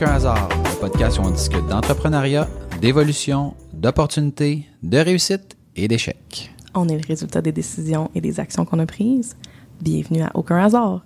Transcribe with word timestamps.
Aucun 0.00 0.12
hasard, 0.12 0.48
le 0.48 0.78
podcast 0.78 1.18
où 1.18 1.22
on 1.22 1.30
discute 1.32 1.66
d'entrepreneuriat, 1.66 2.46
d'évolution, 2.80 3.56
d'opportunités, 3.72 4.64
de 4.84 4.96
réussite 4.98 5.56
et 5.74 5.88
d'échecs. 5.88 6.52
On 6.72 6.88
est 6.88 6.94
le 6.94 7.02
résultat 7.04 7.42
des 7.42 7.50
décisions 7.50 8.08
et 8.14 8.20
des 8.20 8.38
actions 8.38 8.64
qu'on 8.64 8.78
a 8.78 8.86
prises. 8.86 9.34
Bienvenue 9.80 10.22
à 10.22 10.30
Aucun 10.34 10.58
hasard. 10.62 11.04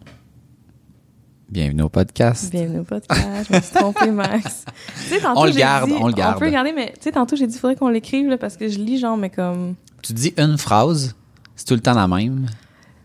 Bienvenue 1.49 1.85
au 1.85 1.89
podcast. 1.89 2.51
Bienvenue 2.51 2.81
au 2.81 2.85
podcast. 2.85 3.49
Je 3.51 3.57
me 3.57 3.61
suis 3.63 3.73
trompée, 3.75 4.11
Max. 4.11 4.67
Tu 4.95 5.03
sais, 5.05 5.21
tantôt, 5.21 5.41
On 5.41 5.45
le 5.47 5.53
garde, 5.53 5.89
dit- 5.89 5.97
on 5.99 6.09
le 6.09 6.13
garde. 6.13 6.37
On 6.37 6.41
peut 6.41 6.45
le 6.45 6.51
garder, 6.51 6.73
mais 6.75 6.89
tu 6.93 7.05
sais, 7.05 7.13
tantôt, 7.13 7.35
j'ai 7.35 7.47
dit, 7.47 7.55
il 7.55 7.59
faudrait 7.59 7.77
qu'on 7.77 7.89
l'écrive, 7.89 8.37
parce 8.37 8.59
que 8.59 8.69
je 8.69 8.79
lis, 8.79 8.99
genre, 8.99 9.17
mais 9.17 9.31
comme. 9.31 9.75
Tu 10.03 10.13
dis 10.13 10.35
une 10.37 10.59
phrase, 10.59 11.15
c'est 11.57 11.65
tout 11.67 11.73
le 11.75 11.81
temps 11.81 11.95
la 11.95 12.07
même, 12.09 12.45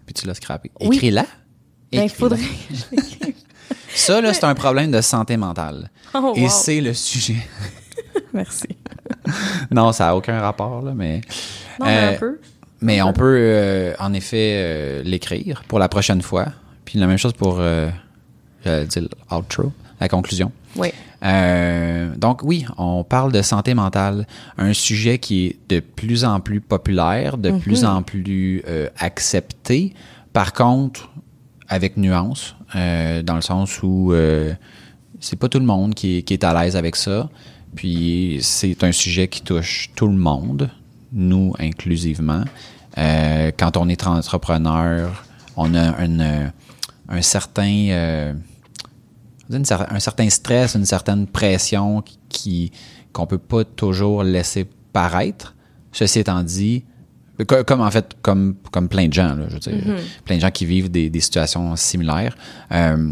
puis 0.05 0.13
tu 0.13 0.27
l'as 0.27 0.33
scrappé. 0.33 0.69
Oui. 0.81 0.97
Écris-la. 0.97 1.25
Ben, 1.93 2.03
il 2.03 2.09
faudrait 2.09 2.39
que 2.39 2.75
je 2.75 2.83
l'écrive. 2.91 3.35
Ça, 3.97 4.21
là, 4.21 4.33
c'est 4.33 4.43
un 4.43 4.53
problème 4.55 4.91
de 4.91 5.01
santé 5.01 5.37
mentale. 5.37 5.89
Oh, 6.13 6.33
Et 6.35 6.43
wow. 6.43 6.49
c'est 6.49 6.81
le 6.81 6.93
sujet. 6.93 7.37
Merci. 8.33 8.67
non, 9.71 9.91
ça 9.91 10.05
n'a 10.05 10.15
aucun 10.15 10.39
rapport, 10.39 10.81
là, 10.81 10.93
mais. 10.95 11.21
Non, 11.79 11.85
mais 11.85 11.97
Euh, 11.97 12.13
un 12.13 12.17
peu. 12.17 12.39
Mais 12.79 13.01
on 13.01 13.11
peut, 13.11 13.37
euh, 13.39 13.93
en 13.99 14.13
effet, 14.13 14.53
euh, 14.55 15.01
l'écrire 15.03 15.63
pour 15.67 15.79
la 15.79 15.89
prochaine 15.89 16.21
fois. 16.21 16.45
Puis 16.85 16.99
la 16.99 17.07
même 17.07 17.17
chose 17.17 17.33
pour, 17.33 17.59
j'allais 18.63 18.85
dire 18.85 19.03
l'outro, 19.31 19.73
la 19.99 20.07
conclusion. 20.07 20.51
Oui. 20.75 20.89
Donc 22.17 22.43
oui, 22.43 22.65
on 22.77 23.03
parle 23.03 23.31
de 23.31 23.41
santé 23.41 23.73
mentale, 23.73 24.27
un 24.59 24.73
sujet 24.73 25.17
qui 25.17 25.47
est 25.47 25.57
de 25.69 25.79
plus 25.79 26.23
en 26.23 26.39
plus 26.39 26.61
populaire, 26.61 27.37
de 27.37 27.49
plus 27.49 27.83
en 27.83 28.03
plus 28.03 28.63
accepté. 28.99 29.93
Par 30.31 30.53
contre, 30.53 31.09
avec 31.67 31.97
nuance, 31.97 32.55
euh, 32.75 33.23
dans 33.23 33.35
le 33.35 33.41
sens 33.41 33.81
où 33.81 34.11
euh, 34.11 34.53
c'est 35.19 35.37
pas 35.37 35.49
tout 35.49 35.59
le 35.59 35.65
monde 35.65 35.93
qui 35.93 36.17
est, 36.17 36.43
à 36.43 36.53
l'aise 36.53 36.75
avec 36.75 36.95
ça. 36.95 37.29
Puis 37.75 38.39
c'est 38.41 38.83
un 38.83 38.91
sujet 38.91 39.27
qui 39.27 39.41
touche 39.41 39.91
tout 39.95 40.07
le 40.07 40.17
monde, 40.17 40.69
nous 41.11 41.53
inclusivement. 41.59 42.43
Euh, 42.97 43.51
quand 43.57 43.77
on 43.77 43.87
est 43.89 44.07
entrepreneur, 44.07 45.23
on 45.55 45.75
a 45.75 45.95
un 47.09 47.21
certain 47.21 48.35
un 49.49 49.99
certain 49.99 50.29
stress, 50.29 50.75
une 50.75 50.85
certaine 50.85 51.27
pression 51.27 52.03
qui 52.29 52.71
qu'on 53.13 53.25
peut 53.25 53.37
pas 53.37 53.63
toujours 53.63 54.23
laisser 54.23 54.67
paraître. 54.93 55.55
Ceci 55.91 56.19
étant 56.19 56.43
dit, 56.43 56.83
comme 57.45 57.81
en 57.81 57.91
fait 57.91 58.15
comme 58.21 58.55
comme 58.71 58.89
plein 58.89 59.07
de 59.07 59.13
gens, 59.13 59.35
là, 59.35 59.45
je 59.49 59.53
veux 59.53 59.59
dire, 59.59 59.95
plein 60.25 60.35
de 60.37 60.41
gens 60.41 60.51
qui 60.51 60.65
vivent 60.65 60.89
des, 60.89 61.09
des 61.09 61.19
situations 61.19 61.75
similaires. 61.75 62.35
Euh, 62.71 63.11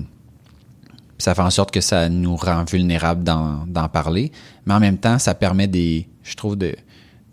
ça 1.18 1.34
fait 1.34 1.42
en 1.42 1.50
sorte 1.50 1.72
que 1.72 1.82
ça 1.82 2.10
nous 2.10 2.36
rend 2.36 2.66
vulnérables 2.66 3.24
d'en 3.24 3.90
parler, 3.90 4.32
mais 4.66 4.74
en 4.74 4.80
même 4.80 4.98
temps, 4.98 5.18
ça 5.18 5.34
permet 5.34 5.68
des, 5.68 6.10
je 6.24 6.36
trouve, 6.36 6.58
de 6.58 6.76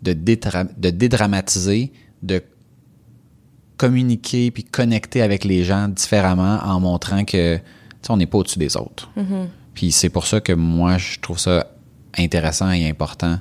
de, 0.03 0.13
de 0.13 0.89
dédramatiser, 0.89 1.91
de 2.21 2.41
communiquer 3.77 4.51
puis 4.51 4.63
connecter 4.63 5.21
avec 5.21 5.43
les 5.43 5.63
gens 5.63 5.87
différemment 5.87 6.59
en 6.63 6.79
montrant 6.79 7.23
que 7.25 7.59
on 8.09 8.17
n'est 8.17 8.25
pas 8.25 8.37
au-dessus 8.39 8.59
des 8.59 8.75
autres. 8.75 9.09
Puis 9.73 9.91
c'est 9.91 10.09
pour 10.09 10.27
ça 10.27 10.41
que 10.41 10.53
moi 10.53 10.97
je 10.97 11.19
trouve 11.19 11.39
ça 11.39 11.67
intéressant 12.17 12.71
et 12.71 12.87
important 12.89 13.39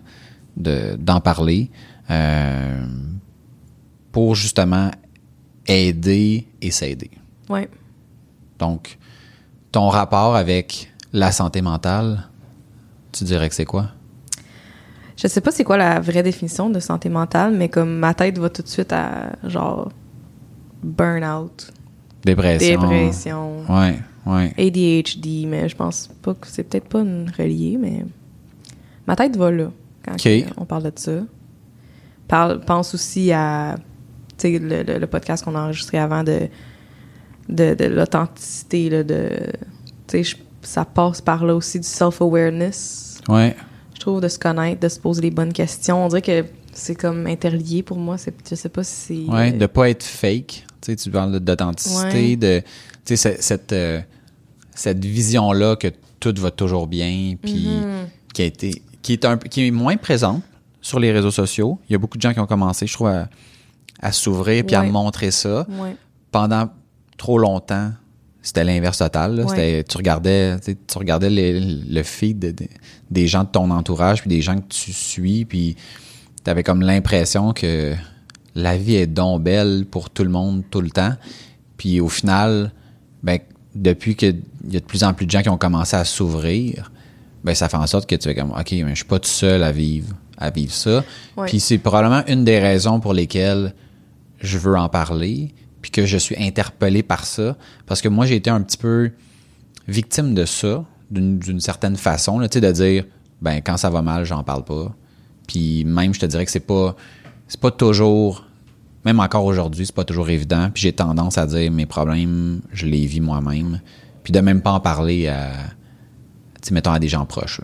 de 0.56 0.96
d'en 0.98 1.20
parler. 1.20 1.70
Euh, 2.10 2.86
pour 4.12 4.34
justement 4.34 4.90
aider 5.66 6.46
et 6.60 6.70
s'aider. 6.70 7.10
Oui. 7.48 7.62
Donc 8.58 8.98
ton 9.72 9.88
rapport 9.88 10.36
avec 10.36 10.92
la 11.12 11.32
santé 11.32 11.62
mentale, 11.62 12.28
tu 13.10 13.24
dirais 13.24 13.48
que 13.48 13.54
c'est 13.54 13.64
quoi? 13.64 13.88
Je 15.16 15.28
sais 15.28 15.40
pas 15.40 15.50
c'est 15.50 15.64
quoi 15.64 15.76
la 15.76 16.00
vraie 16.00 16.22
définition 16.22 16.70
de 16.70 16.80
santé 16.80 17.08
mentale, 17.08 17.54
mais 17.56 17.68
comme 17.68 17.98
ma 17.98 18.14
tête 18.14 18.38
va 18.38 18.48
tout 18.50 18.62
de 18.62 18.68
suite 18.68 18.92
à, 18.92 19.32
genre, 19.44 19.90
burn-out, 20.82 21.72
Dépression. 22.24 22.80
dépression, 22.80 23.62
Ouais, 23.68 23.98
ouais. 24.26 24.52
ADHD, 24.58 25.46
mais 25.46 25.68
je 25.68 25.76
pense 25.76 26.08
pas 26.22 26.34
que 26.34 26.46
c'est 26.46 26.64
peut-être 26.64 26.88
pas 26.88 27.00
une 27.00 27.30
relié, 27.36 27.76
mais 27.80 28.04
ma 29.06 29.16
tête 29.16 29.36
va 29.36 29.50
là 29.50 29.70
quand 30.04 30.16
on 30.56 30.64
parle 30.64 30.84
de 30.84 30.92
ça. 30.96 31.12
Parle, 32.28 32.60
pense 32.60 32.94
aussi 32.94 33.30
à 33.32 33.76
le, 34.48 34.82
le- 34.82 34.98
le 34.98 35.06
podcast 35.06 35.44
qu'on 35.44 35.54
a 35.54 35.60
enregistré 35.62 35.98
avant 35.98 36.22
de, 36.24 36.48
de, 37.48 37.74
de 37.74 37.84
l'authenticité, 37.86 38.90
là, 38.90 39.02
de, 39.02 39.28
tu 40.06 40.22
sais, 40.22 40.24
je- 40.24 40.36
ça 40.62 40.84
passe 40.84 41.20
par 41.20 41.44
là 41.44 41.54
aussi 41.54 41.80
du 41.80 41.86
self-awareness, 41.86 43.20
Ouais. 43.28 43.56
je 43.94 44.00
trouve, 44.00 44.20
de 44.20 44.28
se 44.28 44.38
connaître, 44.38 44.80
de 44.80 44.88
se 44.88 44.98
poser 45.00 45.22
les 45.22 45.30
bonnes 45.30 45.52
questions. 45.52 46.04
On 46.04 46.08
dirait 46.08 46.22
que 46.22 46.44
c'est 46.72 46.94
comme 46.94 47.26
interlié 47.26 47.82
pour 47.82 47.98
moi. 47.98 48.16
C'est, 48.18 48.34
je 48.48 48.54
sais 48.54 48.68
pas 48.68 48.84
si 48.84 48.94
c'est... 49.26 49.32
Ouais, 49.32 49.52
euh, 49.52 49.58
de 49.58 49.66
pas 49.66 49.90
être 49.90 50.04
fake. 50.04 50.64
Tu 50.80 50.92
sais, 50.92 50.96
tu 50.96 51.10
parles 51.10 51.38
d'authenticité, 51.40 52.30
Ouais. 52.30 52.36
de, 52.36 52.60
tu 53.04 53.16
sais, 53.16 53.36
ce- 53.36 53.42
cette, 53.42 53.72
euh, 53.72 54.00
cette 54.74 55.04
vision-là 55.04 55.76
que 55.76 55.88
tout 56.20 56.34
va 56.38 56.50
toujours 56.50 56.86
bien, 56.86 57.34
puis 57.42 57.66
Mhm. 57.68 58.06
qui 58.32 58.42
a 58.42 58.44
été, 58.46 58.82
qui 59.02 59.12
est 59.12 59.24
un, 59.24 59.36
qui 59.36 59.66
est 59.66 59.70
moins 59.70 59.96
présente 59.96 60.42
sur 60.80 60.98
les 61.00 61.12
réseaux 61.12 61.30
sociaux. 61.30 61.78
Il 61.88 61.92
y 61.92 61.96
a 61.96 61.98
beaucoup 61.98 62.16
de 62.16 62.22
gens 62.22 62.32
qui 62.32 62.40
ont 62.40 62.46
commencé, 62.46 62.86
je 62.86 62.92
trouve, 62.94 63.08
à, 63.08 63.28
à 64.02 64.12
s'ouvrir 64.12 64.64
puis 64.66 64.74
à 64.74 64.82
montrer 64.82 65.30
ça. 65.30 65.66
Ouais. 65.80 65.96
Pendant 66.30 66.68
trop 67.16 67.38
longtemps, 67.38 67.92
c'était 68.42 68.64
l'inverse 68.64 68.98
total. 68.98 69.36
là. 69.36 69.42
Ouais. 69.44 69.48
C'était- 69.48 69.84
tu 69.84 69.96
regardais, 69.96 70.56
tu 70.60 70.98
regardais 70.98 71.30
les- 71.30 71.60
le 71.60 72.02
feed 72.02 72.38
de- 72.40 72.50
de- 72.50 72.68
des 73.10 73.28
gens 73.28 73.44
de 73.44 73.48
ton 73.48 73.70
entourage, 73.70 74.20
puis 74.22 74.28
des 74.30 74.42
gens 74.42 74.56
que 74.56 74.66
tu 74.68 74.92
suis, 74.92 75.44
puis 75.44 75.76
tu 76.44 76.50
avais 76.50 76.62
comme 76.64 76.82
l'impression 76.82 77.52
que 77.52 77.94
la 78.54 78.76
vie 78.76 78.96
est 78.96 79.06
donc 79.06 79.42
belle 79.42 79.86
pour 79.90 80.10
tout 80.10 80.24
le 80.24 80.30
monde 80.30 80.62
tout 80.70 80.80
le 80.80 80.90
temps. 80.90 81.14
Puis 81.76 82.00
au 82.00 82.08
final, 82.08 82.72
ben, 83.22 83.38
depuis 83.74 84.16
qu'il 84.16 84.42
y 84.68 84.76
a 84.76 84.80
de 84.80 84.84
plus 84.84 85.04
en 85.04 85.14
plus 85.14 85.26
de 85.26 85.30
gens 85.30 85.42
qui 85.42 85.48
ont 85.48 85.56
commencé 85.56 85.94
à 85.96 86.04
s'ouvrir, 86.04 86.90
ben, 87.44 87.54
ça 87.54 87.68
fait 87.68 87.76
en 87.76 87.86
sorte 87.86 88.08
que 88.08 88.14
tu 88.16 88.28
fais 88.28 88.34
comme, 88.34 88.50
OK, 88.50 88.72
mais 88.72 88.90
je 88.90 88.94
suis 88.96 89.04
pas 89.04 89.18
tout 89.20 89.28
seul 89.28 89.62
à 89.62 89.70
vivre, 89.72 90.14
à 90.36 90.50
vivre 90.50 90.72
ça. 90.72 91.04
Ouais. 91.36 91.46
Puis 91.46 91.60
c'est 91.60 91.78
probablement 91.78 92.22
une 92.26 92.44
des 92.44 92.58
raisons 92.58 92.98
pour 93.00 93.14
lesquelles 93.14 93.74
je 94.42 94.58
veux 94.58 94.76
en 94.76 94.88
parler, 94.88 95.54
puis 95.80 95.90
que 95.90 96.06
je 96.06 96.18
suis 96.18 96.36
interpellé 96.36 97.02
par 97.02 97.24
ça. 97.24 97.56
Parce 97.86 98.00
que 98.00 98.08
moi, 98.08 98.26
j'ai 98.26 98.36
été 98.36 98.50
un 98.50 98.60
petit 98.60 98.76
peu 98.76 99.10
victime 99.88 100.34
de 100.34 100.44
ça, 100.44 100.84
d'une 101.10 101.60
certaine 101.60 101.96
façon, 101.96 102.38
là, 102.38 102.48
de 102.48 102.72
dire, 102.72 103.04
ben, 103.40 103.60
quand 103.60 103.76
ça 103.76 103.90
va 103.90 104.02
mal, 104.02 104.24
j'en 104.24 104.42
parle 104.44 104.64
pas. 104.64 104.94
Puis 105.46 105.84
même, 105.84 106.14
je 106.14 106.20
te 106.20 106.26
dirais 106.26 106.44
que 106.44 106.50
c'est 106.50 106.60
pas, 106.60 106.96
c'est 107.48 107.60
pas 107.60 107.70
toujours, 107.70 108.46
même 109.04 109.20
encore 109.20 109.44
aujourd'hui, 109.44 109.84
c'est 109.84 109.94
pas 109.94 110.04
toujours 110.04 110.30
évident. 110.30 110.70
Puis 110.72 110.84
j'ai 110.84 110.92
tendance 110.92 111.36
à 111.36 111.46
dire, 111.46 111.70
mes 111.70 111.86
problèmes, 111.86 112.62
je 112.72 112.86
les 112.86 113.04
vis 113.06 113.20
moi-même. 113.20 113.80
Puis 114.22 114.32
de 114.32 114.40
même 114.40 114.62
pas 114.62 114.70
en 114.70 114.80
parler 114.80 115.28
à, 115.28 115.50
mettons, 116.70 116.92
à 116.92 116.98
des 116.98 117.08
gens 117.08 117.26
proches. 117.26 117.60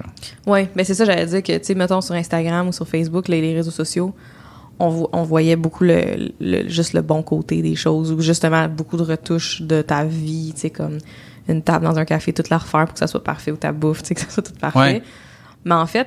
Oui, 0.47 0.69
mais 0.75 0.85
c'est 0.85 0.95
ça, 0.95 1.05
j'allais 1.05 1.27
dire 1.27 1.43
que, 1.43 1.57
tu 1.57 1.65
sais, 1.65 1.75
mettons 1.75 2.01
sur 2.01 2.15
Instagram 2.15 2.69
ou 2.69 2.73
sur 2.73 2.87
Facebook, 2.87 3.29
les 3.29 3.55
réseaux 3.55 3.71
sociaux, 3.71 4.15
on, 4.79 4.89
vo- 4.89 5.09
on 5.13 5.23
voyait 5.23 5.57
beaucoup 5.57 5.85
le, 5.85 6.31
le- 6.41 6.69
juste 6.69 6.93
le 6.93 7.03
bon 7.03 7.23
côté 7.23 7.63
des 7.63 7.75
choses 7.75 8.13
ou 8.13 8.21
justement 8.21 8.69
beaucoup 8.69 8.97
de 8.97 9.03
retouches 9.03 9.63
de 9.63 9.83
ta 9.83 10.05
vie, 10.05 10.53
tu 10.55 10.63
sais, 10.63 10.71
comme 10.71 10.99
une 11.49 11.63
table 11.63 11.85
dans 11.85 11.99
un 11.99 12.05
café, 12.05 12.33
toute 12.33 12.51
la 12.51 12.59
refaire 12.59 12.85
pour 12.85 12.93
que 12.95 12.99
ça 13.01 13.07
soit 13.07 13.25
parfait 13.25 13.51
ou 13.51 13.57
ta 13.57 13.73
bouffe, 13.73 14.03
tu 14.03 14.09
sais, 14.09 14.15
que 14.15 14.21
ça 14.21 14.29
soit 14.31 14.43
tout 14.43 14.53
parfait. 14.61 14.79
Ouais. 14.79 15.03
Mais 15.65 15.75
en 15.75 15.87
fait, 15.87 16.07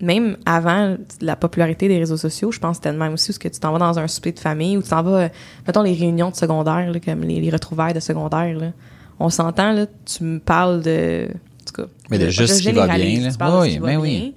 même 0.00 0.36
avant 0.46 0.96
la 1.20 1.36
popularité 1.36 1.88
des 1.88 1.98
réseaux 1.98 2.16
sociaux, 2.16 2.52
je 2.52 2.58
pense 2.58 2.78
que 2.78 2.84
c'était 2.84 2.92
le 2.92 2.98
même 2.98 3.14
aussi, 3.14 3.28
parce 3.28 3.38
que 3.38 3.48
tu 3.48 3.58
t'en 3.60 3.72
vas 3.72 3.78
dans 3.78 3.98
un 3.98 4.08
souper 4.08 4.32
de 4.32 4.38
famille 4.38 4.76
ou 4.76 4.82
tu 4.82 4.88
t'en 4.90 5.02
vas, 5.02 5.28
mettons, 5.66 5.82
les 5.82 5.94
réunions 5.94 6.30
de 6.30 6.36
secondaire, 6.36 6.90
là, 6.92 7.00
comme 7.00 7.22
les, 7.22 7.40
les 7.40 7.50
retrouvailles 7.50 7.94
de 7.94 8.00
secondaire, 8.00 8.56
là. 8.58 8.72
On 9.18 9.30
s'entend, 9.30 9.72
là, 9.72 9.86
tu 10.04 10.24
me 10.24 10.38
parles 10.38 10.82
de... 10.82 11.26
En 11.28 11.64
tout 11.64 11.82
cas, 11.82 11.88
Mais 12.10 12.18
de 12.18 12.28
juste 12.28 12.54
ce 12.54 12.58
qui 12.62 12.72
va 12.72 12.86
bien, 12.86 13.20
là. 13.24 13.30
de 13.30 13.60
Oui, 13.62 13.68
ce 13.70 13.74
qui 13.76 13.78
va 13.80 13.86
mais 13.86 13.96
bien. 13.96 14.32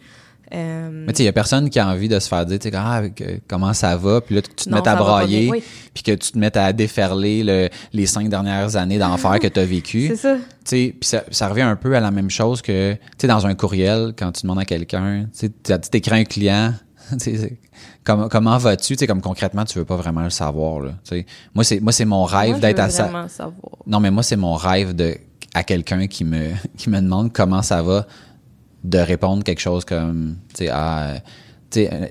Euh, 0.53 0.89
Mais 0.91 1.13
tu 1.13 1.17
sais, 1.17 1.23
il 1.23 1.25
y 1.27 1.29
a 1.29 1.33
personne 1.33 1.69
qui 1.69 1.79
a 1.79 1.87
envie 1.87 2.07
de 2.07 2.19
se 2.19 2.27
faire 2.27 2.45
dire, 2.45 2.57
tu 2.59 2.69
sais, 2.69 2.75
ah, 2.75 3.03
comment 3.47 3.73
ça 3.73 3.95
va, 3.97 4.19
puis 4.21 4.35
là, 4.35 4.41
que 4.41 4.47
tu 4.47 4.65
te 4.65 4.69
Non, 4.69 4.77
mettes 4.77 4.87
à 4.87 4.95
brailler, 4.95 5.49
oui. 5.49 5.63
puis 5.93 6.01
que 6.03 6.11
tu 6.11 6.31
te 6.31 6.37
mettes 6.39 6.57
à 6.57 6.73
déferler 6.73 7.43
le- 7.43 7.69
les 7.93 8.05
cinq 8.07 8.29
dernières 8.29 8.75
années 8.75 8.97
d'enfer 8.97 9.39
que 9.39 9.47
tu 9.47 9.59
as 9.59 9.65
vécu. 9.65 10.07
c'est 10.07 10.15
ça. 10.15 10.35
Tu 10.35 10.41
sais, 10.65 10.95
puis 10.99 11.07
ça, 11.07 11.23
ça 11.29 11.47
revient 11.49 11.61
un 11.61 11.75
peu 11.75 11.95
à 11.95 11.99
la 11.99 12.09
même 12.11 12.29
chose 12.31 12.61
que, 12.61 12.93
tu 12.93 12.99
sais, 13.19 13.27
dans 13.27 13.45
un 13.45 13.53
courriel, 13.55 14.13
quand 14.17 14.31
tu 14.31 14.41
demandes 14.43 14.59
à 14.59 14.65
quelqu'un, 14.65 15.25
tu 15.37 15.49
sais, 15.63 15.79
tu 15.79 15.97
écris 15.97 16.19
un 16.19 16.23
client, 16.23 16.73
tu 17.11 17.19
sais, 17.19 17.37
c'est- 17.37 17.57
comment, 18.03 18.57
vas-tu, 18.57 18.93
tu 18.95 18.99
sais, 18.99 19.07
comme 19.07 19.21
concrètement, 19.21 19.65
tu 19.65 19.77
veux 19.77 19.85
pas 19.85 19.95
vraiment 19.97 20.21
le 20.23 20.29
savoir, 20.31 20.79
là, 20.79 20.91
tu 21.03 21.15
sais. 21.17 21.25
Moi, 21.53 21.63
c'est, 21.63 21.79
moi, 21.79 21.91
c'est 21.91 22.05
mon 22.05 22.23
rêve 22.23 22.59
d'être 22.59 22.79
à 22.79 22.89
ça. 22.89 23.09
Non, 23.85 23.99
mais 23.99 24.09
moi, 24.09 24.23
c'est 24.23 24.35
mon 24.35 24.55
rêve 24.55 24.95
de, 24.95 25.15
à 25.53 25.63
quelqu'un 25.63 26.07
qui 26.07 26.23
me, 26.25 26.49
qui 26.77 26.89
me 26.89 26.99
demande 27.01 27.31
comment 27.33 27.61
ça 27.61 27.81
va, 27.83 28.07
de 28.83 28.97
répondre 28.99 29.43
quelque 29.43 29.61
chose 29.61 29.85
comme, 29.85 30.37
tu 30.49 30.65
sais, 30.65 30.69
ah, 30.71 31.15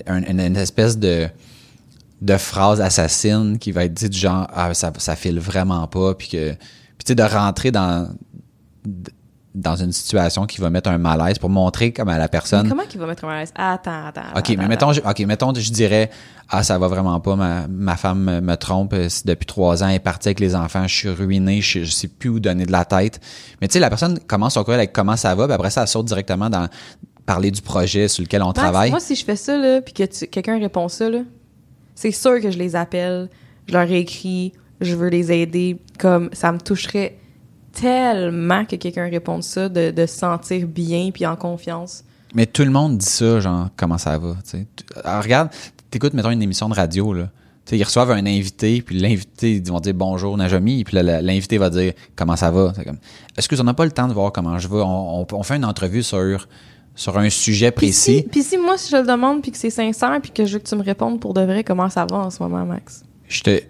un- 0.07 0.23
une, 0.23 0.55
espèce 0.55 0.97
de, 0.97 1.27
de 2.21 2.37
phrase 2.37 2.81
assassine 2.81 3.57
qui 3.57 3.71
va 3.71 3.85
être 3.85 4.09
du 4.09 4.17
genre, 4.17 4.47
ah, 4.53 4.73
ça, 4.73 4.91
ça 4.97 5.15
file 5.15 5.39
vraiment 5.39 5.87
pas, 5.87 6.13
puis 6.13 6.27
que, 6.29 6.51
puis 6.51 7.05
tu 7.05 7.07
sais, 7.07 7.15
de 7.15 7.23
rentrer 7.23 7.71
dans, 7.71 8.09
dans 9.55 9.75
une 9.75 9.91
situation 9.91 10.45
qui 10.45 10.61
va 10.61 10.69
mettre 10.69 10.89
un 10.89 10.99
malaise 10.99 11.39
pour 11.39 11.49
montrer 11.49 11.91
comme 11.91 12.09
à 12.09 12.17
la 12.17 12.27
personne. 12.27 12.69
Comment 12.69 12.83
qu'il 12.83 12.99
va 12.99 13.07
mettre 13.07 13.25
un 13.25 13.29
malaise? 13.29 13.51
Attends, 13.55 14.05
attends. 14.07 14.21
OK, 14.35 14.37
attends, 14.37 14.53
mais 14.57 14.67
mettons, 14.67 14.93
je, 14.93 15.25
mettons, 15.25 15.53
je 15.55 15.71
dirais, 15.71 16.11
ah, 16.49 16.63
ça 16.63 16.77
va 16.77 16.87
vraiment 16.87 17.19
pas, 17.19 17.35
ma, 17.35 17.67
ma 17.67 17.97
femme 17.97 18.23
me, 18.23 18.41
me 18.41 18.55
trompe, 18.57 18.93
euh, 18.93 19.09
depuis 19.25 19.47
trois 19.47 19.83
ans, 19.83 19.87
elle 19.87 19.95
est 19.95 19.99
partie 19.99 20.27
avec 20.27 20.39
les 20.39 20.55
enfants, 20.55 20.87
je 20.87 20.95
suis 20.95 21.09
ruiné, 21.09 21.61
je, 21.61 21.83
je 21.83 21.91
sais 21.91 22.07
plus 22.07 22.29
où 22.29 22.39
donner 22.39 22.65
de 22.65 22.71
la 22.71 22.85
tête. 22.85 23.19
Mais 23.59 23.67
tu 23.67 23.73
sais, 23.73 23.79
la 23.79 23.89
personne 23.89 24.19
commence 24.19 24.53
son 24.53 24.63
courriel 24.63 24.81
avec 24.81 24.93
comment 24.93 25.15
ça 25.15 25.33
va, 25.33 25.45
puis 25.45 25.53
après 25.53 25.71
ça, 25.71 25.81
elle 25.81 25.87
saute 25.87 26.05
directement 26.05 26.49
dans 26.49 26.67
parler 27.25 27.51
du 27.51 27.61
projet 27.61 28.07
sur 28.07 28.23
lequel 28.23 28.41
on 28.41 28.47
Max, 28.47 28.59
travaille. 28.59 28.89
Moi, 28.89 28.99
si 28.99 29.13
je 29.13 29.23
fais 29.23 29.35
ça, 29.35 29.55
là, 29.55 29.81
puis 29.81 29.93
que 29.93 30.25
quelqu'un 30.25 30.59
répond 30.59 30.87
ça, 30.87 31.11
là, 31.11 31.19
c'est 31.93 32.11
sûr 32.11 32.41
que 32.41 32.49
je 32.49 32.57
les 32.57 32.75
appelle, 32.75 33.29
je 33.67 33.73
leur 33.73 33.91
écris, 33.91 34.53
je 34.81 34.95
veux 34.95 35.09
les 35.09 35.31
aider. 35.31 35.77
Comme 35.99 36.31
ça 36.33 36.51
me 36.51 36.59
toucherait 36.59 37.18
tellement 37.81 38.65
que 38.65 38.75
quelqu'un 38.75 39.09
réponde 39.09 39.43
ça, 39.43 39.69
de, 39.69 39.91
de 39.91 40.05
se 40.05 40.15
sentir 40.17 40.67
bien 40.67 41.11
puis 41.13 41.25
en 41.25 41.35
confiance. 41.35 42.03
Mais 42.35 42.45
tout 42.45 42.63
le 42.63 42.69
monde 42.71 42.97
dit 42.97 43.05
ça, 43.05 43.39
genre, 43.39 43.69
comment 43.75 43.97
ça 43.97 44.17
va, 44.17 44.35
tu 44.43 44.51
sais. 44.51 44.67
Alors, 45.03 45.23
regarde, 45.23 45.49
t'écoutes, 45.89 46.13
mettons, 46.13 46.29
une 46.31 46.41
émission 46.43 46.69
de 46.69 46.75
radio, 46.75 47.13
là. 47.13 47.29
Ils 47.71 47.83
reçoivent 47.83 48.09
un 48.09 48.25
invité, 48.25 48.81
puis 48.81 48.97
l'invité, 48.99 49.57
ils 49.57 49.67
vont 49.67 49.79
dire 49.79 49.93
bonjour, 49.93 50.35
Najami, 50.35 50.83
puis 50.83 50.97
l'invité 51.03 51.59
va 51.59 51.69
dire 51.69 51.93
comment 52.15 52.35
ça 52.35 52.49
va. 52.49 52.73
C'est 52.75 52.83
comme, 52.83 52.97
excuse, 53.37 53.61
on 53.61 53.63
n'a 53.63 53.75
pas 53.75 53.85
le 53.85 53.91
temps 53.91 54.07
de 54.07 54.13
voir 54.13 54.31
comment 54.31 54.57
je 54.57 54.67
vais? 54.67 54.77
On, 54.81 55.21
on- 55.21 55.27
on 55.31 55.43
fait 55.43 55.55
une 55.57 55.65
entrevue 55.65 56.01
sur, 56.01 56.47
sur 56.95 57.17
un 57.19 57.29
sujet 57.29 57.69
Puis 57.69 57.87
précis. 57.89 58.17
si, 58.17 58.23
puis 58.23 58.41
si 58.41 58.57
moi, 58.57 58.75
si 58.75 58.89
je 58.89 58.97
le 58.97 59.05
demande 59.05 59.43
puis 59.43 59.51
que 59.51 59.57
c'est 59.59 59.69
sincère 59.69 60.17
puis 60.19 60.31
que 60.31 60.45
je 60.45 60.53
veux 60.53 60.59
que 60.59 60.67
tu 60.67 60.75
me 60.75 60.81
répondes 60.81 61.19
pour 61.19 61.35
de 61.35 61.41
vrai, 61.41 61.63
comment 61.63 61.89
ça 61.89 62.07
va 62.09 62.17
en 62.17 62.31
ce 62.31 62.41
moment, 62.41 62.65
Max? 62.65 63.03
Je 63.27 63.41
te. 63.43 63.61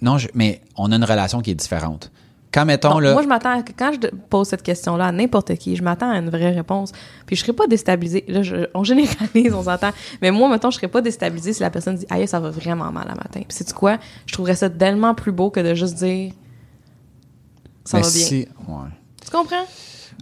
Non, 0.00 0.16
je- 0.16 0.28
mais 0.34 0.60
on 0.76 0.92
a 0.92 0.94
une 0.96 1.02
relation 1.04 1.40
qui 1.40 1.50
est 1.50 1.54
différente. 1.56 2.12
Quand, 2.52 2.64
mettons, 2.64 2.98
là. 2.98 3.12
Moi, 3.12 3.22
je 3.22 3.28
m'attends 3.28 3.60
à- 3.60 3.62
quand 3.62 3.92
je 3.92 4.08
pose 4.28 4.48
cette 4.48 4.62
question-là 4.62 5.06
à 5.06 5.12
n'importe 5.12 5.54
qui, 5.54 5.76
je 5.76 5.82
m'attends 5.84 6.10
à 6.10 6.18
une 6.18 6.30
vraie 6.30 6.50
réponse. 6.50 6.90
Puis 7.24 7.36
je 7.36 7.42
serais 7.42 7.52
pas 7.52 7.68
déstabilisée. 7.68 8.24
Là, 8.26 8.42
je- 8.42 8.66
on 8.74 8.82
généralise, 8.82 9.54
on 9.54 9.62
s'entend. 9.62 9.90
Mais 10.20 10.32
moi, 10.32 10.48
mettons, 10.48 10.70
je 10.70 10.76
serais 10.76 10.88
pas 10.88 11.00
déstabilisée 11.00 11.52
si 11.52 11.60
la 11.60 11.70
personne 11.70 11.94
dit 11.94 12.06
Aïe, 12.10 12.26
ça 12.26 12.40
va 12.40 12.50
vraiment 12.50 12.90
mal 12.90 13.06
à 13.08 13.14
matin. 13.14 13.40
Puis 13.46 13.56
sais-tu 13.56 13.72
quoi? 13.72 13.98
Je 14.26 14.32
trouverais 14.32 14.56
ça 14.56 14.68
tellement 14.68 15.14
plus 15.14 15.30
beau 15.30 15.50
que 15.50 15.60
de 15.60 15.74
juste 15.74 15.94
dire 15.94 16.32
Ça 17.84 17.98
mais 17.98 18.02
va 18.02 18.10
bien. 18.10 18.20
si- 18.26 18.48
ouais. 18.68 18.88
Tu 19.24 19.30
comprends? 19.30 19.64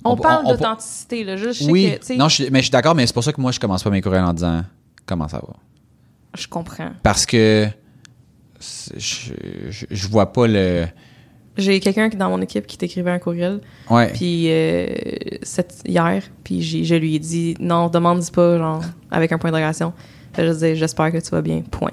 On, 0.04 0.10
On- 0.12 0.16
parle 0.16 0.46
d'authenticité, 0.46 1.25
là. 1.25 1.36
Je, 1.36 1.46
je 1.50 1.64
sais 1.64 1.70
Oui, 1.70 1.96
que, 1.98 2.06
tu 2.06 2.16
non, 2.16 2.28
je, 2.28 2.44
mais 2.50 2.58
je 2.58 2.64
suis 2.64 2.70
d'accord, 2.70 2.94
mais 2.94 3.06
c'est 3.06 3.12
pour 3.14 3.25
ça 3.25 3.32
que 3.32 3.40
moi, 3.40 3.50
je 3.52 3.58
commence 3.58 3.82
pas 3.82 3.90
mes 3.90 4.00
courriels 4.00 4.25
en 4.25 4.32
disant 4.34 4.62
comment 5.06 5.28
ça 5.28 5.38
va? 5.38 5.54
je 6.36 6.46
comprends. 6.46 6.90
Parce 7.02 7.25
que 7.26 7.66
c'est- 8.60 8.98
je, 9.00 9.32
je, 9.70 9.86
je 9.90 10.08
vois 10.08 10.30
pas 10.32 10.46
le. 10.46 10.86
J'ai 11.58 11.81
quelqu'un 11.81 12.08
dans 12.08 12.31
mon 12.31 12.40
équipe 12.40 12.66
qui 12.66 12.78
t'écrivait 12.78 13.10
un 13.10 13.19
courriel, 13.19 13.60
Ouais. 13.90 14.12
puis 14.14 14.46
euh, 14.49 14.87
cette- 15.43 15.82
hier, 15.87 16.22
puis 16.44 16.62
je 16.62 16.94
lui 16.94 17.16
ai 17.16 17.19
dit 17.19 17.56
non, 17.60 17.88
demande 17.88 18.22
pas, 18.31 18.56
genre, 18.58 18.82
avec 19.10 19.32
un 19.32 19.38
point 19.38 19.50
d'interrogation. 19.50 19.93
Je 20.38 20.52
dit 20.52 20.76
j'espère 20.76 21.10
que 21.10 21.19
tu 21.19 21.31
vas 21.31 21.43
bien, 21.43 21.62
point. 21.62 21.90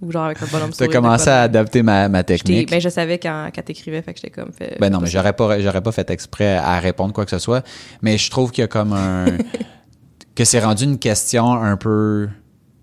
Ou 0.00 0.12
genre 0.12 0.26
avec 0.26 0.40
un 0.40 0.46
bonhomme 0.46 0.68
Tu 0.68 0.74
as 0.74 0.76
sourire. 0.86 0.90
de 0.90 0.94
commencé 0.94 1.28
à 1.28 1.42
adapter 1.42 1.82
ma, 1.82 2.08
ma 2.08 2.22
technique. 2.22 2.70
Ben, 2.70 2.80
je 2.80 2.88
savais 2.88 3.18
quand, 3.18 3.50
quand 3.52 3.62
t'écrivais, 3.62 4.00
fait 4.02 4.14
que 4.14 4.20
j'étais 4.20 4.30
comme. 4.30 4.52
Fait, 4.52 4.76
Ben 4.78 4.90
non, 4.92 5.00
mais 5.00 5.08
j'aurais 5.08 5.32
pas, 5.32 5.58
j'aurais 5.60 5.80
pas 5.82 5.90
fait 5.90 6.08
exprès 6.10 6.54
à 6.56 6.78
répondre 6.78 7.12
quoi 7.12 7.24
que 7.24 7.32
ce 7.32 7.40
soit. 7.40 7.66
Mais 8.02 8.16
je 8.16 8.30
trouve 8.30 8.52
qu'il 8.52 8.62
y 8.62 8.64
a 8.64 8.68
comme 8.68 8.92
un. 8.92 9.24
que 10.36 10.44
c'est 10.44 10.60
rendu 10.60 10.84
une 10.84 10.98
question 11.00 11.50
un 11.52 11.76
peu 11.76 12.28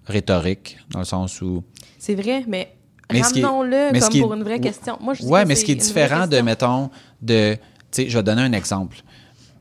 rhétorique, 0.06 0.78
dans 0.92 1.00
le 1.00 1.06
sens 1.06 1.42
où. 1.42 1.64
C'est 1.98 2.16
vrai, 2.16 2.44
mais, 2.50 2.75
Mais 3.12 3.22
ramenons-le 3.22 4.00
comme 4.00 4.16
est- 4.16 4.22
pour 4.22 4.34
une 4.34 4.44
vraie 4.44 4.60
question. 4.60 4.98
Moi, 5.02 5.14
je 5.14 5.22
dis 5.24 5.28
Ouais, 5.28 5.44
que 5.44 5.48
mais 5.50 5.56
ce 5.56 5.66
qui 5.66 5.72
est 5.74 5.76
différent 5.76 6.28
de, 6.28 6.38
mettons, 6.42 6.90
de. 7.22 7.56
Tu 7.56 7.60
sais, 8.04 8.10
je 8.10 8.18
vais 8.18 8.24
donner 8.24 8.42
un 8.42 8.52
exemple. 8.54 8.98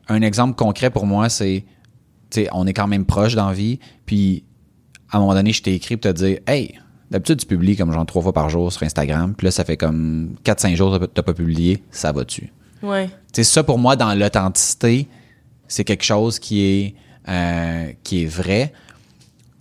Un 0.08 0.22
exemple 0.22 0.54
concret 0.54 0.90
pour 0.90 1.06
moi, 1.06 1.28
c'est. 1.28 1.64
Tu 2.30 2.40
sais, 2.42 2.48
on 2.52 2.66
est 2.66 2.72
quand 2.72 2.86
même 2.86 3.04
proche 3.04 3.34
dans 3.34 3.48
la 3.48 3.54
vie, 3.54 3.78
puis 4.06 4.44
à 5.10 5.18
un 5.18 5.20
moment 5.20 5.34
donné, 5.34 5.52
je 5.52 5.62
t'ai 5.62 5.74
écrit 5.74 5.96
pour 5.96 6.10
te 6.12 6.16
dire 6.16 6.38
Hey, 6.46 6.74
d'habitude, 7.10 7.38
tu 7.38 7.46
publies 7.46 7.76
comme 7.76 7.92
genre 7.92 8.06
trois 8.06 8.22
fois 8.22 8.32
par 8.32 8.48
jour 8.48 8.72
sur 8.72 8.82
Instagram, 8.82 9.34
puis 9.36 9.46
là, 9.46 9.50
ça 9.50 9.64
fait 9.64 9.76
comme 9.76 10.34
4-5 10.44 10.74
jours 10.74 10.98
que 10.98 11.04
t'as 11.04 11.22
pas 11.22 11.34
publié, 11.34 11.82
ça 11.90 12.12
va-tu? 12.12 12.50
Ouais. 12.82 13.06
Tu 13.06 13.12
sais, 13.36 13.44
ça 13.44 13.62
pour 13.62 13.78
moi, 13.78 13.94
dans 13.96 14.14
l'authenticité, 14.14 15.06
c'est 15.68 15.84
quelque 15.84 16.02
chose 16.04 16.38
qui 16.38 16.62
est, 16.62 16.94
euh, 17.28 17.92
qui 18.02 18.22
est 18.24 18.26
vrai. 18.26 18.72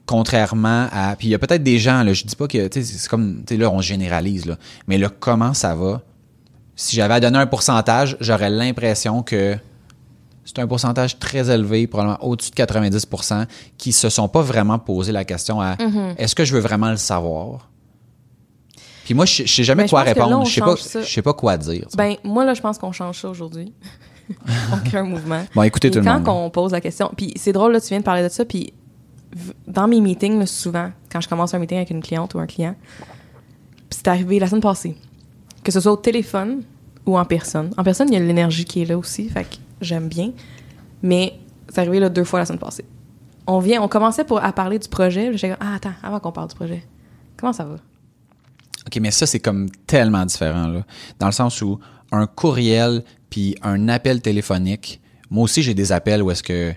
Contrairement 0.06 0.88
à. 0.92 1.16
Puis 1.18 1.28
il 1.28 1.32
y 1.32 1.36
a 1.36 1.40
peut-être 1.40 1.64
des 1.64 1.80
gens, 1.80 2.04
là, 2.04 2.14
je 2.14 2.24
dis 2.26 2.36
pas 2.36 2.48
que. 2.48 2.70
C'est 2.72 3.08
comme. 3.10 3.44
Tu 3.46 3.56
sais, 3.56 3.62
là, 3.62 3.72
on 3.72 3.80
généralise, 3.82 4.46
là. 4.46 4.58
Mais 4.88 4.98
là, 4.98 5.10
comment 5.20 5.54
ça 5.54 5.76
va? 5.76 6.02
Si 6.76 6.96
j'avais 6.96 7.14
à 7.14 7.20
donner 7.20 7.38
un 7.38 7.46
pourcentage, 7.48 8.18
j'aurais 8.20 8.50
l'impression 8.50 9.22
que 9.24 9.56
c'est 10.44 10.60
un 10.60 10.68
pourcentage 10.68 11.20
très 11.20 11.50
élevé, 11.50 11.88
probablement 11.88 12.22
au-dessus 12.24 12.52
de 12.52 12.56
90% 12.56 13.46
qui 13.78 13.92
se 13.94 14.10
sont 14.10 14.28
pas 14.28 14.42
vraiment 14.42 14.78
posé 14.80 15.12
la 15.12 15.24
question 15.24 15.62
à 15.62 15.76
Mm-hmm. 15.76 16.16
est-ce 16.18 16.36
que 16.36 16.44
je 16.44 16.54
veux 16.54 16.60
vraiment 16.60 16.90
le 16.90 16.98
savoir? 16.98 17.70
Puis 19.06 19.14
moi, 19.14 19.26
je 19.26 19.44
je 19.46 19.54
sais 19.54 19.64
jamais 19.64 19.84
Mais 19.84 19.88
je 19.88 19.92
quoi 19.92 20.04
là, 20.04 20.14
répondre. 20.14 20.40
on 20.40 20.46
Je 20.46 20.54
sais 20.54 20.62
pas, 20.62 20.76
ça. 20.78 21.02
je 21.02 21.08
sais 21.14 21.22
pas 21.22 21.34
quoi 21.34 21.58
dire. 21.58 21.88
Ben, 21.96 22.16
moi, 22.24 22.44
là, 22.46 22.54
je 22.54 22.62
pense 22.62 22.78
qu'on 22.78 22.92
change 22.92 23.20
ça 23.22 23.30
aujourd'hui. 23.30 23.74
on 24.74 24.78
crée 24.78 24.98
un 25.00 25.04
mouvement. 25.04 25.46
Bon, 25.54 25.64
écoutez 25.64 25.90
Et 25.90 25.92
tout 25.92 26.00
le 26.00 26.06
quand 26.06 26.20
monde. 26.20 26.28
on 26.28 26.50
pose 26.50 26.72
la 26.72 26.82
question, 26.82 27.12
puis 27.16 27.34
c'est 27.36 27.52
drôle, 27.52 27.74
là, 27.74 27.82
tu 27.82 27.90
viens 27.90 28.00
de 28.00 28.04
parler 28.04 28.24
de 28.24 28.30
ça, 28.30 28.46
puis 28.46 28.74
dans 29.68 29.88
mes 29.88 30.02
meetings, 30.02 30.46
souvent, 30.46 30.92
quand 31.12 31.22
je 31.22 31.28
commence 31.28 31.54
un 31.54 31.60
meeting 31.60 31.78
avec 31.78 31.90
une 31.90 32.02
cliente 32.02 32.34
ou 32.36 32.40
un 32.40 32.48
client, 32.48 32.76
c'est 33.90 34.08
arrivé 34.08 34.40
la 34.40 34.48
semaine 34.48 34.62
passée, 34.62 34.96
que 35.64 35.72
ce 35.72 35.80
soit 35.80 35.92
au 35.92 35.98
téléphone 35.98 36.64
ou 37.06 37.18
en 37.18 37.26
personne. 37.26 37.72
En 37.78 37.84
personne, 37.84 38.08
il 38.10 38.14
y 38.14 38.18
a 38.18 38.20
l'énergie 38.20 38.66
qui 38.66 38.82
est 38.82 38.86
là 38.86 38.98
aussi, 38.98 39.30
fait 39.30 39.44
que 39.44 39.56
j'aime 39.82 40.08
bien. 40.08 40.32
Mais 41.02 41.34
c'est 41.70 41.80
arrivé 41.80 42.00
là, 42.00 42.10
deux 42.10 42.24
fois 42.24 42.40
la 42.40 42.46
semaine 42.46 42.60
passée. 42.60 42.86
On 43.46 43.60
vient, 43.60 43.82
on 43.82 43.88
commençait 43.88 44.24
pour, 44.24 44.44
à 44.44 44.54
parler 44.54 44.80
du 44.80 44.88
projet. 44.88 45.32
J'étais 45.34 45.50
comme, 45.50 45.58
ah, 45.60 45.76
attends, 45.76 45.94
avant 46.02 46.20
qu'on 46.20 46.32
parle 46.32 46.48
du 46.48 46.56
projet, 46.56 46.84
comment 47.38 47.52
ça 47.54 47.66
va? 47.66 47.76
OK, 48.88 48.98
mais 49.02 49.12
ça, 49.12 49.26
c'est 49.26 49.40
comme 49.40 49.70
tellement 49.86 50.26
différent, 50.26 50.68
là. 50.68 50.86
Dans 51.20 51.28
le 51.28 51.34
sens 51.34 51.62
où 51.62 51.80
un 52.12 52.28
courriel 52.28 53.04
puis 53.30 53.56
un 53.64 53.90
appel 53.90 54.22
téléphonique, 54.22 55.02
moi 55.30 55.44
aussi, 55.44 55.62
j'ai 55.62 55.74
des 55.74 55.92
appels 55.92 56.22
où 56.22 56.32
est-ce 56.32 56.44
que, 56.44 56.74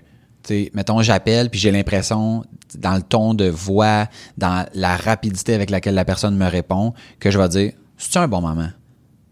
mettons, 0.73 1.01
j'appelle 1.01 1.49
puis 1.49 1.59
j'ai 1.59 1.71
l'impression, 1.71 2.43
dans 2.77 2.95
le 2.95 3.01
ton 3.01 3.33
de 3.33 3.49
voix, 3.49 4.07
dans 4.37 4.65
la 4.73 4.95
rapidité 4.95 5.53
avec 5.53 5.69
laquelle 5.69 5.95
la 5.95 6.05
personne 6.05 6.35
me 6.37 6.47
répond, 6.47 6.93
que 7.19 7.31
je 7.31 7.37
vais 7.37 7.49
dire, 7.49 7.71
c'est 7.97 8.17
un 8.17 8.27
bon 8.27 8.41
moment? 8.41 8.69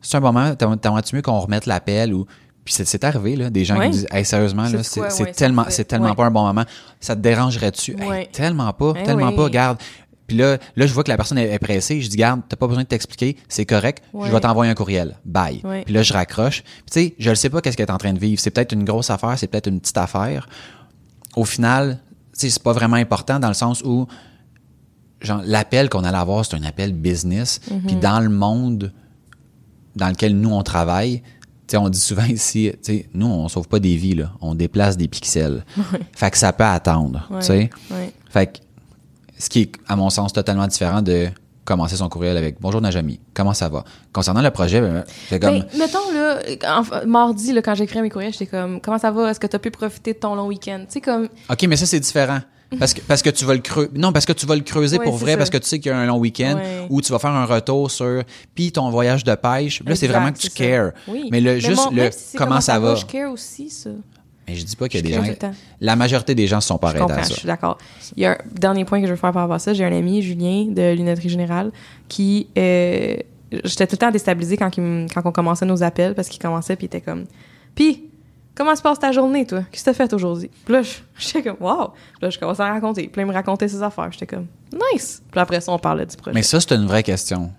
C'est 0.01 0.17
un 0.17 0.21
bon 0.21 0.31
moment? 0.33 0.55
T'aimerais- 0.55 0.77
T'aimerais-tu 0.77 1.15
mieux 1.15 1.21
qu'on 1.21 1.39
remette 1.39 1.65
l'appel 1.65 2.13
ou. 2.13 2.25
Puis 2.63 2.73
c'est- 2.73 3.03
arrivé, 3.03 3.35
là, 3.35 3.51
des 3.51 3.63
gens 3.63 3.79
qui 3.79 3.89
disent, 3.91 4.07
hey, 4.11 4.25
sérieusement, 4.25 4.63
là, 4.63 4.81
C'est 4.81 4.99
ouais, 4.99 5.31
tellement, 5.33 5.65
c'est 5.69 5.85
tellement 5.85 6.09
ouais. 6.09 6.15
pas 6.15 6.25
un 6.25 6.31
bon 6.31 6.43
moment. 6.47 6.63
Ça 6.99 7.15
te 7.15 7.21
dérangerait-tu? 7.21 7.95
Hey, 8.01 8.27
tellement 8.31 8.73
pas, 8.73 8.93
Eh 8.99 9.03
tellement 9.03 9.27
oui. 9.29 9.35
pas, 9.35 9.49
garde. 9.49 9.77
Puis 10.25 10.35
là, 10.37 10.57
là, 10.75 10.87
je 10.87 10.91
vois 10.93 11.03
que 11.03 11.11
la 11.11 11.17
personne 11.17 11.37
est, 11.37 11.47
est 11.51 11.59
pressée. 11.59 12.01
Je 12.01 12.09
dis, 12.09 12.17
garde, 12.17 12.41
t'as 12.49 12.55
pas 12.55 12.65
besoin 12.65 12.81
de 12.81 12.87
t'expliquer, 12.87 13.37
c'est 13.47 13.67
correct. 13.67 14.03
Ouais. 14.13 14.27
Je 14.27 14.33
vais 14.33 14.39
t'envoyer 14.39 14.71
un 14.71 14.73
courriel. 14.73 15.15
Bye. 15.25 15.61
Ouais. 15.63 15.83
Puis 15.85 15.93
là, 15.93 16.01
je 16.01 16.11
raccroche. 16.13 16.63
Puis 16.63 16.83
tu 16.87 16.93
sais, 17.09 17.15
je 17.19 17.29
ne 17.29 17.35
sais 17.35 17.51
pas 17.51 17.61
qu'est-ce 17.61 17.77
qu'elle 17.77 17.85
est 17.85 17.91
en 17.91 17.99
train 17.99 18.13
de 18.13 18.17
vivre. 18.19 18.41
C'est 18.41 18.49
peut-être 18.49 18.71
une 18.71 18.83
grosse 18.85 19.11
affaire, 19.11 19.37
c'est 19.37 19.45
peut-être 19.45 19.67
une 19.67 19.79
petite 19.79 19.97
affaire. 19.99 20.49
Au 21.35 21.45
final, 21.45 21.99
c'est 22.33 22.61
pas 22.61 22.73
vraiment 22.73 22.97
important 22.97 23.39
dans 23.39 23.47
le 23.47 23.53
sens 23.53 23.81
où, 23.83 24.07
l'appel 25.43 25.89
qu'on 25.89 26.03
allait 26.03 26.17
avoir, 26.17 26.45
c'est 26.45 26.55
un 26.55 26.63
appel 26.63 26.93
business. 26.93 27.59
Mhm. 27.69 27.81
Puis 27.87 27.95
dans 27.95 28.19
le 28.19 28.29
monde 28.29 28.91
dans 29.95 30.09
lequel 30.09 30.37
nous, 30.37 30.51
on 30.51 30.61
travaille, 30.61 31.21
on 31.73 31.89
dit 31.89 31.99
souvent 31.99 32.25
ici, 32.25 32.71
nous, 33.13 33.27
on 33.27 33.47
sauve 33.47 33.67
pas 33.67 33.79
des 33.79 33.95
vies, 33.95 34.15
là. 34.15 34.31
On 34.41 34.55
déplace 34.55 34.97
des 34.97 35.07
pixels. 35.07 35.65
Fait 36.13 36.31
que 36.31 36.37
ça 36.37 36.53
peut 36.53 36.63
attendre. 36.63 37.27
Fait 38.29 38.47
que, 38.47 38.59
ce 39.37 39.49
qui 39.49 39.61
est, 39.61 39.71
à 39.87 39.95
mon 39.95 40.09
sens, 40.09 40.33
totalement 40.33 40.67
différent 40.67 41.01
de 41.01 41.29
commencer 41.65 41.95
son 41.97 42.07
courriel 42.09 42.37
avec 42.37 42.57
Bonjour 42.61 42.79
Najami, 42.79 43.19
comment 43.33 43.53
ça 43.53 43.67
va? 43.69 43.83
Concernant 44.13 44.41
le 44.41 44.51
projet, 44.51 44.79
ben, 44.81 45.03
c'est 45.29 45.39
comme. 45.39 45.59
Ben, 45.59 45.65
mettons, 45.77 46.11
là, 46.13 46.39
en- 46.79 47.07
mardi, 47.07 47.51
là, 47.51 47.61
quand 47.61 47.75
j'écris 47.75 48.01
mes 48.01 48.09
courriels, 48.09 48.31
j'étais 48.31 48.45
comme, 48.47 48.79
comment 48.79 48.97
ça 48.99 49.11
va? 49.11 49.31
Est-ce 49.31 49.39
que 49.39 49.47
tu 49.47 49.55
as 49.55 49.59
pu 49.59 49.71
profiter 49.71 50.13
de 50.13 50.19
ton 50.19 50.35
long 50.35 50.47
week-end? 50.47 50.79
Tu 50.87 50.93
sais, 50.93 51.01
comme, 51.01 51.27
OK, 51.49 51.63
mais 51.67 51.75
ça, 51.75 51.85
c'est 51.85 51.99
différent. 51.99 52.39
Parce 52.79 52.93
que, 52.95 53.01
parce 53.01 53.21
que 53.21 53.29
tu 53.29 53.45
vas 53.45 53.53
le 53.53 53.59
creuser. 53.61 53.91
Non, 53.95 54.11
parce 54.11 54.25
que 54.25 54.33
tu 54.33 54.45
vas 54.47 54.55
le 54.55 54.61
creuser 54.61 54.97
Ouais, 54.97 55.03
pour 55.05 55.15
vrai, 55.17 55.33
ça. 55.33 55.37
parce 55.37 55.49
que 55.51 55.57
tu 55.57 55.67
sais 55.67 55.79
qu'il 55.79 55.91
y 55.91 55.95
a 55.95 55.97
un 55.97 56.07
long 56.07 56.17
week-end 56.17 56.55
Ouais. 56.55 56.87
où 56.89 56.99
tu 56.99 57.11
vas 57.11 57.19
faire 57.19 57.29
un 57.29 57.45
retour 57.45 57.89
sur. 57.91 58.23
Puis 58.55 58.71
ton 58.71 58.89
voyage 58.89 59.23
de 59.23 59.35
pêche. 59.35 59.81
Là, 59.85 59.95
c'est 59.95 60.07
vraiment 60.07 60.31
que 60.31 60.39
tu 60.39 60.49
cares. 60.49 60.91
Oui. 61.07 61.29
Mais 61.31 61.41
le, 61.41 61.59
juste 61.59 61.85
mon- 61.85 61.95
le 61.95 62.09
si 62.11 62.17
c'est 62.31 62.37
comment, 62.37 62.59
ça 62.61 62.79
va. 62.79 62.95
Je 62.95 63.05
care 63.05 63.31
aussi, 63.31 63.69
ça. 63.69 63.91
Mais 64.47 64.55
je 64.55 64.63
dis 64.65 64.75
pas 64.75 64.87
qu'il 64.87 64.99
y 64.99 65.13
a 65.13 65.15
Je 65.17 65.21
des 65.21 65.27
gens. 65.39 65.51
La 65.81 65.95
majorité 65.95 66.35
des 66.35 66.45
gens 66.47 66.61
sont 66.61 66.77
pas 66.77 66.91
Je 66.95 66.97
à 67.01 67.23
je 67.23 67.27
ça. 67.29 67.33
suis 67.35 67.47
d'accord. 67.47 67.77
Il 68.15 68.23
y 68.23 68.25
a 68.25 68.31
un 68.33 68.37
dernier 68.51 68.85
point 68.85 68.99
que 69.01 69.07
je 69.07 69.11
veux 69.11 69.17
faire 69.17 69.31
par 69.31 69.41
rapport 69.43 69.55
à 69.55 69.59
ça. 69.59 69.73
J'ai 69.73 69.83
un 69.85 69.91
ami, 69.91 70.21
Julien, 70.21 70.65
de 70.69 70.93
Lunetterie 70.93 71.29
Générale, 71.29 71.71
qui... 72.07 72.47
euh, 72.57 73.15
J'étais 73.63 73.87
tout 73.87 73.93
le 73.93 73.97
temps 73.99 74.11
déstabilisée 74.11 74.57
quand, 74.57 74.69
quand 74.75 75.21
on 75.23 75.31
commençait 75.31 75.65
nos 75.65 75.81
appels, 75.83 76.13
parce 76.15 76.27
qu'il 76.27 76.41
commençait, 76.41 76.75
puis 76.75 76.85
il 76.85 76.87
était 76.87 76.99
comme... 77.01 77.25
Puis, 77.73 78.03
comment 78.55 78.75
se 78.75 78.81
passe 78.81 78.99
ta 78.99 79.11
journée, 79.11 79.45
toi? 79.45 79.63
Qu'est-ce 79.71 79.83
que 79.85 79.89
t'as 79.91 79.93
fait 79.93 80.11
aujourd'hui? 80.13 80.49
Puis 80.65 80.73
là, 80.73 80.81
je- 80.81 80.97
j'étais 81.17 81.43
comme, 81.43 81.57
wow! 81.59 81.89
Puis 81.89 82.21
là, 82.23 82.29
je 82.31 82.37
commençais 82.39 82.63
à 82.63 82.71
raconter. 82.73 83.03
Puis 83.07 83.21
là, 83.21 83.23
il 83.23 83.27
me 83.29 83.33
racontait 83.33 83.67
ses 83.67 83.81
affaires. 83.81 84.11
J'étais 84.11 84.25
comme, 84.27 84.47
nice! 84.93 85.21
Puis 85.31 85.39
après 85.39 85.61
ça, 85.61 85.71
on 85.71 85.79
parlait 85.79 86.05
du 86.05 86.17
projet. 86.17 86.33
Mais 86.33 86.43
ça, 86.43 86.59
c'est 86.59 86.73
une 86.73 86.85
vraie 86.87 87.03
question. 87.03 87.51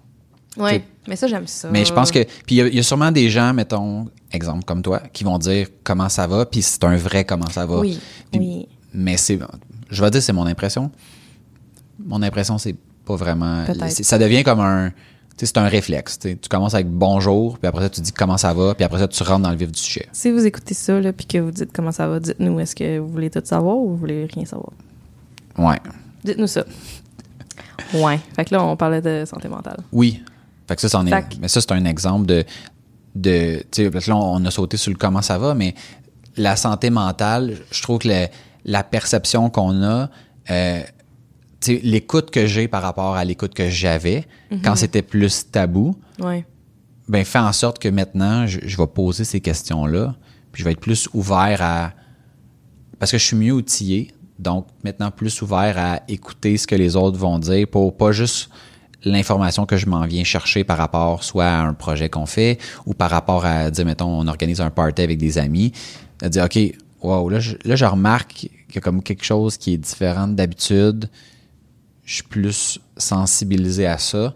Oui, 0.59 0.83
mais 1.07 1.17
ça, 1.17 1.27
j'aime 1.27 1.47
ça. 1.47 1.69
Mais 1.71 1.85
je 1.85 1.93
pense 1.93 2.11
que. 2.11 2.25
Puis 2.47 2.57
il 2.57 2.75
y, 2.75 2.79
a 2.79 2.83
sûrement 2.83 3.13
des 3.13 3.29
gens, 3.31 3.53
mettons, 3.53 4.09
exemple 4.33 4.65
comme 4.65 4.83
toi, 4.83 5.01
qui 5.13 5.25
vont 5.25 5.39
dire 5.39 5.69
comment 5.85 6.09
ça 6.09 6.27
va, 6.27 6.47
puis 6.47 6.63
c'est 6.63 6.83
un 6.85 6.97
vrai 6.97 7.25
comment 7.25 7.49
ça 7.51 7.67
va. 7.67 7.79
Oui. 7.79 7.99
oui. 8.35 8.69
Mais 8.93 9.17
c'est. 9.17 9.39
Je 9.91 10.03
vais 10.03 10.11
dire, 10.11 10.23
c'est 10.23 10.33
mon 10.33 10.47
impression. 10.47 10.91
Mon 12.05 12.23
impression, 12.23 12.59
c'est 12.59 12.77
pas 13.05 13.17
vraiment. 13.17 13.65
Ça 13.89 14.19
devient 14.19 14.45
comme 14.45 14.61
un. 14.61 14.93
C'est 15.39 15.59
un 15.59 15.69
réflexe. 15.69 16.19
Tu 16.19 16.39
commences 16.49 16.73
avec 16.73 16.89
bonjour, 16.89 17.59
puis 17.59 17.69
après 17.69 17.83
ça, 17.83 17.91
tu 17.91 18.01
dis 18.01 18.13
comment 18.13 18.39
ça 18.39 18.55
va, 18.55 18.75
puis 18.75 18.85
après 18.85 18.99
ça, 18.99 19.07
tu 19.07 19.23
rentres 19.23 19.43
dans 19.43 19.51
le 19.51 19.57
vif 19.57 19.71
du 19.71 19.79
sujet. 19.79 20.09
Si 20.13 20.31
vous 20.31 20.47
écoutez 20.47 20.73
ça, 20.73 20.99
là, 20.99 21.13
puis 21.13 21.27
que 21.27 21.37
vous 21.37 21.51
dites 21.51 21.71
comment 21.75 21.93
ça 21.93 22.09
va, 22.09 22.21
dites-nous, 22.21 22.59
est-ce 22.59 22.75
que 22.75 22.99
vous 22.99 23.09
voulez 23.09 23.29
tout 23.29 23.43
savoir 23.45 23.77
ou 23.77 23.91
vous 23.91 23.97
voulez 23.97 24.25
rien 24.33 24.47
savoir? 24.47 24.73
Ouais. 25.59 25.79
Dites-nous 26.25 26.47
ça. 26.47 26.65
ouais. 27.93 28.19
Fait 28.35 28.47
que 28.47 28.55
là, 28.55 28.65
on 28.65 28.77
parlait 28.79 29.03
de 29.03 29.27
santé 29.27 29.49
mentale. 29.49 29.81
Oui. 29.93 30.23
Fait 30.69 30.75
que 30.75 30.81
ça, 30.81 30.89
c'en 30.89 31.07
est. 31.07 31.39
Mais 31.41 31.49
ça, 31.49 31.61
c'est 31.61 31.73
un 31.73 31.85
exemple 31.85 32.27
de. 32.27 32.45
de 33.15 33.65
là, 34.09 34.17
on 34.17 34.45
a 34.45 34.51
sauté 34.51 34.77
sur 34.77 34.91
le 34.91 34.99
comment 34.99 35.23
ça 35.23 35.39
va, 35.39 35.55
mais 35.55 35.75
la 36.37 36.57
santé 36.57 36.91
mentale, 36.91 37.57
je 37.71 37.83
trouve 37.83 37.99
que 37.99 38.09
la 38.65 38.85
perception 38.85 39.49
qu'on 39.49 39.83
a, 39.83 40.11
euh, 40.51 40.83
l'écoute 41.67 42.31
que 42.31 42.47
j'ai 42.47 42.69
par 42.69 42.83
rapport 42.83 43.17
à 43.17 43.25
l'écoute 43.25 43.55
que 43.55 43.69
j'avais 43.69 44.25
mhm. 44.51 44.63
quand 44.63 44.77
c'était 44.77 45.03
plus 45.03 45.51
tabou, 45.51 45.97
ben 47.09 47.25
fait 47.25 47.39
en 47.39 47.53
sorte 47.53 47.79
que 47.79 47.89
maintenant, 47.89 48.47
je, 48.47 48.77
vais 48.77 48.87
poser 48.87 49.25
ces 49.25 49.41
questions-là, 49.41 50.15
puis 50.53 50.61
je 50.61 50.65
vais 50.65 50.73
être 50.73 50.81
plus 50.81 51.09
ouvert 51.15 51.63
à... 51.63 51.93
Parce 52.99 53.13
que 53.13 53.19
je 53.19 53.25
suis 53.25 53.37
mieux 53.37 53.53
outillé, 53.53 54.13
donc 54.39 54.67
maintenant 54.85 55.11
plus 55.11 55.43
ouvert 55.43 55.77
à 55.79 56.01
écouter 56.09 56.57
ce 56.57 56.67
que 56.67 56.75
les 56.75 56.97
autres 56.97 57.19
vont 57.19 57.39
dire 57.39 57.69
pour 57.69 57.97
pas 57.97 58.13
juste 58.13 58.51
l'information 59.07 59.67
que 59.67 59.77
je 59.77 59.87
m'en 59.87 60.05
viens 60.05 60.25
chercher 60.25 60.65
par 60.65 60.77
rapport 60.77 61.25
soit 61.25 61.47
à 61.47 61.63
un 61.63 61.75
projet 61.75 62.09
qu'on 62.09 62.27
fait 62.27 62.59
ou 62.85 62.93
par 62.93 63.11
rapport 63.11 63.47
à 63.47 63.71
dire, 63.71 63.87
mettons, 63.87 64.09
on 64.09 64.27
organise 64.27 64.61
un 64.61 64.71
party 64.71 65.03
avec 65.03 65.19
des 65.19 65.39
amis, 65.39 65.73
à 66.23 66.29
dire, 66.29 66.45
OK, 66.45 66.59
wow, 67.03 67.29
là, 67.29 67.41
je, 67.41 67.57
là, 67.65 67.77
je 67.77 67.85
remarque 67.85 68.33
qu'il 68.33 68.75
y 68.75 68.79
a 68.79 68.81
comme 68.81 69.03
quelque 69.03 69.25
chose 69.25 69.57
qui 69.57 69.73
est 69.73 69.79
différent 69.79 70.29
d'habitude 70.29 71.09
je 72.07 72.15
suis 72.15 72.23
plus 72.23 72.79
sensibilisé 72.97 73.85
à 73.87 73.99
ça. 73.99 74.35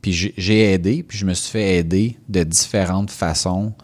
Puis 0.00 0.32
j'ai 0.36 0.72
aidé, 0.72 1.02
puis 1.02 1.18
je 1.18 1.26
me 1.26 1.34
suis 1.34 1.50
fait 1.50 1.76
aider 1.76 2.16
de 2.28 2.44
différentes 2.44 3.10
façons 3.10 3.74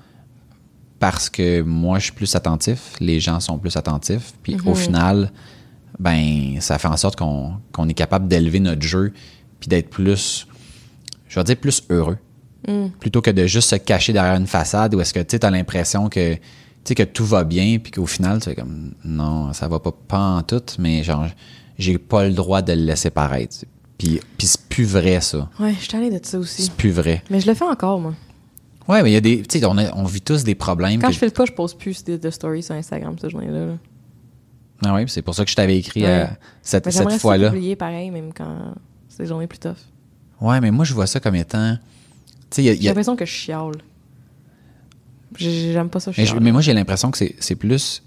parce 1.00 1.28
que 1.28 1.60
moi, 1.60 1.98
je 1.98 2.04
suis 2.04 2.12
plus 2.12 2.34
attentif, 2.36 2.92
les 3.00 3.18
gens 3.18 3.40
sont 3.40 3.58
plus 3.58 3.76
attentifs. 3.76 4.32
Puis 4.42 4.56
au 4.64 4.70
mhm. 4.70 4.76
final, 4.76 5.32
ben 5.98 6.60
ça 6.60 6.78
fait 6.78 6.88
en 6.88 6.96
sorte 6.96 7.16
qu'on 7.16 7.88
est 7.88 7.94
capable 7.94 8.28
d'élever 8.28 8.60
notre 8.60 8.82
jeu, 8.82 9.12
puis 9.64 9.70
d'être 9.70 9.88
plus, 9.88 10.46
je 11.26 11.40
vais 11.40 11.44
dire, 11.44 11.56
plus 11.56 11.82
heureux. 11.88 12.18
Mm. 12.68 12.88
Plutôt 13.00 13.22
que 13.22 13.30
de 13.30 13.46
juste 13.46 13.70
se 13.70 13.76
cacher 13.76 14.12
derrière 14.12 14.36
une 14.36 14.46
façade 14.46 14.94
où 14.94 15.00
est-ce 15.00 15.14
que 15.14 15.20
tu 15.20 15.38
as 15.40 15.50
l'impression 15.50 16.10
que, 16.10 16.36
que 16.84 17.02
tout 17.02 17.24
va 17.24 17.44
bien, 17.44 17.78
puis 17.78 17.90
qu'au 17.90 18.04
final, 18.04 18.42
tu 18.42 18.50
es 18.50 18.54
comme, 18.54 18.92
non, 19.06 19.54
ça 19.54 19.66
va 19.68 19.78
pas, 19.80 19.92
pas 19.92 20.18
en 20.18 20.42
tout, 20.42 20.62
mais 20.78 21.02
genre 21.02 21.26
j'ai 21.78 21.96
pas 21.96 22.26
le 22.26 22.34
droit 22.34 22.60
de 22.60 22.74
le 22.74 22.82
laisser 22.82 23.08
paraître. 23.08 23.64
Puis, 23.96 24.20
puis 24.36 24.46
c'est 24.46 24.60
plus 24.68 24.84
vrai, 24.84 25.22
ça. 25.22 25.48
Ouais, 25.58 25.74
je 25.80 25.88
suis 25.88 26.10
de 26.10 26.20
ça 26.22 26.38
aussi. 26.38 26.64
C'est 26.64 26.74
plus 26.74 26.90
vrai. 26.90 27.22
Mais 27.30 27.40
je 27.40 27.46
le 27.46 27.54
fais 27.54 27.64
encore, 27.64 28.00
moi. 28.00 28.12
Ouais, 28.86 29.02
mais 29.02 29.12
il 29.12 29.14
y 29.14 29.16
a 29.16 29.22
des. 29.22 29.40
Tu 29.44 29.60
sais, 29.60 29.64
on, 29.64 29.78
on, 29.78 30.04
vit 30.04 30.20
tous 30.20 30.44
des 30.44 30.54
problèmes. 30.54 31.00
Quand 31.00 31.10
je 31.10 31.18
fais 31.18 31.24
le 31.24 31.32
pas, 31.32 31.46
je 31.46 31.52
pose 31.52 31.72
plus 31.72 32.04
de, 32.04 32.30
stories 32.30 32.64
sur 32.64 32.74
Instagram 32.74 33.16
cette 33.18 33.30
journée-là. 33.30 33.78
Ah 34.84 34.94
oui, 34.94 35.04
c'est 35.06 35.22
pour 35.22 35.34
ça 35.34 35.42
que 35.42 35.50
je 35.50 35.56
t'avais 35.56 35.78
écrit 35.78 36.04
euh, 36.04 36.26
cette, 36.60 36.90
cette 36.90 37.12
fois-là. 37.12 37.48
J'ai 37.50 37.56
oublié 37.56 37.76
pareil, 37.76 38.10
même 38.10 38.34
quand 38.34 38.74
c'est 39.14 39.22
des 39.22 39.28
journées 39.28 39.46
plus 39.46 39.58
tough. 39.58 39.76
Ouais, 40.40 40.60
mais 40.60 40.72
moi, 40.72 40.84
je 40.84 40.92
vois 40.92 41.06
ça 41.06 41.20
comme 41.20 41.36
étant. 41.36 41.78
J'ai 42.56 42.74
l'impression 42.74 43.14
que 43.14 43.24
je 43.24 43.30
chiale. 43.30 43.76
J'aime 45.36 45.88
pas 45.88 46.00
ça, 46.00 46.10
mais, 46.16 46.26
mais 46.40 46.52
moi, 46.52 46.60
j'ai 46.60 46.74
l'impression 46.74 47.10
que 47.10 47.18
c'est 47.38 47.54
plus 47.54 48.02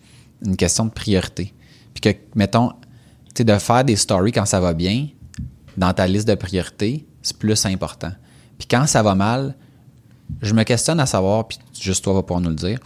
une 0.46 0.58
question 0.58 0.86
de 0.86 0.92
priorité. 0.92 1.54
Puis 1.94 2.02
que, 2.02 2.18
mettons, 2.36 2.74
de 3.36 3.58
faire 3.58 3.84
des 3.86 3.96
stories 3.96 4.32
quand 4.32 4.46
ça 4.46 4.60
va 4.60 4.74
bien, 4.74 5.08
dans 5.78 5.94
ta 5.94 6.08
liste 6.08 6.28
de 6.28 6.36
priorités, 6.36 7.06
c'est 7.22 7.38
plus 7.38 7.66
important. 7.66 8.12
Puis 8.58 8.68
quand 8.68 8.88
ça 8.88 9.04
va 9.04 9.16
mal, 9.16 9.56
je 10.42 10.54
me 10.54 10.64
questionne 10.64 11.00
à 11.00 11.06
savoir, 11.06 11.48
puis 11.48 11.58
juste 11.80 12.04
toi 12.04 12.14
va 12.14 12.24
pouvoir 12.24 12.42
nous 12.42 12.50
le 12.50 12.56
dire, 12.56 12.80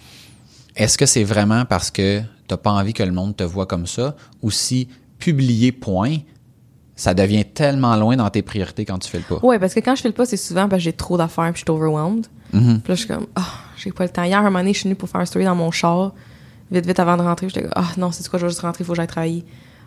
est-ce 0.75 0.97
que 0.97 1.05
c'est 1.05 1.23
vraiment 1.23 1.65
parce 1.65 1.89
que 1.89 2.19
tu 2.19 2.25
n'as 2.51 2.57
pas 2.57 2.71
envie 2.71 2.93
que 2.93 3.03
le 3.03 3.11
monde 3.11 3.35
te 3.35 3.43
voit 3.43 3.65
comme 3.65 3.87
ça, 3.87 4.15
ou 4.41 4.51
si 4.51 4.87
publier 5.17 5.71
point, 5.71 6.17
ça 7.01 7.15
devient 7.15 7.45
tellement 7.45 7.95
loin 7.95 8.15
dans 8.15 8.29
tes 8.29 8.43
priorités 8.43 8.85
quand 8.85 8.99
tu 8.99 9.09
fais 9.09 9.17
le 9.17 9.23
pas? 9.23 9.39
Oui, 9.41 9.57
parce 9.57 9.73
que 9.73 9.79
quand 9.79 9.95
je 9.95 10.03
fais 10.03 10.09
le 10.09 10.13
pas, 10.13 10.25
c'est 10.25 10.37
souvent 10.37 10.69
parce 10.69 10.81
que 10.81 10.83
j'ai 10.83 10.93
trop 10.93 11.17
d'affaires 11.17 11.51
puis 11.51 11.61
je 11.65 11.71
suis 11.71 11.71
overwhelmed. 11.71 12.27
Mm-hmm. 12.53 12.79
Puis 12.79 12.89
là, 12.89 12.93
je 12.93 12.93
suis 12.93 13.07
comme, 13.07 13.25
ah, 13.35 13.47
j'ai 13.75 13.91
pas 13.91 14.03
le 14.03 14.11
temps. 14.11 14.23
Hier, 14.23 14.37
un 14.37 14.43
moment 14.43 14.59
donné, 14.59 14.73
je 14.73 14.79
suis 14.79 14.83
venue 14.83 14.95
pour 14.95 15.09
faire 15.09 15.19
un 15.19 15.25
story 15.25 15.43
dans 15.45 15.55
mon 15.55 15.71
char, 15.71 16.13
vite, 16.71 16.85
vite 16.85 16.99
avant 16.99 17.17
de 17.17 17.23
rentrer. 17.23 17.49
J'étais 17.49 17.63
comme, 17.63 17.71
ah, 17.75 17.87
non, 17.97 18.11
c'est 18.11 18.27
quoi, 18.29 18.37
je 18.37 18.45
vais 18.45 18.51
juste 18.51 18.61
rentrer, 18.61 18.83
il 18.83 18.85
faut 18.85 18.93
que 18.93 18.97
j'aille 18.97 19.07
travailler. 19.07 19.43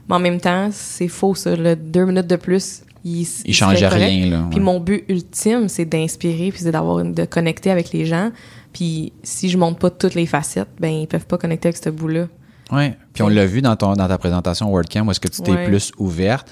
Mais 0.09 0.17
en 0.17 0.19
même 0.19 0.41
temps, 0.41 0.71
c'est 0.73 1.07
faux, 1.07 1.37
ça. 1.37 1.55
Le 1.55 1.77
deux 1.77 2.05
minutes 2.05 2.27
de 2.27 2.35
plus, 2.35 2.83
il, 3.05 3.25
il, 3.45 3.55
change 3.55 3.85
rien. 3.85 4.31
Là, 4.31 4.49
Puis 4.51 4.59
mon 4.59 4.81
but 4.81 5.05
ultime, 5.09 5.69
c'est 5.69 5.85
d'inspirer, 5.85 6.51
puis 6.51 6.63
c'est 6.65 6.73
d'avoir, 6.73 7.05
de 7.05 7.25
connecter 7.27 7.71
avec 7.71 7.93
les 7.93 8.07
gens. 8.07 8.33
Puis 8.73 9.13
si 9.23 9.51
je 9.51 9.57
montre 9.57 9.79
pas 9.79 9.91
toutes 9.91 10.17
les 10.17 10.27
facettes, 10.27 10.71
ben 10.81 10.91
ils 10.91 11.07
peuvent 11.07 11.27
pas 11.27 11.39
connecter 11.39 11.69
avec 11.69 11.77
ce 11.77 11.91
bout-là. 11.91 12.27
Oui. 12.73 12.91
Puis 13.13 13.23
on 13.23 13.29
l'a 13.29 13.47
vu 13.47 13.63
dans, 13.63 13.77
ton, 13.77 13.93
dans 13.93 14.09
ta 14.09 14.19
présentation 14.19 14.69
WordCamp, 14.69 15.07
où 15.07 15.11
est-ce 15.13 15.21
que 15.21 15.29
tu 15.29 15.43
t'es 15.43 15.65
plus 15.65 15.93
ouverte. 15.99 16.51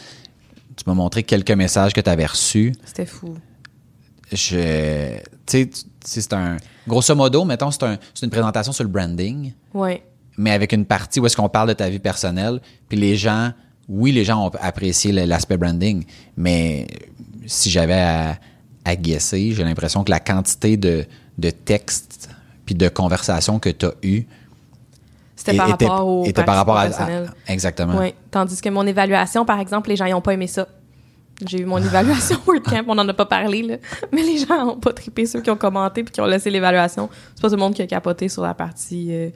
Tu 0.77 0.85
m'as 0.87 0.95
montré 0.95 1.23
quelques 1.23 1.51
messages 1.51 1.93
que 1.93 2.01
tu 2.01 2.11
avais 2.11 2.27
reçus. 2.27 2.73
C'était 2.85 3.07
fou. 3.07 3.35
Je. 4.31 5.19
Tu 5.47 5.71
sais, 5.71 5.71
c'est 6.05 6.33
un. 6.33 6.57
Grosso 6.89 7.15
modo, 7.15 7.45
mettons, 7.45 7.71
c'est 7.71 7.83
un, 7.83 7.99
une 8.23 8.31
présentation 8.31 8.73
sur 8.73 8.85
le 8.85 8.91
branding. 8.91 9.53
Oui 9.75 10.01
mais 10.37 10.51
avec 10.51 10.73
une 10.73 10.85
partie 10.85 11.21
où 11.21 11.27
est-ce 11.27 11.37
qu'on 11.37 11.49
parle 11.49 11.69
de 11.69 11.75
ta 11.75 11.89
vie 11.89 11.99
personnelle. 11.99 12.61
Puis 12.89 12.99
les 12.99 13.17
gens, 13.17 13.53
oui, 13.89 14.13
les 14.13 14.25
gens 14.25 14.47
ont 14.47 14.51
apprécié 14.61 15.13
l'aspect 15.13 15.57
branding, 15.57 16.05
mais 16.37 16.87
si 17.47 17.71
j'avais 17.71 18.01
à, 18.01 18.39
à 18.85 18.97
guesser, 18.97 19.53
j'ai 19.53 19.65
l'impression 19.65 20.05
que 20.05 20.11
la 20.11 20.21
quantité 20.21 20.77
de, 20.77 21.05
de 21.39 21.51
textes 21.51 22.29
puis 22.65 22.75
de 22.75 22.89
conversations 22.89 23.59
que 23.59 23.71
tu 23.71 23.87
as 23.87 23.95
eues 24.03 24.27
c'était 25.45 25.57
par, 25.57 25.69
rapport 25.69 26.07
au 26.07 26.25
était 26.25 26.45
par 26.45 26.55
rapport 26.55 26.77
à, 26.77 26.89
exactement. 27.49 27.99
Oui. 27.99 28.15
Tandis 28.31 28.61
que 28.61 28.69
mon 28.69 28.87
évaluation, 28.87 29.45
par 29.45 29.59
exemple, 29.59 29.89
les 29.89 29.97
gens 29.97 30.09
n'ont 30.09 30.21
pas 30.21 30.35
aimé 30.35 30.47
ça. 30.47 30.69
J'ai 31.45 31.63
eu 31.63 31.65
mon 31.65 31.79
évaluation 31.85 32.39
WordCamp, 32.47 32.85
on 32.87 32.95
n'en 32.95 33.09
a 33.09 33.15
pas 33.15 33.27
parlé, 33.27 33.63
là. 33.63 33.77
mais 34.13 34.23
les 34.23 34.39
gens 34.39 34.67
n'ont 34.67 34.77
pas 34.77 34.93
trippé, 34.93 35.27
ceux 35.27 35.41
qui 35.41 35.51
ont 35.51 35.57
commenté 35.57 36.05
puis 36.05 36.13
qui 36.13 36.21
ont 36.21 36.27
laissé 36.27 36.49
l'évaluation. 36.49 37.09
C'est 37.35 37.43
pas 37.43 37.49
tout 37.49 37.57
le 37.57 37.61
monde 37.61 37.75
qui 37.75 37.83
a 37.83 37.87
capoté 37.89 38.29
sur 38.29 38.43
la 38.43 38.55
partie 38.55 39.09
euh, 39.11 39.31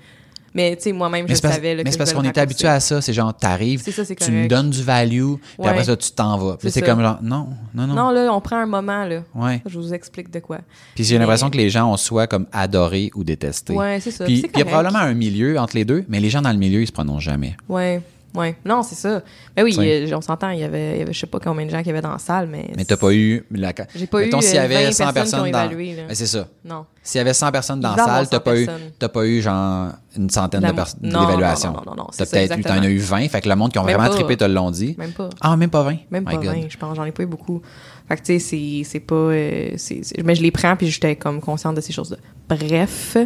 mais 0.57 0.75
tu 0.75 0.85
sais, 0.85 0.93
moi-même, 0.93 1.29
je 1.29 1.35
savais. 1.35 1.77
mais 1.85 1.91
c'est 1.91 1.99
parce 1.99 2.15
qu'on 2.15 2.25
était 2.25 2.41
habitué 2.41 2.67
à 2.67 2.81
ça. 2.81 3.03
C'est 3.03 3.13
genre, 3.13 3.37
t'arrives, 3.37 3.85
tu 3.85 4.31
me 4.31 4.49
donnes 4.49 4.71
du 4.71 4.83
value, 4.83 5.35
puis 5.59 5.69
après 5.69 5.85
ça, 5.85 5.97
tu 5.97 6.11
t'en 6.13 6.39
vas. 6.39 6.57
Puis 6.57 6.71
c'est 6.71 6.81
comme 6.81 7.01
genre, 7.01 7.19
non, 7.23 7.49
non, 7.75 7.87
non. 7.87 7.95
Non, 7.95 8.11
là, 8.11 8.33
on 8.33 8.41
prend 8.41 8.57
un 8.57 8.67
moment, 8.67 9.05
là. 9.05 9.23
Ouais. 9.35 9.61
Je 9.67 9.79
vous 9.79 9.93
explique 9.93 10.31
de 10.31 10.41
quoi. 10.41 10.61
Puis 10.95 11.05
j'ai 11.05 11.19
l'impression 11.19 11.51
que 11.51 11.59
les 11.59 11.69
gens 11.69 11.93
ont 11.93 11.99
soit 11.99 12.27
comme 12.27 12.47
adoré 12.53 13.11
ou 13.15 13.23
détesté. 13.23 13.75
Ouais, 13.75 14.01
c'est 14.01 14.11
ça. 14.11 14.25
Puis 14.25 14.47
il 14.55 14.59
y 14.59 14.63
a 14.63 14.65
probablement 14.65 15.01
un 15.01 15.15
milieu 15.15 15.59
entre 15.59 15.77
les 15.77 15.85
deux, 15.85 16.05
mais 16.09 16.21
les 16.21 16.31
gens 16.31 16.41
dans 16.41 16.53
le 16.53 16.59
milieu, 16.59 16.81
ils 16.81 16.87
se 16.87 16.93
prononcent 16.93 17.23
jamais. 17.23 17.55
Ouais. 17.69 18.01
Oui, 18.37 18.55
non, 18.65 18.83
c'est 18.83 18.95
ça. 18.95 19.23
Mais 19.57 19.63
oui, 19.63 20.13
on 20.15 20.21
s'entend, 20.21 20.51
il 20.51 20.61
y 20.61 20.65
avait, 20.65 21.07
je 21.11 21.19
sais 21.19 21.27
pas 21.27 21.41
combien 21.41 21.65
de 21.65 21.71
gens 21.71 21.83
qui 21.83 21.89
y 21.89 21.91
avait 21.91 22.03
dans 22.03 22.13
la 22.13 22.19
salle, 22.19 22.49
mais. 22.49 22.71
Mais 22.77 22.85
t'as 22.85 22.97
pas 22.97 23.13
eu 23.13 23.45
la. 23.51 23.73
J'ai 23.95 24.07
pas 24.07 24.21
Mettons, 24.21 24.41
eu. 24.41 24.43
s'il 24.43 24.57
y 24.57 24.59
avait 24.59 24.93
100 24.93 25.13
personnes, 25.13 25.51
dans. 25.51 25.71
Mais 25.77 26.15
c'est 26.15 26.27
ça. 26.27 26.47
Non. 26.65 26.87
S'il 27.03 27.19
y 27.19 27.23
avait 27.23 27.35
100 27.35 27.53
personnes 27.53 27.81
dans 27.81 27.95
la 27.95 28.05
salle, 28.05 28.29
t'as 28.29 28.41
pas, 28.41 28.59
eu, 28.59 28.67
pas 29.13 29.27
eu 29.27 29.41
genre 29.41 29.93
une 30.17 30.31
centaine 30.31 30.63
de 30.63 30.73
personnes 30.73 31.01
d'évaluation. 31.03 31.73
Non, 31.73 31.83
non, 31.87 31.93
non, 31.93 32.03
non. 32.05 32.07
T'as 32.17 32.27
peut-être 32.27 32.59
eu, 32.59 32.63
t'en 32.63 32.83
as 32.83 32.89
eu 32.89 32.99
20, 32.99 33.29
fait 33.29 33.41
que 33.41 33.49
le 33.49 33.57
monde 33.57 33.73
qui 33.73 33.79
ont 33.79 33.85
vraiment 33.85 34.09
trippé 34.09 34.37
te 34.37 34.45
l'ont 34.45 34.71
dit. 34.71 34.95
Même 34.99 35.13
pas. 35.13 35.31
Ah, 35.41 35.57
même 35.57 35.71
pas 35.71 35.83
20. 35.83 35.97
Même 36.11 36.25
pas 36.25 36.37
20, 36.37 36.69
je 36.69 36.77
pense, 36.77 36.97
j'en 36.97 37.05
ai 37.05 37.13
pas 37.13 37.23
eu 37.23 37.27
beaucoup. 37.27 37.63
Fait 38.09 38.17
que 38.17 38.23
tu 38.23 38.39
sais, 38.39 38.83
c'est 38.85 39.01
pas. 39.01 39.15
Euh, 39.15 39.77
mais 40.25 40.35
je 40.35 40.43
les 40.43 40.51
prends 40.51 40.77
puis 40.77 40.89
j'étais 40.89 41.17
comme 41.17 41.41
consciente 41.41 41.77
de 41.77 41.81
ces 41.81 41.93
choses-là. 41.93 42.19
Bref. 42.49 43.17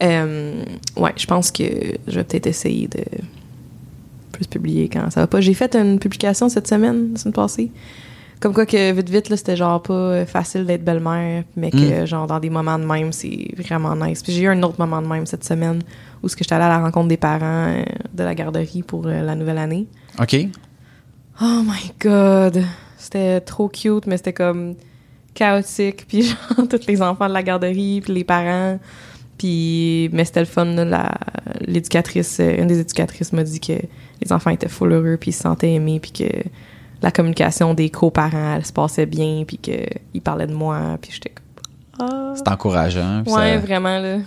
Euh, 0.00 0.62
ouais, 0.96 1.12
je 1.16 1.26
pense 1.26 1.50
que 1.50 1.64
je 2.06 2.14
vais 2.14 2.24
peut-être 2.24 2.46
essayer 2.46 2.86
de 2.86 3.02
publier 4.46 4.88
quand 4.88 5.10
ça 5.10 5.20
va 5.20 5.26
pas. 5.26 5.40
J'ai 5.40 5.54
fait 5.54 5.74
une 5.74 5.98
publication 5.98 6.48
cette 6.48 6.68
semaine, 6.68 7.12
la 7.12 7.18
semaine 7.18 7.34
passée. 7.34 7.70
Comme 8.40 8.54
quoi 8.54 8.66
que 8.66 8.92
vite 8.92 9.10
vite, 9.10 9.28
là, 9.30 9.36
c'était 9.36 9.56
genre 9.56 9.82
pas 9.82 10.24
facile 10.24 10.64
d'être 10.64 10.84
belle-mère, 10.84 11.42
mais 11.56 11.72
que 11.72 12.02
mm. 12.02 12.06
genre 12.06 12.26
dans 12.28 12.38
des 12.38 12.50
moments 12.50 12.78
de 12.78 12.84
même, 12.84 13.12
c'est 13.12 13.48
vraiment 13.56 13.96
nice. 13.96 14.22
Puis 14.22 14.32
j'ai 14.32 14.42
eu 14.42 14.48
un 14.48 14.62
autre 14.62 14.78
moment 14.78 15.02
de 15.02 15.08
même 15.08 15.26
cette 15.26 15.44
semaine 15.44 15.82
où 16.22 16.28
ce 16.28 16.36
que 16.36 16.44
j'étais 16.44 16.54
allée 16.54 16.64
à 16.64 16.68
la 16.68 16.78
rencontre 16.78 17.08
des 17.08 17.16
parents 17.16 17.68
euh, 17.68 17.82
de 18.14 18.22
la 18.22 18.34
garderie 18.34 18.82
pour 18.82 19.06
euh, 19.06 19.22
la 19.22 19.34
nouvelle 19.34 19.58
année. 19.58 19.86
OK. 20.20 20.36
Oh 21.42 21.62
my 21.64 21.92
god. 22.00 22.62
C'était 22.96 23.40
trop 23.40 23.68
cute, 23.68 24.06
mais 24.06 24.16
c'était 24.16 24.32
comme 24.32 24.74
chaotique. 25.34 26.06
Puis 26.08 26.22
genre, 26.22 26.68
tous 26.68 26.86
les 26.86 27.02
enfants 27.02 27.28
de 27.28 27.32
la 27.32 27.42
garderie, 27.42 28.00
puis 28.02 28.12
les 28.12 28.24
parents. 28.24 28.78
Puis, 29.38 30.10
mais 30.12 30.24
c'était 30.24 30.40
le 30.40 30.46
fun, 30.46 30.66
l'éducatrice, 31.60 32.38
euh, 32.40 32.56
une 32.60 32.66
des 32.66 32.80
éducatrices 32.80 33.32
m'a 33.32 33.44
dit 33.44 33.60
que 33.60 33.72
les 34.20 34.32
enfants 34.32 34.50
étaient 34.50 34.68
full 34.68 34.92
heureux, 34.92 35.16
puis 35.20 35.30
ils 35.30 35.34
se 35.34 35.42
sentaient 35.42 35.72
aimés, 35.74 36.00
puis 36.00 36.10
que 36.10 36.24
la 37.02 37.10
communication 37.12 37.74
des 37.74 37.90
coparents, 37.90 38.56
elle 38.56 38.66
se 38.66 38.72
passait 38.72 39.06
bien, 39.06 39.44
puis 39.46 39.58
qu'ils 39.58 40.20
parlaient 40.22 40.46
de 40.48 40.54
moi, 40.54 40.98
puis 41.00 41.12
j'étais 41.12 41.30
comme... 41.30 42.08
Ah. 42.08 42.32
C'est 42.36 42.48
encourageant. 42.48 43.20
Ouais, 43.26 43.54
ça- 43.54 43.58
vraiment, 43.58 43.98
là. 43.98 44.18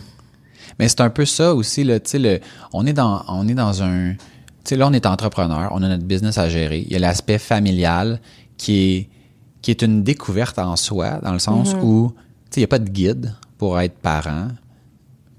Mais 0.80 0.88
c'est 0.88 1.02
un 1.02 1.10
peu 1.10 1.26
ça 1.26 1.54
aussi, 1.54 1.84
là, 1.84 2.00
tu 2.00 2.12
sais, 2.12 2.20
le- 2.20 2.40
on 2.74 2.86
est 2.86 2.94
dans, 2.94 3.24
on 3.28 3.48
est 3.48 3.54
dans 3.54 3.84
un, 3.84 4.14
tu 4.14 4.18
sais, 4.64 4.76
là, 4.78 4.88
on 4.88 4.94
est 4.94 5.06
entrepreneur, 5.06 5.70
on 5.74 5.84
a 5.84 5.90
notre 5.90 6.06
business 6.06 6.38
à 6.38 6.48
gérer. 6.50 6.80
Il 6.88 6.94
y 6.94 6.96
a 6.96 7.00
l'aspect 7.00 7.38
familial 7.38 8.22
qui 8.58 8.96
est, 8.96 9.10
qui 9.62 9.72
est 9.72 9.82
une 9.82 10.04
découverte 10.04 10.58
en 10.58 10.76
soi, 10.78 11.20
dans 11.22 11.34
le 11.34 11.40
sens 11.40 11.76
où, 11.84 12.12
tu 12.16 12.16
sais, 12.52 12.58
il 12.58 12.60
n'y 12.62 12.66
a 12.66 12.68
pas 12.68 12.80
de 12.80 12.90
guide 12.90 13.36
pour 13.58 13.80
être 13.80 13.96
parent. 13.96 14.48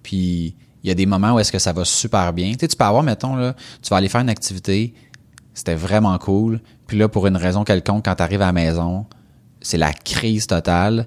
Puis, 0.02 0.54
il 0.82 0.88
y 0.88 0.90
a 0.90 0.94
des 0.94 1.06
moments 1.06 1.35
où 1.35 1.38
est-ce 1.38 1.52
que 1.52 1.59
ça 1.59 1.73
va 1.73 1.85
super 1.85 2.32
bien. 2.32 2.52
Tu 2.52 2.61
sais, 2.61 2.68
tu 2.68 2.76
peux 2.76 2.85
avoir, 2.85 3.02
mettons, 3.02 3.37
là, 3.37 3.54
tu 3.82 3.88
vas 3.90 3.97
aller 3.97 4.09
faire 4.09 4.21
une 4.21 4.30
activité, 4.30 4.94
c'était 5.54 5.75
vraiment 5.75 6.16
cool. 6.18 6.61
Puis 6.87 6.99
là, 6.99 7.09
pour 7.09 7.26
une 7.26 7.37
raison 7.37 7.64
quelconque, 7.64 8.04
quand 8.04 8.14
tu 8.14 8.23
arrives 8.23 8.42
à 8.42 8.47
la 8.47 8.52
maison, 8.52 9.06
c'est 9.61 9.78
la 9.78 9.92
crise 9.92 10.47
totale. 10.47 11.06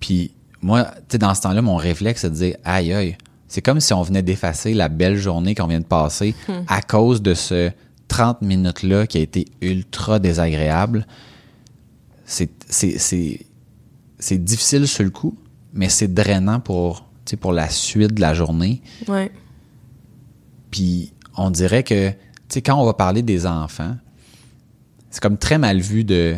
Puis 0.00 0.32
moi, 0.60 0.84
tu 0.84 1.02
sais, 1.12 1.18
dans 1.18 1.34
ce 1.34 1.42
temps-là, 1.42 1.60
mon 1.62 1.76
réflexe, 1.76 2.22
c'est 2.22 2.30
de 2.30 2.34
dire 2.34 2.56
aïe 2.64 2.92
aïe. 2.92 3.16
C'est 3.48 3.62
comme 3.62 3.80
si 3.80 3.92
on 3.92 4.02
venait 4.02 4.22
d'effacer 4.22 4.72
la 4.72 4.88
belle 4.88 5.16
journée 5.16 5.54
qu'on 5.54 5.66
vient 5.66 5.80
de 5.80 5.84
passer 5.84 6.34
à 6.68 6.80
cause 6.82 7.20
de 7.20 7.34
ce 7.34 7.70
30 8.08 8.42
minutes-là 8.42 9.06
qui 9.06 9.18
a 9.18 9.20
été 9.20 9.46
ultra 9.60 10.18
désagréable. 10.18 11.06
C'est, 12.24 12.50
c'est, 12.68 12.98
c'est, 12.98 13.40
c'est 14.18 14.42
difficile 14.42 14.86
sur 14.86 15.04
le 15.04 15.10
coup, 15.10 15.36
mais 15.72 15.88
c'est 15.88 16.12
drainant 16.12 16.60
pour, 16.60 17.06
pour 17.40 17.52
la 17.52 17.68
suite 17.68 18.14
de 18.14 18.20
la 18.20 18.34
journée. 18.34 18.82
Ouais. 19.08 19.30
Puis 20.70 21.12
on 21.36 21.50
dirait 21.50 21.82
que, 21.82 22.10
tu 22.10 22.16
sais, 22.48 22.62
quand 22.62 22.76
on 22.80 22.84
va 22.84 22.94
parler 22.94 23.22
des 23.22 23.46
enfants, 23.46 23.96
c'est 25.10 25.22
comme 25.22 25.38
très 25.38 25.58
mal 25.58 25.80
vu 25.80 26.04
de, 26.04 26.36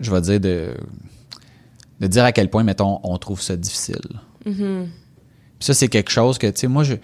je 0.00 0.10
vais 0.10 0.20
dire, 0.20 0.40
de, 0.40 0.74
de 2.00 2.06
dire 2.06 2.24
à 2.24 2.32
quel 2.32 2.50
point, 2.50 2.62
mettons, 2.64 3.00
on 3.02 3.16
trouve 3.18 3.40
ça 3.40 3.56
difficile. 3.56 4.20
Puis 5.58 5.66
ça, 5.66 5.74
c'est 5.74 5.88
quelque 5.88 6.10
chose 6.10 6.38
que, 6.38 6.46
tu 6.46 6.60
sais, 6.60 6.66
moi, 6.68 6.84
je, 6.84 6.94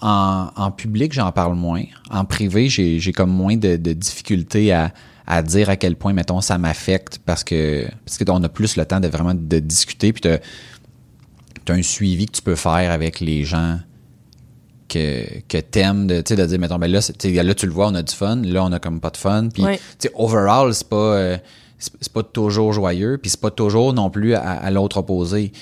en, 0.00 0.50
en 0.56 0.70
public, 0.70 1.12
j'en 1.12 1.30
parle 1.32 1.54
moins. 1.54 1.84
En 2.10 2.24
privé, 2.24 2.68
j'ai 2.68 3.12
comme 3.12 3.30
moins 3.30 3.56
de, 3.56 3.76
de 3.76 3.92
difficultés 3.92 4.72
à, 4.72 4.92
à 5.26 5.42
dire 5.42 5.68
à 5.68 5.76
quel 5.76 5.96
point, 5.96 6.12
mettons, 6.12 6.40
ça 6.40 6.58
m'affecte 6.58 7.20
parce 7.24 7.44
que 7.44 7.86
parce 8.04 8.18
qu'on 8.18 8.42
a 8.42 8.48
plus 8.48 8.76
le 8.76 8.84
temps 8.84 9.00
de 9.00 9.08
vraiment 9.08 9.34
de 9.34 9.58
discuter. 9.58 10.12
Puis 10.12 10.22
tu 11.64 11.72
as 11.72 11.74
un 11.74 11.82
suivi 11.82 12.26
que 12.26 12.32
tu 12.32 12.42
peux 12.42 12.56
faire 12.56 12.90
avec 12.90 13.20
les 13.20 13.44
gens 13.44 13.78
que, 14.88 15.40
que 15.48 15.58
t'aimes, 15.58 16.06
de, 16.06 16.16
de 16.22 16.46
dire, 16.46 16.58
mettons, 16.58 16.78
ben 16.78 16.90
là, 16.90 17.00
tu 17.00 17.12
sais, 17.18 17.42
là, 17.42 17.54
tu 17.54 17.66
le 17.66 17.72
vois, 17.72 17.88
on 17.88 17.94
a 17.94 18.02
du 18.02 18.14
fun, 18.14 18.36
là, 18.36 18.64
on 18.64 18.72
a 18.72 18.78
comme 18.80 19.00
pas 19.00 19.10
de 19.10 19.16
fun. 19.16 19.48
Puis, 19.52 19.62
Ouais. 19.62 19.78
overall, 20.14 20.74
c'est 20.74 20.88
pas, 20.88 20.96
euh, 20.96 21.38
c'est 21.78 22.12
pas 22.12 22.22
toujours 22.24 22.72
joyeux, 22.72 23.18
puis 23.20 23.30
c'est 23.30 23.40
pas 23.40 23.50
toujours 23.52 23.92
non 23.92 24.10
plus 24.10 24.34
à, 24.34 24.40
à 24.42 24.70
l'autre 24.70 24.96
opposé. 24.98 25.52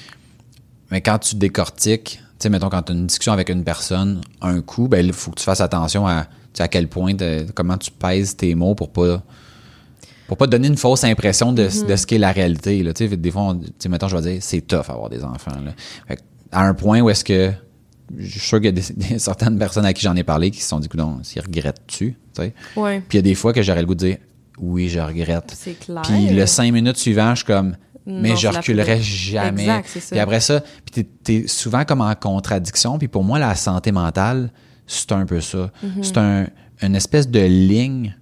Mais 0.91 1.03
quand 1.03 1.19
tu 1.19 1.37
décortiques, 1.37 2.21
tu 2.39 2.45
sais, 2.45 2.49
mettons, 2.49 2.71
quand 2.71 2.83
tu 2.83 2.93
as 2.93 2.95
une 2.95 3.07
discussion 3.07 3.33
avec 3.35 3.51
une 3.51 3.65
personne, 3.65 4.23
un 4.41 4.63
coup, 4.63 4.89
ben, 4.89 5.05
il 5.05 5.13
faut 5.13 5.31
que 5.33 5.39
tu 5.41 5.45
fasses 5.45 5.61
attention 5.61 6.07
à, 6.07 6.27
à 6.59 6.69
quel 6.69 6.89
point, 6.89 7.13
de- 7.13 7.47
comment 7.55 7.77
tu 7.77 7.91
pèses 7.91 8.35
tes 8.37 8.55
mots 8.55 8.75
pour 8.75 8.91
pas 8.91 9.23
pour 10.29 10.37
pas 10.37 10.47
te 10.47 10.53
donner 10.53 10.69
une 10.69 10.77
fausse 10.77 11.03
impression 11.03 11.53
de, 11.53 11.65
de 11.65 11.97
ce 11.97 12.07
qu'est 12.07 12.19
la 12.19 12.31
réalité. 12.31 12.83
Là. 12.85 12.93
Tu 12.93 13.09
sais, 13.09 13.17
Des 13.17 13.31
fois, 13.33 13.43
on- 13.43 13.55
tu 13.59 13.67
sais, 13.81 13.89
mettons, 13.89 14.07
je 14.07 14.17
vais 14.17 14.33
dire, 14.35 14.43
c'est 14.43 14.61
tough 14.61 14.89
avoir 14.89 15.09
des 15.09 15.25
enfants. 15.25 15.51
Là. 15.65 15.73
Fait 16.07 16.23
à 16.53 16.63
un 16.65 16.75
point 16.75 17.01
où 17.01 17.11
est-ce 17.11 17.25
que 17.25 17.51
je 18.17 18.27
suis 18.31 18.41
sûr 18.41 18.59
qu'il 18.59 18.67
y 18.67 18.69
a 18.69 18.73
des, 18.73 18.83
des- 18.97 19.19
certaines 19.19 19.59
personnes 19.59 19.85
à 19.87 19.93
qui 19.93 20.03
j'en 20.03 20.15
ai 20.15 20.23
parlé 20.23 20.51
qui 20.53 20.61
se 20.63 20.69
sont 20.69 20.79
dit, 20.79 20.89
non, 20.95 21.19
s'ils 21.25 21.43
regrettent-tu? 21.43 22.13
Tu 22.13 22.17
sais? 22.43 22.55
Ouais. 22.77 23.01
Puis 23.09 23.17
il 23.17 23.17
y 23.17 23.19
a 23.19 23.23
des 23.23 23.35
fois 23.35 23.53
que 23.53 23.63
j'aurais 23.63 23.81
le 23.81 23.87
goût 23.87 23.95
de 23.97 24.07
dire, 24.07 24.17
oui, 24.61 24.89
je 24.89 25.01
regrette. 25.01 25.53
C'est 25.57 25.79
clair. 25.79 26.03
Puis 26.03 26.29
le 26.31 26.47
cinq 26.47 26.73
minutes 26.73 26.97
suivant, 26.99 27.31
je 27.31 27.37
suis 27.39 27.45
comme, 27.47 27.77
mais 28.07 28.31
Non, 28.31 28.37
je 28.37 28.49
reculerai 28.49 29.01
jamais. 29.03 29.63
Exact, 29.63 29.87
c'est 29.93 30.01
ça. 30.01 30.09
Puis 30.13 30.21
après 30.21 30.41
ça, 30.41 30.61
puis 30.61 30.93
t'es, 30.93 31.07
t'es 31.43 31.47
souvent 31.47 31.85
comme 31.85 32.01
en 32.01 32.15
contradiction. 32.15 32.99
Puis 32.99 33.09
pour 33.09 33.23
moi, 33.23 33.39
la 33.39 33.55
santé 33.55 33.93
mentale, 33.93 34.51
c'est 34.87 35.13
un 35.13 35.27
peu 35.27 35.41
ça. 35.43 35.71
Mm-hmm. 35.85 36.03
C'est 36.03 36.17
un, 36.17 36.47
une 36.81 36.97
espèce 36.97 37.29
de 37.29 37.41
ligne 37.41 38.17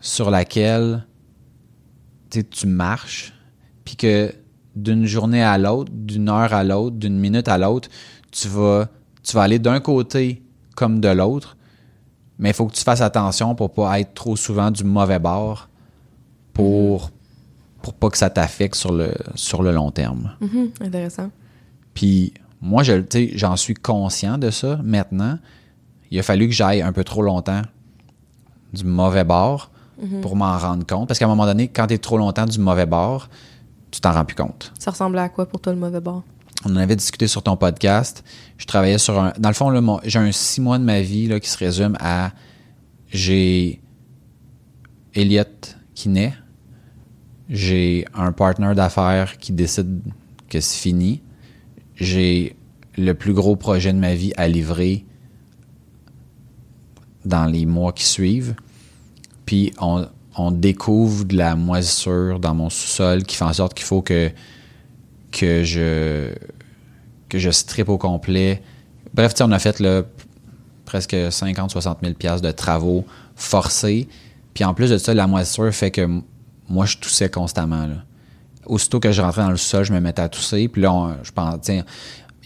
sur 0.00 0.30
laquelle 0.30 1.06
tu 2.30 2.66
marches, 2.66 3.32
puis 3.84 3.96
que 3.96 4.32
d'une 4.74 5.06
journée 5.06 5.42
à 5.42 5.56
l'autre, 5.58 5.90
d'une 5.94 6.28
heure 6.28 6.52
à 6.52 6.62
l'autre, 6.64 6.96
d'une 6.96 7.18
minute 7.18 7.48
à 7.48 7.56
l'autre, 7.58 7.88
tu 8.30 8.48
vas, 8.48 8.88
tu 9.22 9.34
vas 9.34 9.42
aller 9.42 9.58
d'un 9.58 9.80
côté 9.80 10.42
comme 10.74 11.00
de 11.00 11.08
l'autre, 11.08 11.56
mais 12.38 12.50
il 12.50 12.54
faut 12.54 12.66
que 12.66 12.74
tu 12.74 12.82
fasses 12.82 13.00
attention 13.00 13.54
pour 13.54 13.72
pas 13.72 13.98
être 14.00 14.12
trop 14.14 14.36
souvent 14.36 14.70
du 14.70 14.84
mauvais 14.84 15.18
bord 15.18 15.68
pour, 16.52 17.10
pour 17.80 17.94
pas 17.94 18.10
que 18.10 18.18
ça 18.18 18.28
t'affecte 18.28 18.74
sur 18.74 18.92
le, 18.92 19.12
sur 19.34 19.62
le 19.62 19.72
long 19.72 19.90
terme. 19.90 20.36
Mhm, 20.40 20.70
Intéressant. 20.80 21.30
Puis 21.94 22.34
moi, 22.60 22.82
je, 22.82 22.94
j'en 23.34 23.56
suis 23.56 23.74
conscient 23.74 24.36
de 24.36 24.50
ça 24.50 24.78
maintenant. 24.82 25.38
Il 26.10 26.18
a 26.18 26.22
fallu 26.22 26.46
que 26.46 26.54
j'aille 26.54 26.82
un 26.82 26.92
peu 26.92 27.04
trop 27.04 27.22
longtemps 27.22 27.62
du 28.72 28.84
mauvais 28.84 29.24
bord 29.24 29.70
pour 30.22 30.36
m'en 30.36 30.56
rendre 30.58 30.86
compte. 30.86 31.08
Parce 31.08 31.18
qu'à 31.18 31.24
un 31.24 31.28
moment 31.28 31.46
donné, 31.46 31.68
quand 31.68 31.86
tu 31.86 31.94
es 31.94 31.98
trop 31.98 32.18
longtemps 32.18 32.46
du 32.46 32.58
mauvais 32.58 32.86
bord, 32.86 33.28
tu 33.90 34.00
t'en 34.00 34.12
rends 34.12 34.24
plus 34.24 34.36
compte. 34.36 34.72
Ça 34.78 34.90
ressemblait 34.90 35.20
à 35.22 35.28
quoi 35.28 35.46
pour 35.46 35.60
toi 35.60 35.72
le 35.72 35.78
mauvais 35.78 36.00
bord? 36.00 36.22
On 36.64 36.72
en 36.72 36.76
avait 36.76 36.96
discuté 36.96 37.26
sur 37.26 37.42
ton 37.42 37.56
podcast. 37.56 38.24
Je 38.58 38.66
travaillais 38.66 38.98
sur 38.98 39.18
un. 39.20 39.32
Dans 39.38 39.48
le 39.48 39.54
fond, 39.54 40.00
j'ai 40.04 40.18
un 40.18 40.32
six 40.32 40.60
mois 40.60 40.78
de 40.78 40.84
ma 40.84 41.00
vie 41.00 41.28
là, 41.28 41.40
qui 41.40 41.48
se 41.48 41.58
résume 41.58 41.96
à. 42.00 42.32
J'ai 43.08 43.80
Elliot 45.14 45.44
qui 45.94 46.08
naît. 46.08 46.34
J'ai 47.48 48.04
un 48.14 48.32
partenaire 48.32 48.74
d'affaires 48.74 49.38
qui 49.38 49.52
décide 49.52 50.00
que 50.48 50.60
c'est 50.60 50.78
fini. 50.78 51.22
J'ai 51.94 52.56
le 52.96 53.14
plus 53.14 53.32
gros 53.32 53.56
projet 53.56 53.92
de 53.92 53.98
ma 53.98 54.14
vie 54.14 54.32
à 54.36 54.48
livrer 54.48 55.04
dans 57.24 57.46
les 57.46 57.66
mois 57.66 57.92
qui 57.92 58.04
suivent. 58.04 58.54
Puis 59.46 59.72
on, 59.80 60.06
découvre 60.50 61.24
de 61.24 61.36
la 61.36 61.56
moisissure 61.56 62.38
dans 62.38 62.54
mon 62.54 62.68
sous-sol 62.68 63.22
qui 63.22 63.36
fait 63.36 63.44
en 63.44 63.54
sorte 63.54 63.72
qu'il 63.72 63.86
faut 63.86 64.02
que, 64.02 64.30
je 65.32 66.30
que 67.28 67.38
je 67.38 67.50
strip 67.50 67.88
au 67.88 67.96
complet. 67.96 68.62
Bref, 69.14 69.32
on 69.40 69.50
a 69.52 69.58
fait 69.58 69.82
presque 70.84 71.14
50-60 71.14 71.96
000 72.02 72.14
piastres 72.14 72.46
de 72.46 72.52
travaux 72.52 73.06
forcés. 73.34 74.08
Puis 74.52 74.64
en 74.64 74.74
plus 74.74 74.90
de 74.90 74.98
ça, 74.98 75.14
la 75.14 75.26
moisissure 75.26 75.72
fait 75.72 75.90
que 75.90 76.06
moi, 76.68 76.86
je 76.86 76.98
toussais 76.98 77.30
constamment. 77.30 77.88
Aussitôt 78.66 79.00
que 79.00 79.12
je 79.12 79.22
rentrais 79.22 79.42
dans 79.42 79.50
le 79.50 79.56
sol, 79.56 79.84
je 79.84 79.92
me 79.92 80.00
mettais 80.00 80.22
à 80.22 80.28
tousser. 80.28 80.68
Puis 80.68 80.82
là, 80.82 81.16
je 81.22 81.30
pense, 81.30 81.56
sais, 81.62 81.84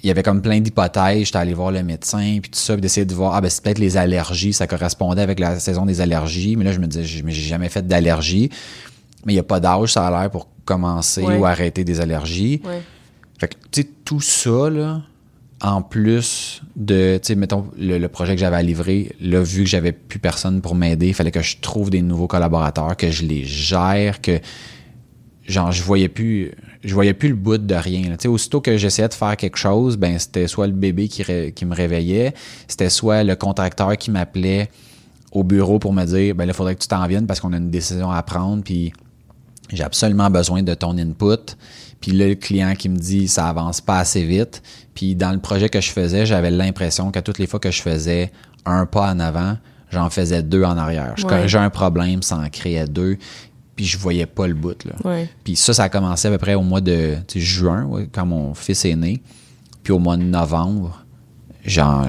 il 0.03 0.09
y 0.09 0.11
avait 0.11 0.23
comme 0.23 0.41
plein 0.43 0.61
d'hypothèses. 0.61 1.27
J'étais 1.27 1.39
allé 1.39 1.55
voir 1.55 1.71
le 1.71 1.83
médecin, 1.83 2.39
puis 2.41 2.51
tout 2.51 2.59
ça, 2.59 2.75
puis 2.75 2.81
d'essayer 2.81 3.05
de 3.07 3.15
voir, 3.15 3.35
ah 3.35 3.41
ben 3.41 3.49
c'est 3.51 3.63
peut-être 3.63 3.79
les 3.79 3.97
allergies, 3.97 4.53
ça 4.53 4.67
correspondait 4.67 5.23
avec 5.23 5.39
la 5.41 5.59
saison 5.61 5.87
des 5.87 6.01
allergies. 6.01 6.57
Mais 6.57 6.65
là, 6.65 6.73
je 6.73 6.79
me 6.79 6.87
disais, 6.87 7.05
j'ai 7.05 7.23
mais 7.23 7.33
j'ai 7.33 7.49
jamais 7.49 7.69
fait 7.69 7.87
d'allergie. 7.87 8.51
Mais 9.27 9.33
il 9.33 9.37
n'y 9.37 9.41
a 9.41 9.45
pas 9.45 9.61
d'âge, 9.61 9.93
ça 9.93 10.07
a 10.07 10.11
l'air, 10.11 10.31
pour 10.31 10.49
commencer 10.65 11.23
Ouais. 11.23 11.37
ou 11.37 11.45
arrêter 11.45 11.85
des 11.85 12.01
allergies. 12.01 12.61
Ouais. 12.65 12.81
Fait 13.39 13.49
que, 13.49 13.55
tu 13.71 13.83
sais, 13.83 13.89
tout 14.05 14.21
ça, 14.21 14.71
là, 14.71 15.03
en 15.63 15.83
plus 15.83 16.63
de, 16.77 17.19
tu 17.23 17.27
sais, 17.29 17.35
mettons, 17.35 17.67
le, 17.79 17.99
le 17.99 18.09
projet 18.09 18.35
que 18.35 18.41
j'avais 18.41 18.57
à 18.57 18.63
livrer, 18.63 19.13
là, 19.21 19.43
vu 19.43 19.65
que 19.65 19.69
j'avais 19.69 19.93
plus 19.93 20.19
personne 20.19 20.63
pour 20.63 20.75
m'aider, 20.75 21.09
il 21.09 21.15
fallait 21.15 21.31
que 21.31 21.43
je 21.43 21.59
trouve 21.61 21.91
des 21.91 22.01
nouveaux 22.01 22.27
collaborateurs, 22.29 22.97
que 22.97 23.11
je 23.11 23.25
les 23.25 23.45
gère, 23.45 24.23
que, 24.23 24.41
genre, 25.51 25.73
je 25.73 25.83
voyais 25.83 26.09
plus, 26.09 26.53
je 26.85 26.95
voyais 26.95 27.15
plus 27.15 27.29
le 27.29 27.35
bout 27.35 27.59
de 27.59 27.75
rien. 27.75 28.03
là. 28.09 28.17
Tu 28.17 28.23
sais, 28.23 28.29
aussitôt 28.29 28.61
que 28.61 28.77
j'essayais 28.77 29.09
de 29.09 29.15
faire 29.15 29.37
quelque 29.37 29.57
chose, 29.59 29.97
ben, 29.97 30.19
c'était 30.19 30.47
soit 30.47 30.67
le 30.67 30.73
bébé 30.73 31.09
qui, 31.09 31.23
ré- 31.23 31.53
qui 31.55 31.65
me 31.65 31.75
réveillait, 31.75 32.35
c'était 32.69 32.91
soit 32.91 33.25
le 33.25 33.37
contracteur 33.37 33.97
qui 33.97 34.11
m'appelait 34.11 34.71
au 35.33 35.45
bureau 35.45 35.79
pour 35.79 35.93
me 35.93 36.05
dire, 36.05 36.35
ben 36.35 36.47
il 36.47 36.53
faudrait 36.55 36.75
que 36.75 36.81
tu 36.83 36.89
t'en 36.89 37.07
viennes 37.07 37.27
parce 37.27 37.39
qu'on 37.41 37.53
a 37.53 37.57
une 37.59 37.71
décision 37.71 38.11
à 38.11 38.23
prendre, 38.23 38.63
puis 38.65 38.93
j'ai 39.73 39.85
absolument 39.85 40.29
besoin 40.31 40.63
de 40.63 40.75
ton 40.75 40.97
input. 40.99 41.55
Puis 42.01 42.13
là, 42.13 42.27
le 42.29 42.35
client 42.35 42.75
qui 42.75 42.89
me 42.89 42.97
dit 42.97 43.29
ça 43.29 43.47
avance 43.49 43.81
pas 43.81 43.99
assez 43.99 44.25
vite. 44.25 44.63
Puis 44.95 45.15
dans 45.15 45.31
le 45.33 45.39
projet 45.39 45.69
que 45.69 45.81
je 45.81 45.91
faisais, 45.91 46.27
j'avais 46.27 46.51
l'impression 46.51 47.11
qu'à 47.11 47.23
toutes 47.23 47.39
les 47.39 47.47
fois 47.47 47.61
que 47.61 47.71
je 47.71 47.81
faisais 47.83 48.33
un 48.67 48.87
pas 48.87 49.13
en 49.13 49.21
avant, 49.21 49.57
j'en 49.93 50.11
faisais 50.11 50.43
deux 50.43 50.65
en 50.65 50.77
arrière. 50.77 51.13
Je 51.17 51.23
Ouais. 51.25 51.29
corrigeais 51.31 51.59
un 51.59 51.71
problème, 51.71 52.23
ça 52.23 52.37
en 52.39 52.49
créait 52.49 52.87
deux. 52.87 53.17
Puis 53.81 53.87
je 53.87 53.97
voyais 53.97 54.27
pas 54.27 54.47
le 54.47 54.53
bout. 54.53 54.85
Là. 54.85 54.93
Ouais. 55.07 55.27
Puis 55.43 55.57
ça, 55.57 55.73
ça 55.73 55.85
a 55.85 55.89
commencé 55.89 56.29
à 56.29 56.31
peu 56.31 56.37
près 56.37 56.53
au 56.55 56.61
mois 56.61 56.83
de 56.83 57.17
juin, 57.35 57.85
ouais, 57.87 58.11
quand 58.13 58.27
mon 58.27 58.53
fils 58.53 58.85
est 58.85 58.95
né. 58.95 59.23
Puis 59.83 59.91
au 59.95 59.99
mois 59.99 60.19
de 60.19 60.23
novembre, 60.23 61.03
genre, 61.65 62.07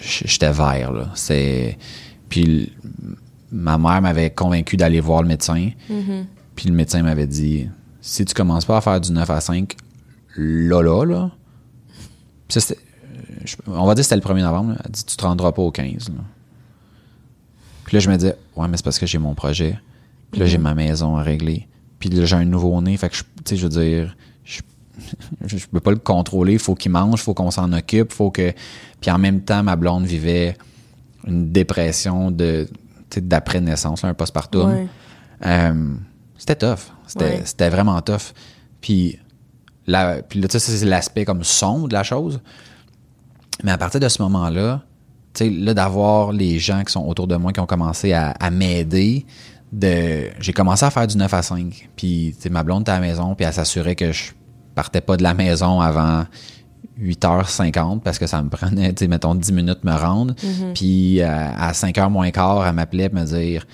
j'étais 0.00 0.50
vert. 0.50 0.92
Là. 0.92 1.10
C'est... 1.14 1.76
Puis 2.30 2.72
ma 3.52 3.76
mère 3.76 4.00
m'avait 4.00 4.30
convaincu 4.30 4.78
d'aller 4.78 5.00
voir 5.00 5.20
le 5.20 5.28
médecin. 5.28 5.72
Puis 6.56 6.70
le 6.70 6.74
médecin 6.74 7.02
m'avait 7.02 7.26
dit 7.26 7.68
si 8.00 8.24
tu 8.24 8.32
commences 8.32 8.64
pas 8.64 8.78
à 8.78 8.80
faire 8.80 8.98
du 8.98 9.12
9 9.12 9.28
à 9.28 9.42
5, 9.42 9.76
là, 10.38 10.80
là, 10.80 11.04
là. 11.04 11.30
Puis 12.48 12.62
ça, 12.62 12.74
je- 13.44 13.56
on 13.66 13.84
va 13.84 13.94
dire 13.94 14.00
que 14.00 14.08
c'était 14.08 14.16
le 14.16 14.22
1er 14.22 14.40
novembre. 14.40 14.70
là. 14.70 14.78
Elle 14.86 14.90
dit 14.92 15.04
tu 15.04 15.16
te 15.18 15.22
rendras 15.22 15.52
pas 15.52 15.60
au 15.60 15.70
15. 15.70 16.08
là. 16.08 16.14
Puis 17.84 17.94
là, 17.94 18.00
je 18.00 18.08
me 18.10 18.16
disais, 18.16 18.36
ouais, 18.56 18.68
mais 18.68 18.78
c'est 18.78 18.84
parce 18.84 18.98
que 18.98 19.04
j'ai 19.04 19.18
mon 19.18 19.34
projet. 19.34 19.78
Puis 20.30 20.40
là, 20.40 20.46
j'ai 20.46 20.58
ma 20.58 20.74
maison 20.74 21.16
à 21.16 21.22
régler. 21.22 21.68
Puis 21.98 22.08
là, 22.10 22.24
j'ai 22.24 22.36
un 22.36 22.44
nouveau-né. 22.44 22.96
Fait 22.96 23.08
que, 23.08 23.16
je- 23.16 23.22
tu 23.22 23.28
sais, 23.46 23.56
je 23.56 23.62
veux 23.66 23.80
dire, 23.82 24.16
je, 24.44 24.60
je 25.46 25.66
peux 25.66 25.80
pas 25.80 25.90
le 25.90 25.96
contrôler. 25.98 26.54
Il 26.54 26.58
faut 26.58 26.74
qu'il 26.74 26.92
mange, 26.92 27.20
il 27.20 27.22
faut 27.24 27.34
qu'on 27.34 27.50
s'en 27.50 27.72
occupe, 27.72 28.12
faut 28.12 28.30
que... 28.30 28.52
Puis 29.00 29.10
en 29.10 29.18
même 29.18 29.40
temps, 29.42 29.62
ma 29.62 29.76
blonde 29.76 30.04
vivait 30.04 30.56
une 31.26 31.50
dépression 31.50 32.30
de, 32.30 32.68
d'après-naissance, 33.16 34.02
là, 34.02 34.10
un 34.10 34.14
postpartum. 34.14 34.70
Ouais. 34.70 34.86
Euh, 35.46 35.94
c'était 36.36 36.56
tough. 36.56 36.92
C'était, 37.06 37.42
Ouais. 37.64 37.70
vraiment 37.70 38.00
tough. 38.02 38.32
Puis, 38.80 39.18
la, 39.86 40.22
puis 40.22 40.40
là, 40.40 40.48
tu 40.48 40.52
sais, 40.52 40.58
ça, 40.58 40.76
c'est 40.76 40.84
l'aspect 40.84 41.24
comme 41.24 41.42
sombre 41.44 41.88
de 41.88 41.94
la 41.94 42.02
chose. 42.02 42.40
Mais 43.64 43.72
à 43.72 43.78
partir 43.78 43.98
de 44.00 44.08
ce 44.08 44.20
moment-là, 44.22 44.82
tu 45.34 45.44
sais, 45.44 45.50
là, 45.50 45.74
d'avoir 45.74 46.32
les 46.32 46.58
gens 46.58 46.82
qui 46.84 46.92
sont 46.92 47.04
autour 47.06 47.26
de 47.26 47.36
moi 47.36 47.52
qui 47.52 47.60
ont 47.60 47.66
commencé 47.66 48.12
à, 48.12 48.30
à 48.32 48.50
m'aider, 48.50 49.26
de, 49.72 50.30
j'ai 50.40 50.52
commencé 50.52 50.84
à 50.84 50.90
faire 50.90 51.06
du 51.06 51.16
9 51.16 51.32
à 51.34 51.42
5. 51.42 51.88
Puis, 51.96 52.34
ma 52.50 52.62
blonde 52.62 52.82
était 52.82 52.92
à 52.92 52.94
la 52.94 53.00
maison, 53.00 53.34
puis 53.34 53.44
elle 53.44 53.52
s'assurait 53.52 53.94
que 53.94 54.12
je 54.12 54.32
partais 54.74 55.00
pas 55.00 55.16
de 55.16 55.22
la 55.22 55.34
maison 55.34 55.80
avant 55.80 56.24
8h50 57.00 58.00
parce 58.00 58.18
que 58.18 58.26
ça 58.26 58.42
me 58.42 58.48
prenait, 58.48 58.92
tu 58.92 59.04
sais, 59.04 59.08
mettons, 59.08 59.34
10 59.34 59.52
minutes 59.52 59.84
me 59.84 59.92
rendre. 59.94 60.34
Puis, 60.74 61.20
euh, 61.20 61.26
à 61.26 61.72
5h 61.72 62.10
moins 62.10 62.30
quart, 62.30 62.66
elle 62.66 62.74
m'appelait 62.74 63.08
me 63.10 63.24
dire 63.24 63.66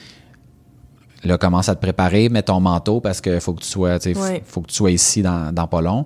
là, 1.24 1.38
commence 1.38 1.68
à 1.68 1.74
te 1.74 1.80
préparer, 1.80 2.28
mets 2.28 2.42
ton 2.42 2.61
manteau 2.61 3.00
parce 3.00 3.20
que 3.20 3.40
faut 3.40 3.54
que 3.54 3.62
tu 3.62 3.68
sois, 3.68 3.98
faut 4.44 4.61
que 4.61 4.68
tu 4.68 4.74
sois 4.74 4.90
ici 4.90 5.22
dans, 5.22 5.52
dans 5.52 5.66
pas 5.66 5.80
long. 5.80 6.04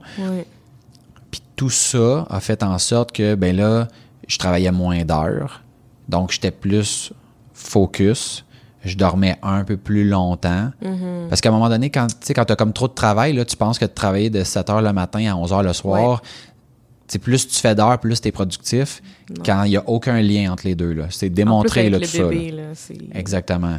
Puis 1.31 1.43
tout 1.57 1.71
ça 1.71 2.27
a 2.31 2.41
fait 2.41 2.63
en 2.63 2.79
sorte 2.79 3.13
que, 3.13 3.35
ben 3.35 3.55
là, 3.57 3.89
je 4.27 4.39
travaillais 4.39 4.71
moins 4.71 5.05
d'heures. 5.05 5.63
Donc, 6.09 6.31
j'étais 6.31 6.51
plus 6.51 7.13
focus. 7.53 8.45
Je 8.85 8.97
dormais 8.97 9.37
un 9.43 9.65
peu 9.65 9.77
plus 9.77 10.09
longtemps. 10.09 10.71
Mm-hmm. 10.83 11.29
Parce 11.29 11.41
qu'à 11.41 11.49
un 11.49 11.53
moment 11.53 11.69
donné, 11.69 11.91
quand 11.91 12.07
tu 12.07 12.15
sais, 12.21 12.35
quand 12.35 12.51
as 12.51 12.57
comme 12.57 12.73
trop 12.73 12.89
de 12.89 12.95
travail, 12.95 13.33
là, 13.33 13.45
tu 13.45 13.57
penses 13.57 13.79
que 13.79 13.85
de 13.85 13.91
travailler 13.91 14.31
de 14.31 14.45
7 14.45 14.71
heures 14.71 14.83
le 14.83 14.93
matin 14.93 15.33
à 15.33 15.37
11 15.37 15.53
heures 15.53 15.63
le 15.63 15.73
soir, 15.73 16.23
plus 17.21 17.49
tu 17.49 17.59
fais 17.59 17.75
d'heures, 17.75 17.99
plus 17.99 18.21
tu 18.21 18.29
es 18.29 18.33
productif. 18.33 19.03
Quand 19.45 19.65
il 19.65 19.71
n'y 19.71 19.77
a 19.77 19.89
aucun 19.89 20.21
lien 20.21 20.53
entre 20.53 20.67
les 20.67 20.75
deux. 20.75 20.97
C'est 21.11 21.31
démontré 21.31 21.91
là, 21.91 21.99
le 21.99 22.05
tout 22.05 22.11
ça. 22.11 22.23
là. 22.23 22.29
bébé, 22.29 22.51
là, 22.51 22.63
c'est... 22.75 22.99
Exactement. 23.15 23.79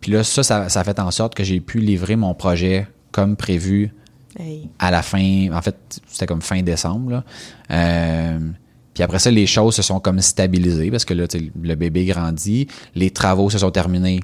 Puis 0.00 0.12
là, 0.12 0.24
ça, 0.24 0.42
ça, 0.42 0.68
ça 0.68 0.80
a 0.80 0.84
fait 0.84 0.98
en 0.98 1.10
sorte 1.10 1.34
que 1.34 1.44
j'ai 1.44 1.60
pu 1.60 1.78
livrer 1.78 2.16
mon 2.16 2.34
projet 2.34 2.86
comme 3.12 3.36
prévu 3.36 3.92
Hey. 4.38 4.68
à 4.78 4.90
la 4.90 5.02
fin. 5.02 5.48
En 5.52 5.62
fait, 5.62 5.76
c'était 6.06 6.26
comme 6.26 6.42
fin 6.42 6.60
décembre. 6.62 7.10
là. 7.10 7.24
Euh, 7.70 8.38
puis 8.96 9.02
après 9.02 9.18
ça, 9.18 9.30
les 9.30 9.46
choses 9.46 9.74
se 9.74 9.82
sont 9.82 10.00
comme 10.00 10.22
stabilisées 10.22 10.90
parce 10.90 11.04
que 11.04 11.12
là, 11.12 11.26
le 11.62 11.74
bébé 11.74 12.06
grandit. 12.06 12.66
Les 12.94 13.10
travaux 13.10 13.50
se 13.50 13.58
sont 13.58 13.70
terminés 13.70 14.20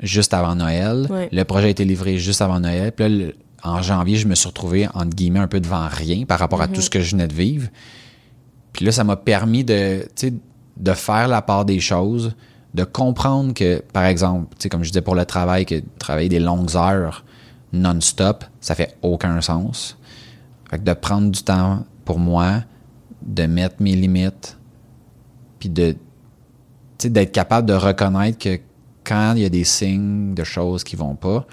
juste 0.00 0.34
avant 0.34 0.56
Noël. 0.56 1.06
Le 1.30 1.44
projet 1.44 1.66
a 1.66 1.70
été 1.70 1.84
livré 1.84 2.18
juste 2.18 2.42
avant 2.42 2.58
Noël. 2.58 2.90
Puis 2.90 3.04
là, 3.08 3.08
le- 3.26 3.34
en 3.62 3.80
janvier, 3.82 4.16
je 4.16 4.26
me 4.26 4.34
suis 4.34 4.48
retrouvé, 4.48 4.88
entre 4.94 5.14
guillemets, 5.14 5.38
un 5.38 5.46
peu 5.46 5.60
devant 5.60 5.86
rien 5.86 6.24
par 6.24 6.40
rapport 6.40 6.60
à 6.60 6.66
tout 6.66 6.80
ce 6.80 6.90
que 6.90 7.00
je 7.00 7.12
venais 7.12 7.28
de 7.28 7.34
vivre. 7.34 7.68
Puis 8.72 8.84
là, 8.84 8.90
ça 8.90 9.04
m'a 9.04 9.14
permis 9.14 9.62
de, 9.62 10.04
de 10.76 10.92
faire 10.92 11.28
la 11.28 11.40
part 11.40 11.64
des 11.64 11.78
choses, 11.78 12.32
de 12.74 12.82
comprendre 12.82 13.54
que, 13.54 13.80
par 13.92 14.06
exemple, 14.06 14.48
tu 14.58 14.64
sais, 14.64 14.68
comme 14.68 14.82
je 14.82 14.90
disais 14.90 15.02
pour 15.02 15.14
le 15.14 15.24
travail, 15.24 15.66
que 15.66 15.76
travailler 16.00 16.28
des 16.28 16.40
longues 16.40 16.74
heures 16.74 17.24
non-stop, 17.72 18.44
ça 18.60 18.74
fait 18.74 18.96
aucun 19.02 19.40
sens. 19.40 19.96
Fait 20.70 20.78
que 20.78 20.82
de 20.84 20.92
prendre 20.92 21.30
du 21.30 21.42
temps 21.42 21.84
pour 22.04 22.18
moi, 22.18 22.62
de 23.22 23.44
mettre 23.46 23.76
mes 23.80 23.94
limites, 23.94 24.56
puis 25.58 25.68
de, 25.68 25.94
d'être 27.02 27.32
capable 27.32 27.68
de 27.68 27.74
reconnaître 27.74 28.38
que 28.38 28.58
quand 29.04 29.34
il 29.36 29.42
y 29.42 29.44
a 29.44 29.48
des 29.48 29.64
signes 29.64 30.34
de 30.34 30.44
choses 30.44 30.84
qui 30.84 30.96
vont 30.96 31.14
pas, 31.14 31.46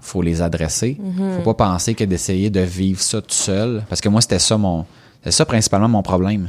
faut 0.00 0.22
les 0.22 0.40
adresser. 0.42 0.96
Faut 1.36 1.42
pas 1.54 1.66
penser 1.72 1.94
que 1.94 2.04
d'essayer 2.04 2.50
de 2.50 2.60
vivre 2.60 3.00
ça 3.00 3.20
tout 3.20 3.26
seul. 3.34 3.82
Parce 3.88 4.00
que 4.00 4.08
moi, 4.08 4.20
c'était 4.20 4.38
ça 4.38 4.56
mon. 4.56 4.86
C'est 5.24 5.32
ça 5.32 5.44
principalement 5.44 5.88
mon 5.88 6.02
problème. 6.02 6.48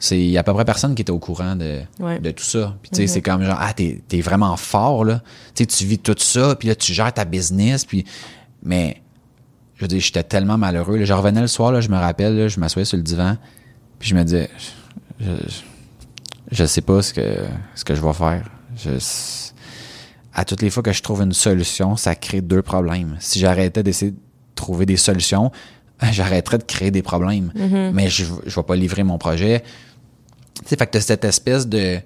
C'est 0.00 0.18
il 0.18 0.30
y 0.30 0.36
a 0.36 0.40
à 0.40 0.42
peu 0.42 0.52
près 0.52 0.64
personne 0.64 0.94
qui 0.96 1.02
était 1.02 1.12
au 1.12 1.20
courant 1.20 1.54
de, 1.54 1.78
Ouais. 2.00 2.18
de 2.18 2.32
tout 2.32 2.42
ça. 2.44 2.76
Puis 2.82 2.90
tu 2.90 2.96
sais, 2.96 3.06
c'est 3.06 3.22
comme 3.22 3.42
genre 3.44 3.56
ah 3.58 3.72
t'es 3.72 4.02
es 4.10 4.20
vraiment 4.20 4.56
fort 4.56 5.04
là. 5.04 5.22
Tu 5.54 5.64
vis 5.86 5.98
tout 6.00 6.16
ça, 6.18 6.56
puis 6.56 6.68
là 6.68 6.74
tu 6.74 6.92
gères 6.92 7.14
ta 7.14 7.24
business, 7.24 7.84
puis 7.84 8.04
mais 8.62 9.00
je 9.76 9.82
veux 9.84 9.88
dire, 9.88 10.00
j'étais 10.00 10.24
tellement 10.24 10.58
malheureux. 10.58 10.96
là. 10.98 11.04
Je 11.04 11.12
revenais 11.12 11.40
le 11.40 11.46
soir, 11.46 11.70
là, 11.70 11.80
je 11.80 11.88
me 11.88 11.96
rappelle, 11.96 12.36
là, 12.36 12.48
je 12.48 12.58
m'assoyais 12.58 12.84
sur 12.84 12.96
le 12.96 13.04
divan, 13.04 13.36
puis 13.98 14.08
je 14.10 14.14
me 14.14 14.22
disais, 14.24 14.48
je, 15.20 15.26
je, 15.26 15.52
je 16.52 16.64
sais 16.64 16.80
pas 16.80 17.02
ce 17.02 17.12
que, 17.12 17.44
ce 17.74 17.84
que 17.84 17.94
je 17.94 18.02
vais 18.02 18.12
faire. 18.12 18.44
Je, 18.76 18.90
à 20.34 20.44
toutes 20.44 20.62
les 20.62 20.70
fois 20.70 20.82
que 20.82 20.92
je 20.92 21.02
trouve 21.02 21.22
une 21.22 21.32
solution, 21.32 21.96
ça 21.96 22.14
crée 22.14 22.40
deux 22.40 22.62
problèmes. 22.62 23.16
Si 23.18 23.40
j'arrêtais 23.40 23.82
d'essayer 23.82 24.12
de 24.12 24.16
trouver 24.54 24.86
des 24.86 24.96
solutions, 24.96 25.50
j'arrêterais 26.12 26.58
de 26.58 26.64
créer 26.64 26.90
des 26.90 27.02
problèmes. 27.02 27.52
Mais 27.92 28.08
je, 28.08 28.24
je 28.46 28.54
vais 28.54 28.62
pas 28.62 28.76
livrer 28.76 29.02
mon 29.02 29.18
projet. 29.18 29.62
Tu 30.54 30.62
sais, 30.66 30.76
fait 30.76 30.86
que 30.86 30.92
t'as 30.92 31.00
cette 31.00 31.24
espèce 31.24 31.66
de, 31.68 31.98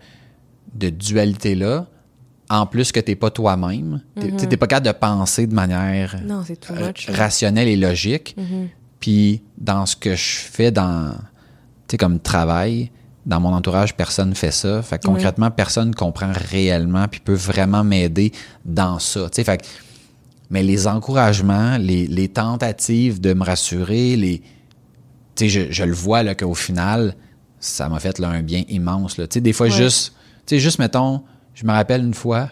de 0.74 0.88
dualité-là, 0.88 1.86
en 2.48 2.66
plus 2.66 2.92
que 2.92 3.00
t'es 3.00 3.16
pas 3.16 3.30
toi-même. 3.30 4.02
T'es 4.18 4.30
t'es 4.46 4.56
pas 4.56 4.66
capable 4.66 4.86
de 4.86 4.92
penser 4.92 5.46
de 5.46 5.54
manière 5.54 6.16
Non, 6.24 6.42
c'est 6.46 6.70
euh, 6.70 6.88
much. 6.88 7.08
rationnelle 7.10 7.68
et 7.68 7.76
logique. 7.76 8.36
Puis 9.00 9.42
dans 9.58 9.84
ce 9.86 9.96
que 9.96 10.14
je 10.14 10.38
fais 10.38 10.70
dans, 10.70 11.14
sais, 11.92 11.96
comme 11.96 12.18
travail, 12.20 12.90
dans 13.24 13.38
mon 13.40 13.52
entourage, 13.54 13.94
personne 13.94 14.34
fait 14.34 14.50
ça. 14.50 14.82
Fait 14.82 14.98
que 14.98 15.04
concrètement, 15.06 15.50
personne 15.50 15.94
comprend 15.94 16.32
réellement 16.34 17.06
puis 17.08 17.20
peut 17.20 17.34
vraiment 17.34 17.84
m'aider 17.84 18.32
dans 18.64 18.98
ça. 18.98 19.28
Tu 19.30 19.36
sais, 19.36 19.44
fait 19.44 19.58
que- 19.58 19.66
mais 20.50 20.62
les 20.62 20.86
encouragements, 20.86 21.78
les, 21.78 22.06
les 22.06 22.28
tentatives 22.28 23.20
de 23.20 23.32
me 23.32 23.44
rassurer, 23.44 24.16
les, 24.16 24.38
tu 24.40 24.44
sais, 25.36 25.48
je, 25.48 25.72
je 25.72 25.84
le 25.84 25.92
vois 25.92 26.22
là 26.22 26.34
qu'au 26.34 26.54
final, 26.54 27.14
ça 27.60 27.88
m'a 27.88 28.00
fait 28.00 28.18
là, 28.18 28.28
un 28.28 28.42
bien 28.42 28.64
immense. 28.68 29.16
Là. 29.18 29.26
Tu 29.28 29.34
sais, 29.34 29.40
des 29.40 29.52
fois, 29.52 29.68
juste, 29.84 30.14
tu 30.46 30.56
sais, 30.56 30.58
juste 30.60 30.78
mettons, 30.80 31.22
je 31.54 31.64
me 31.64 31.70
rappelle 31.72 32.02
une 32.02 32.14
fois, 32.14 32.50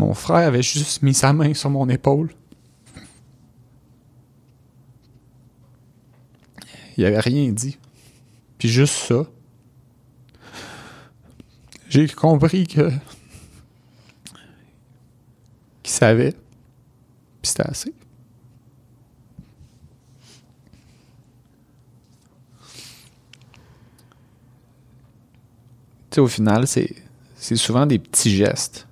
Mon 0.00 0.14
frère 0.14 0.48
avait 0.48 0.62
juste 0.62 1.02
mis 1.02 1.12
sa 1.12 1.34
main 1.34 1.52
sur 1.52 1.68
mon 1.68 1.86
épaule. 1.90 2.30
Il 6.96 7.04
avait 7.04 7.20
rien 7.20 7.52
dit. 7.52 7.76
Puis 8.56 8.70
juste 8.70 8.94
ça. 8.94 9.26
J'ai 11.90 12.08
compris 12.08 12.66
que. 12.66 12.90
qu'il 15.82 15.92
savait. 15.92 16.32
Puis 17.42 17.50
c'était 17.50 17.68
assez. 17.68 17.92
Tu 26.08 26.14
sais, 26.14 26.20
au 26.22 26.26
final, 26.26 26.66
c'est, 26.66 26.90
c'est 27.36 27.56
souvent 27.56 27.84
des 27.84 27.98
petits 27.98 28.34
gestes 28.34 28.86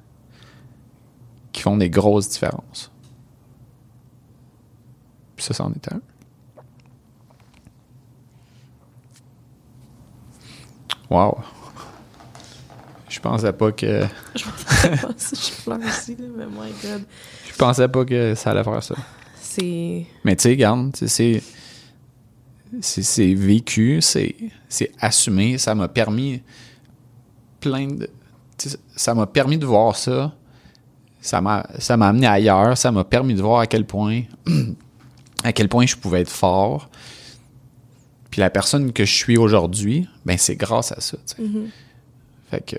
qui 1.58 1.62
font 1.64 1.76
des 1.76 1.90
grosses 1.90 2.28
différences. 2.28 2.92
Puis 5.34 5.44
ça, 5.44 5.54
c'en 5.54 5.72
est 5.72 5.92
un. 5.92 6.00
Wow. 11.10 11.36
Je 13.08 13.18
pensais 13.18 13.52
pas 13.52 13.72
que. 13.72 14.04
je 14.36 15.62
pleure 15.64 15.80
aussi, 15.84 16.14
là, 16.14 16.26
mais 16.36 16.46
my 16.46 16.70
God. 16.80 17.02
Je 17.50 17.56
pensais 17.56 17.88
pas 17.88 18.04
que 18.04 18.36
ça 18.36 18.52
allait 18.52 18.62
faire 18.62 18.82
ça. 18.84 18.94
C'est... 19.40 20.06
Mais 20.22 20.36
tu 20.36 20.56
sais, 20.56 21.08
sais, 21.08 21.42
c'est. 22.80 23.02
C'est 23.02 23.34
vécu, 23.34 24.00
c'est 24.00 24.92
assumé. 25.00 25.58
Ça 25.58 25.74
m'a 25.74 25.88
permis 25.88 26.40
plein 27.58 27.88
de. 27.88 28.08
Ça 28.94 29.12
m'a 29.14 29.26
permis 29.26 29.58
de 29.58 29.66
voir 29.66 29.96
ça. 29.96 30.32
Ça 31.28 31.42
m'a 31.42 31.66
ça 31.78 31.98
m'a 31.98 32.08
amené 32.08 32.26
ailleurs. 32.26 32.78
Ça 32.78 32.90
m'a 32.90 33.04
permis 33.04 33.34
de 33.34 33.42
voir 33.42 33.60
à 33.60 33.66
quel 33.66 33.84
point. 33.84 34.22
à 35.44 35.52
quel 35.52 35.68
point 35.68 35.84
je 35.84 35.94
pouvais 35.94 36.22
être 36.22 36.30
fort. 36.30 36.88
Puis 38.30 38.40
la 38.40 38.48
personne 38.48 38.94
que 38.94 39.04
je 39.04 39.14
suis 39.14 39.36
aujourd'hui, 39.36 40.08
ben 40.24 40.38
c'est 40.38 40.56
grâce 40.56 40.90
à 40.90 41.00
ça. 41.02 41.18
sais. 41.26 41.36
Fait 42.50 42.64
que. 42.64 42.76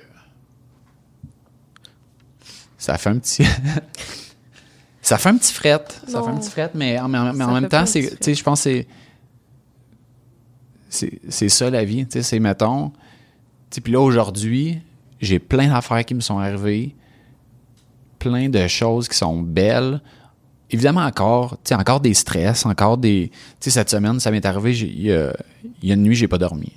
Ça 2.79 2.97
fait 2.97 3.09
un 3.09 3.19
petit. 3.19 3.43
ça 5.03 5.19
fait 5.19 5.29
un 5.29 5.37
petit 5.37 5.53
fret. 5.53 5.85
Ça 6.07 6.23
fait 6.23 6.29
un 6.29 6.37
petit 6.37 6.49
fret, 6.49 6.71
mais 6.73 6.99
en, 6.99 7.07
mais 7.07 7.17
en- 7.19 7.33
mais 7.33 7.43
en 7.43 7.47
Ça 7.53 7.59
même 7.59 7.69
temps, 7.69 7.85
c'est. 7.85 8.33
je 8.35 8.43
pense 8.43 8.63
que 8.63 8.83
c'est. 10.89 11.19
C'est 11.29 11.49
ça 11.49 11.69
la 11.69 11.83
vie. 11.85 12.05
Tu 12.07 12.13
sais, 12.13 12.23
c'est 12.23 12.39
mettons. 12.39 12.91
Puis 13.83 13.93
là, 13.93 13.99
aujourd'hui, 14.01 14.79
j'ai 15.21 15.37
plein 15.37 15.67
d'affaires 15.67 16.03
qui 16.03 16.15
me 16.15 16.21
sont 16.21 16.39
arrivées. 16.39 16.95
Plein 18.19 18.49
de 18.49 18.67
choses 18.67 19.07
qui 19.07 19.17
sont 19.17 19.41
belles. 19.41 20.01
Évidemment, 20.71 21.01
encore, 21.01 21.57
tu 21.63 21.73
encore 21.73 21.99
des 21.99 22.13
stress, 22.13 22.65
encore 22.65 22.97
des. 22.97 23.29
Tu 23.31 23.37
sais, 23.61 23.69
cette 23.71 23.89
semaine, 23.89 24.19
ça 24.19 24.29
m'est 24.29 24.45
arrivé, 24.45 24.77
il 24.77 25.01
y, 25.01 25.11
a, 25.11 25.33
il 25.81 25.89
y 25.89 25.91
a 25.91 25.95
une 25.95 26.03
nuit, 26.03 26.15
j'ai 26.15 26.27
pas 26.27 26.37
dormi. 26.37 26.73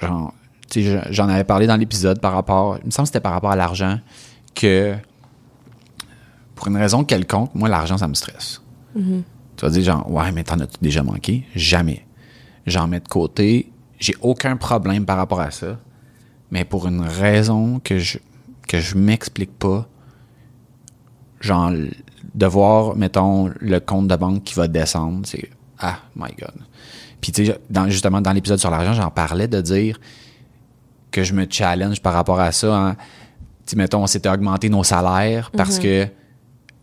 Genre, 0.00 0.32
tu 0.70 0.82
sais, 0.84 0.90
je- 1.08 1.12
j'en 1.12 1.28
avais 1.28 1.42
parlé 1.44 1.66
dans 1.66 1.76
l'épisode 1.76 2.20
par 2.20 2.32
rapport. 2.32 2.78
Il 2.82 2.86
me 2.86 2.90
semble 2.92 3.04
que 3.06 3.08
c'était 3.08 3.20
par 3.20 3.32
rapport 3.32 3.50
à 3.50 3.56
l'argent 3.56 3.98
que. 4.54 4.94
Pour 6.54 6.68
une 6.68 6.76
raison 6.76 7.04
quelconque, 7.04 7.54
moi, 7.54 7.68
l'argent, 7.68 7.98
ça 7.98 8.08
me 8.08 8.14
stresse. 8.14 8.60
Tu 9.56 9.64
vas 9.64 9.70
dire, 9.70 9.82
genre, 9.84 10.10
ouais, 10.10 10.32
mais 10.32 10.42
t'en 10.44 10.58
as 10.60 10.66
déjà 10.82 11.02
manqué? 11.02 11.44
Jamais. 11.54 12.04
J'en 12.66 12.86
mets 12.88 13.00
de 13.00 13.08
côté. 13.08 13.70
J'ai 14.00 14.14
aucun 14.20 14.56
problème 14.56 15.04
par 15.04 15.16
rapport 15.16 15.40
à 15.40 15.50
ça. 15.50 15.78
Mais 16.50 16.64
pour 16.64 16.86
une 16.88 17.00
raison 17.00 17.80
que 17.82 17.98
je, 17.98 18.18
que 18.66 18.80
je 18.80 18.96
m'explique 18.96 19.56
pas, 19.58 19.88
genre, 21.40 21.70
de 22.34 22.46
voir, 22.46 22.96
mettons, 22.96 23.50
le 23.60 23.80
compte 23.80 24.08
de 24.08 24.16
banque 24.16 24.44
qui 24.44 24.54
va 24.54 24.68
descendre, 24.68 25.20
c'est, 25.26 25.48
ah, 25.78 25.98
my 26.16 26.28
God. 26.38 26.54
Puis, 27.20 27.32
tu 27.32 27.46
sais, 27.46 27.58
dans, 27.70 27.88
justement, 27.88 28.20
dans 28.20 28.32
l'épisode 28.32 28.58
sur 28.58 28.70
l'argent, 28.70 28.92
j'en 28.92 29.10
parlais 29.10 29.48
de 29.48 29.60
dire 29.60 29.98
que 31.10 31.24
je 31.24 31.32
me 31.34 31.46
challenge 31.48 32.00
par 32.00 32.12
rapport 32.12 32.38
à 32.40 32.52
ça. 32.52 32.76
Hein. 32.76 32.96
Tu 33.66 33.76
mettons, 33.76 34.02
on 34.02 34.06
s'était 34.06 34.28
augmenté 34.28 34.68
nos 34.68 34.84
salaires 34.84 35.50
parce 35.50 35.78
que 35.82 36.06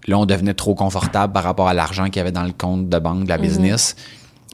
là, 0.07 0.17
on 0.19 0.25
devenait 0.25 0.53
trop 0.53 0.75
confortable 0.75 1.31
par 1.33 1.43
rapport 1.43 1.67
à 1.67 1.73
l'argent 1.73 2.05
qu'il 2.05 2.17
y 2.17 2.19
avait 2.19 2.31
dans 2.31 2.43
le 2.43 2.51
compte 2.51 2.89
de 2.89 2.99
banque 2.99 3.23
de 3.25 3.29
la 3.29 3.37
business. 3.37 3.95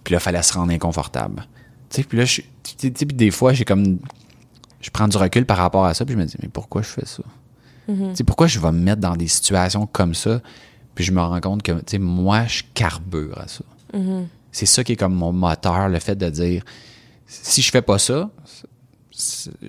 Puis 0.04 0.14
là, 0.14 0.20
il 0.20 0.24
fallait 0.24 0.42
se 0.44 0.54
rendre 0.54 0.72
inconfortable. 0.72 1.46
Tu 1.90 1.98
sais, 1.98 2.04
puis 2.04 2.18
là, 2.18 2.26
je- 2.26 2.42
tu 2.42 2.46
sais, 2.64 2.92
tu 2.92 2.94
sais, 3.00 3.06
puis 3.06 3.16
des 3.16 3.32
fois, 3.32 3.54
j'ai 3.54 3.66
comme. 3.66 4.00
Je 4.82 4.90
prends 4.90 5.08
du 5.08 5.16
recul 5.18 5.46
par 5.46 5.58
rapport 5.58 5.86
à 5.86 5.94
ça, 5.94 6.06
puis 6.06 6.14
je 6.16 6.20
me 6.20 6.26
dis, 6.26 6.36
mais 6.42 6.48
pourquoi 6.48 6.82
je 6.82 6.88
fais 6.88 7.06
ça? 7.06 7.22
Tu 7.96 8.16
sais, 8.16 8.24
pourquoi 8.24 8.48
je 8.48 8.60
vais 8.60 8.72
me 8.72 8.80
mettre 8.80 9.02
dans 9.02 9.16
des 9.16 9.28
situations 9.28 9.86
comme 9.86 10.14
ça? 10.14 10.42
Puis 10.96 11.04
je 11.06 11.12
me 11.12 11.22
rends 11.22 11.40
compte 11.42 11.64
que, 11.64 11.98
moi, 11.98 12.46
je 12.48 12.64
carbure 12.74 13.38
à 13.40 13.48
ça. 13.48 13.64
C'est 14.52 14.66
ça 14.66 14.84
qui 14.84 14.94
est 14.94 14.96
comme 14.98 15.14
mon 15.14 15.32
moteur, 15.32 15.88
le 15.90 16.00
fait 16.00 16.16
de 16.16 16.30
dire, 16.30 16.64
si 17.26 17.62
je 17.62 17.72
fais 17.72 17.82
pas 17.82 17.98
ça, 17.98 18.30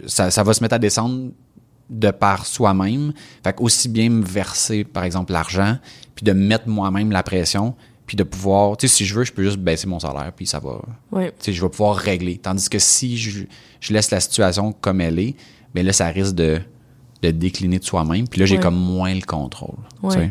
ça, 0.06 0.30
ça 0.30 0.42
va 0.42 0.54
se 0.54 0.62
mettre 0.62 0.74
à 0.74 0.78
descendre 0.78 1.30
de 1.90 2.10
par 2.10 2.46
soi-même. 2.46 3.12
Fait 3.44 3.54
aussi 3.60 3.88
bien 3.88 4.08
me 4.08 4.24
verser, 4.24 4.84
par 4.84 5.04
exemple, 5.04 5.32
l'argent, 5.32 5.76
puis 6.14 6.24
de 6.24 6.32
mettre 6.32 6.68
moi-même 6.68 7.10
la 7.12 7.22
pression, 7.22 7.74
puis 8.06 8.16
de 8.16 8.24
pouvoir, 8.24 8.76
tu 8.76 8.88
sais, 8.88 8.94
si 8.96 9.04
je 9.04 9.14
veux, 9.14 9.24
je 9.24 9.32
peux 9.32 9.44
juste 9.44 9.58
baisser 9.58 9.86
mon 9.86 10.00
salaire, 10.00 10.32
puis 10.34 10.46
ça 10.46 10.58
va, 10.58 10.80
Ouais. 11.10 11.30
tu 11.38 11.46
sais, 11.46 11.52
je 11.52 11.62
vais 11.62 11.68
pouvoir 11.68 11.96
régler. 11.96 12.38
Tandis 12.38 12.68
que 12.68 12.78
si 12.78 13.16
je, 13.16 13.44
je 13.80 13.92
laisse 13.92 14.10
la 14.10 14.20
situation 14.20 14.72
comme 14.72 15.00
elle 15.00 15.18
est, 15.18 15.34
bien 15.74 15.82
là, 15.84 15.92
ça 15.92 16.06
risque 16.08 16.34
de, 16.34 16.60
de 17.22 17.30
décliner 17.30 17.78
de 17.78 17.84
soi-même, 17.84 18.26
puis 18.28 18.40
là, 18.40 18.46
j'ai 18.46 18.56
Ouais. 18.56 18.62
comme 18.62 18.76
moins 18.76 19.14
le 19.14 19.22
contrôle. 19.22 19.76
tu 20.00 20.06
Ouais. 20.06 20.14
sais. 20.14 20.30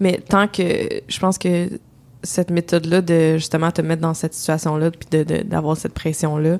Mais 0.00 0.18
tant 0.26 0.48
que 0.48 0.62
je 1.08 1.18
pense 1.20 1.36
que 1.38 1.68
cette 2.22 2.50
méthode-là 2.50 3.00
de 3.02 3.34
justement 3.38 3.70
te 3.70 3.82
mettre 3.82 4.02
dans 4.02 4.14
cette 4.14 4.34
situation-là 4.34 4.90
puis 4.90 5.08
de- 5.10 5.24
de- 5.24 5.42
d'avoir 5.42 5.76
cette 5.76 5.94
pression-là, 5.94 6.58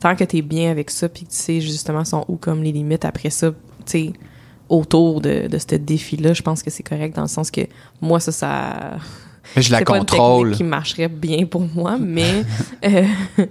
tant 0.00 0.14
que 0.16 0.24
tu 0.24 0.38
es 0.38 0.42
bien 0.42 0.70
avec 0.70 0.90
ça 0.90 1.08
puis 1.08 1.24
que 1.24 1.30
tu 1.30 1.36
sais 1.36 1.60
justement 1.60 2.04
sont 2.04 2.24
où 2.28 2.36
comme 2.36 2.62
les 2.62 2.72
limites 2.72 3.04
après 3.04 3.30
ça, 3.30 3.50
tu 3.50 3.54
sais, 3.86 4.12
autour 4.68 5.20
de, 5.22 5.46
de 5.48 5.58
ce 5.58 5.74
défi-là, 5.76 6.32
je 6.34 6.42
pense 6.42 6.62
que 6.62 6.70
c'est 6.70 6.82
correct 6.82 7.14
dans 7.16 7.22
le 7.22 7.28
sens 7.28 7.50
que 7.50 7.62
moi, 8.00 8.20
ça, 8.20 8.32
ça. 8.32 8.96
Mais 9.56 9.62
je 9.62 9.72
la 9.72 9.78
c'est 9.78 9.84
pas 9.84 9.94
une 9.94 10.00
contrôle. 10.00 10.48
technique 10.50 10.56
qui 10.58 10.64
marcherait 10.64 11.08
bien 11.08 11.46
pour 11.46 11.62
moi, 11.62 11.96
mais 11.98 12.44
euh, 12.84 13.04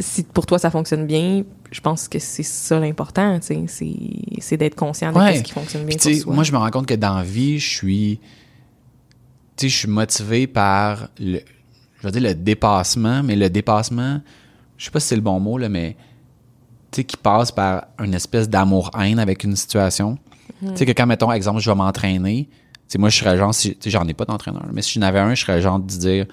si 0.00 0.24
pour 0.24 0.46
toi 0.46 0.58
ça 0.58 0.70
fonctionne 0.70 1.06
bien, 1.06 1.44
je 1.70 1.80
pense 1.80 2.08
que 2.08 2.18
c'est 2.18 2.42
ça 2.42 2.78
l'important, 2.80 3.38
c'est- 3.40 3.64
c'est 4.40 4.56
d'être 4.56 4.74
conscient 4.74 5.12
de 5.12 5.18
Ouais. 5.18 5.36
ce 5.38 5.42
qui 5.42 5.52
fonctionne 5.52 5.84
bien 5.86 5.96
pour 5.96 6.12
soi. 6.14 6.34
moi, 6.34 6.44
je 6.44 6.52
me 6.52 6.58
rends 6.58 6.70
compte 6.70 6.86
que 6.86 6.94
dans 6.94 7.16
la 7.16 7.22
vie, 7.22 7.58
je 7.58 7.68
suis. 7.68 8.20
Tu 9.56 9.66
sais, 9.66 9.68
je 9.68 9.76
suis 9.78 9.88
motivé 9.88 10.46
par 10.46 11.08
le. 11.20 11.40
Je 12.02 12.08
dire 12.08 12.22
le 12.22 12.34
dépassement, 12.34 13.22
mais 13.22 13.36
le 13.36 13.48
dépassement, 13.48 14.20
je 14.76 14.84
sais 14.86 14.90
pas 14.90 14.98
si 14.98 15.06
c'est 15.08 15.14
le 15.16 15.22
bon 15.22 15.38
mot, 15.38 15.56
là, 15.58 15.68
mais. 15.68 15.96
Tu 16.90 16.96
sais, 17.00 17.04
qui 17.04 17.16
passe 17.16 17.52
par 17.52 17.86
une 18.02 18.12
espèce 18.14 18.48
d'amour-haine 18.50 19.18
avec 19.18 19.44
une 19.44 19.56
situation. 19.56 20.18
Tu 20.60 20.68
sais, 20.76 20.84
que 20.86 20.92
quand, 20.92 21.06
mettons, 21.06 21.30
exemple, 21.32 21.60
je 21.60 21.70
vais 21.70 21.76
m'entraîner, 21.76 22.48
sais, 22.92 22.98
moi, 22.98 23.08
je 23.08 23.18
serais 23.18 23.36
genre, 23.36 23.54
si, 23.54 23.76
j'en 23.86 24.06
ai 24.06 24.14
pas 24.14 24.24
d'entraîneur, 24.24 24.66
mais 24.72 24.82
si 24.82 24.94
j'en 24.94 25.02
avais 25.02 25.18
un, 25.20 25.34
je 25.34 25.42
serais 25.42 25.60
genre 25.60 25.78
de 25.78 25.86
dire, 25.86 26.26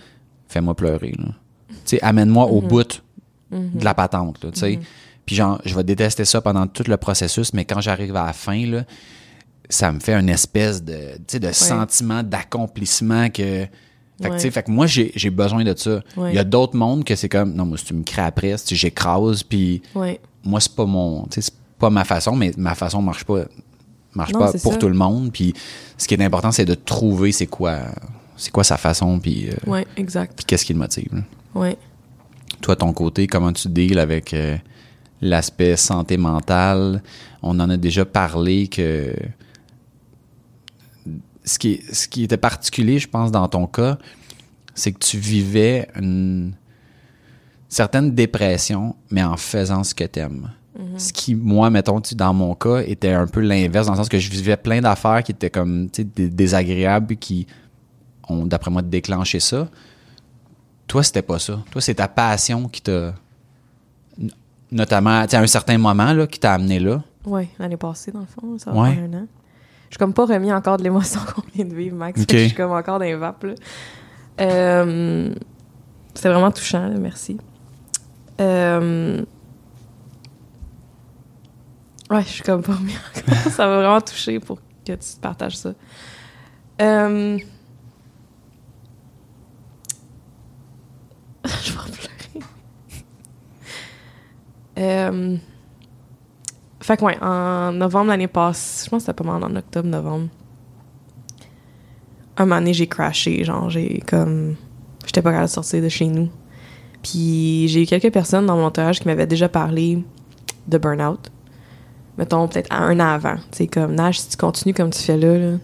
fais-moi 0.47 0.75
pleurer, 0.75 1.13
là. 1.17 1.25
Tu 1.85 1.95
sais, 1.97 2.01
amène-moi 2.01 2.45
au 2.45 2.61
bout 2.61 3.01
de 3.51 3.83
la 3.83 3.93
patente, 3.93 4.43
là, 4.43 4.51
tu 4.51 4.59
sais. 4.59 4.79
Puis 5.25 5.35
genre, 5.35 5.61
je 5.65 5.75
vais 5.75 5.83
détester 5.83 6.25
ça 6.25 6.41
pendant 6.41 6.65
tout 6.67 6.83
le 6.87 6.97
processus, 6.97 7.53
mais 7.53 7.65
quand 7.65 7.81
j'arrive 7.81 8.15
à 8.15 8.25
la 8.25 8.33
fin, 8.33 8.65
là, 8.65 8.83
ça 9.69 9.91
me 9.91 9.99
fait 9.99 10.13
une 10.15 10.29
espèce 10.29 10.83
de, 10.83 10.97
de 11.37 11.51
sentiment 11.51 12.23
d'accomplissement 12.23 13.29
que... 13.29 13.67
Fait 14.21 14.29
que, 14.29 14.33
tu 14.33 14.39
sais, 14.39 14.45
Ouais. 14.47 14.51
fait 14.51 14.63
que 14.63 14.71
moi, 14.71 14.85
j'ai 14.87 15.29
besoin 15.29 15.63
de 15.63 15.73
ça. 15.77 16.01
Ouais. 16.17 16.31
Il 16.31 16.35
y 16.35 16.39
a 16.39 16.43
d'autres 16.43 16.75
mondes 16.75 17.05
que 17.05 17.15
c'est 17.15 17.29
comme, 17.29 17.53
non, 17.53 17.65
moi, 17.65 17.77
si 17.77 17.85
tu 17.85 17.93
me 17.93 18.03
crées 18.03 18.23
après, 18.23 18.57
si 18.57 18.75
j'écrase, 18.75 19.43
puis 19.43 19.81
moi, 20.43 20.59
c'est 20.59 20.75
pas 20.75 20.85
mon... 20.85 21.23
Tu 21.23 21.35
sais, 21.35 21.41
c'est 21.41 21.53
pas 21.77 21.89
ma 21.89 22.03
façon, 22.03 22.35
mais 22.35 22.51
ma 22.57 22.75
façon 22.75 23.01
marche 23.01 23.23
pas 23.23 23.45
marche 24.15 24.33
Non, 24.33 24.39
pas 24.39 24.51
pour 24.53 24.73
ça. 24.73 24.77
tout 24.79 24.87
le 24.89 24.95
monde. 24.95 25.31
Puis 25.31 25.53
ce 25.97 26.07
qui 26.07 26.13
est 26.15 26.23
important, 26.23 26.51
c'est 26.51 26.65
de 26.65 26.75
trouver 26.75 27.31
c'est 27.31 27.47
quoi 27.47 27.79
c'est 28.37 28.51
quoi 28.51 28.63
sa 28.63 28.77
façon, 28.77 29.19
puis 29.19 29.49
euh, 29.49 29.69
Ouais, 29.69 29.85
exact. 29.97 30.33
puis 30.37 30.45
qu'est-ce 30.45 30.63
qui 30.63 30.73
le 30.73 30.79
motive. 30.79 31.09
là. 31.13 31.21
Ouais. 31.55 31.77
Toi, 32.61 32.75
ton 32.77 32.93
côté, 32.93 33.27
comment 33.27 33.51
tu 33.51 33.67
deals 33.67 33.99
avec 33.99 34.33
euh, 34.33 34.57
l'aspect 35.21 35.75
santé 35.75 36.15
mentale? 36.17 37.03
On 37.41 37.59
en 37.59 37.69
a 37.69 37.75
déjà 37.77 38.05
parlé 38.05 38.67
que 38.67 39.13
ce 41.43 41.59
qui, 41.59 41.81
ce 41.91 42.07
qui 42.07 42.23
était 42.23 42.37
particulier, 42.37 42.99
je 42.99 43.07
pense, 43.09 43.31
dans 43.31 43.47
ton 43.47 43.65
cas, 43.67 43.97
c'est 44.75 44.91
que 44.93 44.99
tu 44.99 45.17
vivais 45.17 45.87
une 45.95 46.53
certaine 47.67 48.11
dépression, 48.15 48.95
mais 49.11 49.23
en 49.23 49.35
faisant 49.37 49.83
ce 49.83 49.93
que 49.93 50.03
t'aimes. 50.05 50.51
Ce 50.97 51.11
qui, 51.13 51.35
moi, 51.35 51.69
mettons, 51.69 51.99
tu- 52.01 52.15
dans 52.15 52.33
mon 52.33 52.55
cas, 52.55 52.79
était 52.85 53.11
un 53.11 53.27
peu 53.27 53.41
l'inverse, 53.41 53.87
dans 53.87 53.93
le 53.93 53.97
sens 53.97 54.09
que 54.09 54.17
je 54.19 54.29
vivais 54.29 54.55
plein 54.57 54.79
d'affaires 54.81 55.23
qui 55.23 55.31
étaient 55.33 55.49
comme, 55.49 55.89
tu 55.89 56.01
sais, 56.01 56.07
dé- 56.15 56.29
désagréables, 56.29 57.15
qui 57.17 57.47
ont, 58.29 58.45
d'après 58.45 58.71
moi, 58.71 58.81
déclenché 58.81 59.39
ça. 59.39 59.67
Toi, 60.87 61.03
c'était 61.03 61.21
pas 61.21 61.37
ça. 61.39 61.59
Toi, 61.71 61.81
c'est 61.81 61.95
ta 61.95 62.07
passion 62.07 62.67
qui 62.67 62.81
t'a. 62.81 63.13
Notamment, 64.71 65.25
tu 65.25 65.35
à 65.35 65.39
un 65.41 65.47
certain 65.47 65.77
moment, 65.77 66.13
là, 66.13 66.27
qui 66.27 66.39
t'a 66.39 66.53
amené 66.53 66.79
là. 66.79 67.01
Ouais, 67.25 67.47
l'année 67.57 67.77
passée, 67.77 68.11
dans 68.11 68.19
le 68.21 68.25
fond, 68.27 68.57
ça 68.59 68.71
va 68.71 68.81
Ouais. 68.81 68.93
faire 68.95 69.03
un 69.03 69.13
an. 69.13 69.27
Je 69.89 69.95
suis 69.95 69.97
comme 69.97 70.13
pas 70.13 70.25
remis 70.25 70.53
encore 70.53 70.77
de 70.77 70.83
l'émotion 70.83 71.19
qu'on 71.35 71.41
vient 71.55 71.65
de 71.65 71.73
vivre, 71.73 71.95
Max. 71.95 72.19
Fait 72.21 72.25
que 72.27 72.33
Ok. 72.33 72.39
Je 72.39 72.45
suis 72.47 72.55
comme 72.55 72.71
encore 72.71 72.99
dans 72.99 73.05
les 73.05 73.15
vapes, 73.15 73.43
là. 73.43 73.53
Euh, 74.41 75.33
C'était 76.13 76.29
vraiment 76.29 76.51
touchant, 76.51 76.87
là, 76.87 76.97
merci. 76.99 77.37
Euh, 78.39 79.23
Ouais, 82.09 82.23
je 82.23 82.27
suis 82.27 82.43
comme 82.43 82.59
encore. 82.61 82.77
ça 83.51 83.67
m'a 83.67 83.75
vraiment 83.77 84.01
touché 84.01 84.39
pour 84.39 84.57
que 84.57 84.93
tu 84.93 84.97
te 84.97 85.19
partages 85.21 85.57
ça. 85.57 85.73
Euh, 86.81 87.37
je 91.45 91.71
vais 91.71 91.77
pleurer. 91.91 92.45
Euh... 94.77 95.37
Fait 96.81 96.97
que 96.97 97.03
ouais, 97.03 97.21
en 97.21 97.73
novembre 97.73 98.07
l'année 98.07 98.27
passée, 98.27 98.85
je 98.85 98.89
pense 98.89 99.03
que 99.03 99.11
c'était 99.11 99.23
pas 99.23 99.29
mal 99.29 99.43
en 99.43 99.55
octobre-novembre. 99.55 100.29
Un 102.37 102.45
moment 102.45 102.73
j'ai 102.73 102.87
crashé, 102.87 103.43
genre 103.43 103.69
j'ai 103.69 104.01
comme... 104.07 104.55
J'étais 105.05 105.21
pas 105.21 105.31
capable 105.31 105.47
de 105.49 105.53
sortir 105.53 105.83
de 105.83 105.89
chez 105.89 106.07
nous. 106.07 106.29
Puis 107.03 107.67
j'ai 107.67 107.83
eu 107.83 107.85
quelques 107.85 108.11
personnes 108.11 108.45
dans 108.45 108.55
mon 108.55 108.65
entourage 108.65 108.99
qui 109.01 109.07
m'avaient 109.07 109.27
déjà 109.27 109.49
parlé 109.49 110.03
de 110.67 110.77
burn-out. 110.77 111.29
Mettons, 112.19 112.49
peut-être 112.49 112.67
à 112.69 112.83
un 112.83 112.99
an 112.99 113.13
avant. 113.13 113.37
Tu 113.51 113.59
sais, 113.59 113.67
comme, 113.67 113.95
Nash, 113.95 114.19
si 114.19 114.27
tu 114.27 114.35
continues 114.35 114.73
comme 114.73 114.89
tu 114.89 114.99
fais 115.01 115.15
là, 115.15 115.37
là, 115.37 115.57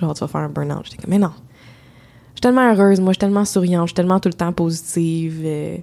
genre 0.00 0.12
tu 0.12 0.20
vas 0.20 0.26
faire 0.26 0.40
un 0.40 0.48
burn-out. 0.48 0.80
J'étais 0.84 0.96
comme, 0.96 1.10
mais 1.10 1.20
non. 1.20 1.30
Je 1.30 2.38
suis 2.38 2.40
tellement 2.40 2.68
heureuse, 2.68 2.98
moi, 2.98 3.12
je 3.12 3.14
suis 3.14 3.20
tellement 3.20 3.44
souriante, 3.44 3.86
je 3.86 3.90
suis 3.90 3.94
tellement 3.94 4.18
tout 4.18 4.28
le 4.28 4.34
temps 4.34 4.52
positive. 4.52 5.42
euh, 5.44 5.76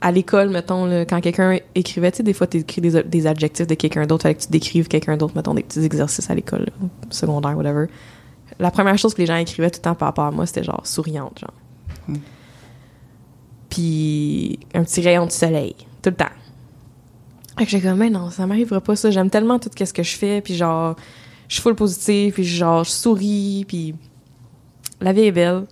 à 0.00 0.10
l'école, 0.10 0.48
mettons, 0.48 0.86
là, 0.86 1.04
quand 1.04 1.20
quelqu'un 1.20 1.58
écrivait, 1.74 2.10
tu 2.12 2.18
sais, 2.18 2.22
des 2.22 2.32
fois, 2.32 2.46
tu 2.46 2.56
écris 2.58 2.80
des, 2.80 3.02
des 3.02 3.26
adjectifs 3.26 3.66
de 3.66 3.74
quelqu'un 3.74 4.06
d'autre, 4.06 4.22
fallait 4.22 4.36
que 4.36 4.42
tu 4.42 4.48
décrives 4.48 4.88
quelqu'un 4.88 5.18
d'autre, 5.18 5.34
mettons, 5.36 5.52
des 5.52 5.62
petits 5.62 5.84
exercices 5.84 6.30
à 6.30 6.34
l'école, 6.34 6.60
là, 6.60 6.88
secondaire, 7.10 7.58
whatever. 7.58 7.88
La 8.58 8.70
première 8.70 8.96
chose 8.96 9.12
que 9.12 9.20
les 9.20 9.26
gens 9.26 9.36
écrivaient 9.36 9.70
tout 9.70 9.80
le 9.80 9.82
temps 9.82 9.94
par 9.94 10.08
rapport 10.08 10.24
à 10.24 10.30
moi, 10.30 10.46
c'était 10.46 10.64
genre 10.64 10.80
souriante, 10.86 11.40
genre. 11.40 12.16
Puis 13.68 14.58
un 14.72 14.84
petit 14.84 15.02
rayon 15.02 15.26
de 15.26 15.30
soleil, 15.30 15.74
tout 16.00 16.08
le 16.08 16.16
temps. 16.16 16.24
J'étais 17.58 17.80
comme, 17.80 17.98
mais 17.98 18.10
non, 18.10 18.30
ça 18.30 18.46
m'arrivera 18.46 18.80
pas 18.80 18.96
ça. 18.96 19.10
J'aime 19.10 19.30
tellement 19.30 19.58
tout 19.58 19.70
ce 19.76 19.92
que 19.92 20.02
je 20.02 20.16
fais, 20.16 20.40
puis 20.40 20.54
genre, 20.54 20.96
je 21.48 21.54
suis 21.54 21.62
full 21.62 21.74
positive, 21.74 22.34
puis 22.34 22.44
genre, 22.44 22.84
je 22.84 22.90
souris, 22.90 23.64
puis 23.66 23.94
la 25.00 25.12
vie 25.12 25.22
est 25.22 25.32
belle. 25.32 25.64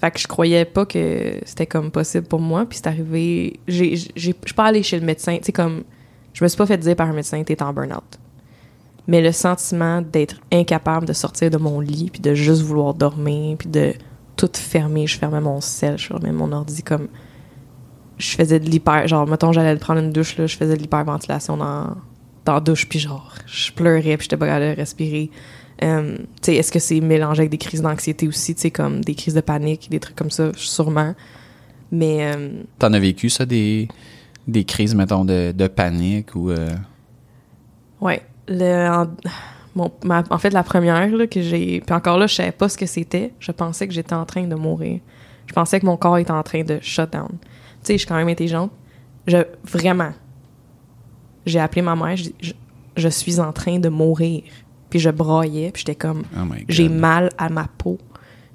Fait 0.00 0.10
que 0.10 0.18
je 0.18 0.26
croyais 0.26 0.64
pas 0.64 0.86
que 0.86 1.40
c'était 1.44 1.66
comme 1.66 1.90
possible 1.90 2.26
pour 2.26 2.40
moi, 2.40 2.66
puis 2.66 2.78
c'est 2.78 2.86
arrivé. 2.86 3.60
J'ai, 3.66 3.96
j'ai, 3.96 4.10
je 4.14 4.20
suis 4.20 4.54
pas 4.54 4.66
allée 4.66 4.82
chez 4.82 4.98
le 4.98 5.04
médecin, 5.04 5.36
tu 5.38 5.44
sais, 5.44 5.52
comme, 5.52 5.82
je 6.32 6.44
me 6.44 6.48
suis 6.48 6.56
pas 6.56 6.66
fait 6.66 6.78
dire 6.78 6.94
par 6.94 7.08
un 7.08 7.12
médecin, 7.12 7.42
t'es 7.42 7.60
en 7.62 7.72
burn-out. 7.72 8.18
Mais 9.08 9.20
le 9.20 9.32
sentiment 9.32 10.02
d'être 10.02 10.36
incapable 10.52 11.06
de 11.06 11.12
sortir 11.12 11.50
de 11.50 11.56
mon 11.56 11.80
lit, 11.80 12.10
puis 12.12 12.20
de 12.20 12.34
juste 12.34 12.62
vouloir 12.62 12.94
dormir, 12.94 13.56
puis 13.56 13.68
de 13.68 13.94
tout 14.36 14.50
fermer. 14.54 15.06
Je 15.06 15.18
fermais 15.18 15.40
mon 15.40 15.60
sel, 15.60 15.98
je 15.98 16.06
fermais 16.06 16.32
mon 16.32 16.52
ordi 16.52 16.82
comme. 16.82 17.08
Je 18.18 18.30
faisais 18.36 18.60
de 18.60 18.68
l'hyper. 18.68 19.06
Genre, 19.06 19.26
mettons, 19.26 19.52
j'allais 19.52 19.76
prendre 19.76 20.00
une 20.00 20.12
douche, 20.12 20.36
là, 20.36 20.46
je 20.46 20.56
faisais 20.56 20.76
de 20.76 20.82
l'hyperventilation 20.82 21.56
dans, 21.56 21.96
dans 22.44 22.54
la 22.54 22.60
douche, 22.60 22.88
puis 22.88 22.98
genre, 22.98 23.32
je 23.46 23.72
pleurais, 23.72 24.16
puis 24.16 24.24
j'étais 24.24 24.36
pas 24.36 24.46
capable 24.46 24.72
de 24.72 24.76
respirer. 24.76 25.30
Euh, 25.82 26.16
tu 26.16 26.24
sais, 26.42 26.54
est-ce 26.56 26.72
que 26.72 26.78
c'est 26.78 27.00
mélangé 27.00 27.40
avec 27.40 27.50
des 27.50 27.58
crises 27.58 27.82
d'anxiété 27.82 28.26
aussi, 28.26 28.54
tu 28.54 28.62
sais, 28.62 28.70
comme 28.70 29.04
des 29.04 29.14
crises 29.14 29.34
de 29.34 29.40
panique, 29.40 29.88
des 29.90 30.00
trucs 30.00 30.16
comme 30.16 30.30
ça, 30.30 30.50
sûrement. 30.56 31.14
Mais. 31.92 32.34
Euh, 32.34 32.62
T'en 32.78 32.92
as 32.92 32.98
vécu, 32.98 33.30
ça, 33.30 33.46
des, 33.46 33.88
des 34.46 34.64
crises, 34.64 34.94
mettons, 34.94 35.24
de, 35.24 35.52
de 35.52 35.66
panique 35.68 36.34
ou. 36.34 36.50
Euh? 36.50 36.70
Ouais. 38.00 38.22
Le, 38.48 38.88
en, 38.88 39.06
bon, 39.76 39.92
en 40.30 40.38
fait, 40.38 40.50
la 40.50 40.62
première 40.62 41.10
là, 41.14 41.26
que 41.26 41.40
j'ai. 41.40 41.80
Puis 41.80 41.94
encore 41.94 42.18
là, 42.18 42.26
je 42.26 42.34
savais 42.34 42.52
pas 42.52 42.68
ce 42.68 42.76
que 42.76 42.86
c'était. 42.86 43.32
Je 43.38 43.52
pensais 43.52 43.86
que 43.86 43.94
j'étais 43.94 44.14
en 44.14 44.24
train 44.24 44.46
de 44.46 44.54
mourir. 44.54 45.00
Je 45.46 45.52
pensais 45.52 45.80
que 45.80 45.86
mon 45.86 45.96
corps 45.96 46.18
était 46.18 46.30
en 46.30 46.42
train 46.42 46.62
de 46.62 46.78
shut 46.82 47.12
down. 47.12 47.30
Sais, 47.88 47.94
je 47.94 47.98
suis 48.00 48.06
quand 48.06 48.16
même 48.16 48.28
intelligente. 48.28 48.70
Je, 49.26 49.38
vraiment. 49.64 50.12
J'ai 51.46 51.58
appelé 51.58 51.80
ma 51.80 51.96
mère, 51.96 52.18
je, 52.18 52.28
je, 52.38 52.52
je 52.96 53.08
suis 53.08 53.40
en 53.40 53.50
train 53.50 53.78
de 53.78 53.88
mourir. 53.88 54.42
Puis 54.90 54.98
je 54.98 55.08
broyais, 55.08 55.70
puis 55.70 55.80
j'étais 55.80 55.94
comme. 55.94 56.24
Oh 56.36 56.44
j'ai 56.68 56.90
mal 56.90 57.30
à 57.38 57.48
ma 57.48 57.66
peau. 57.66 57.96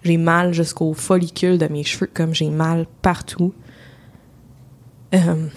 J'ai 0.03 0.17
mal 0.17 0.53
jusqu'aux 0.53 0.93
follicules 0.93 1.57
de 1.57 1.65
mes 1.67 1.83
cheveux, 1.83 2.11
comme 2.13 2.35
j'ai 2.35 2.51
mal 2.51 2.85
partout. 3.01 3.55
Euh, 5.15 5.47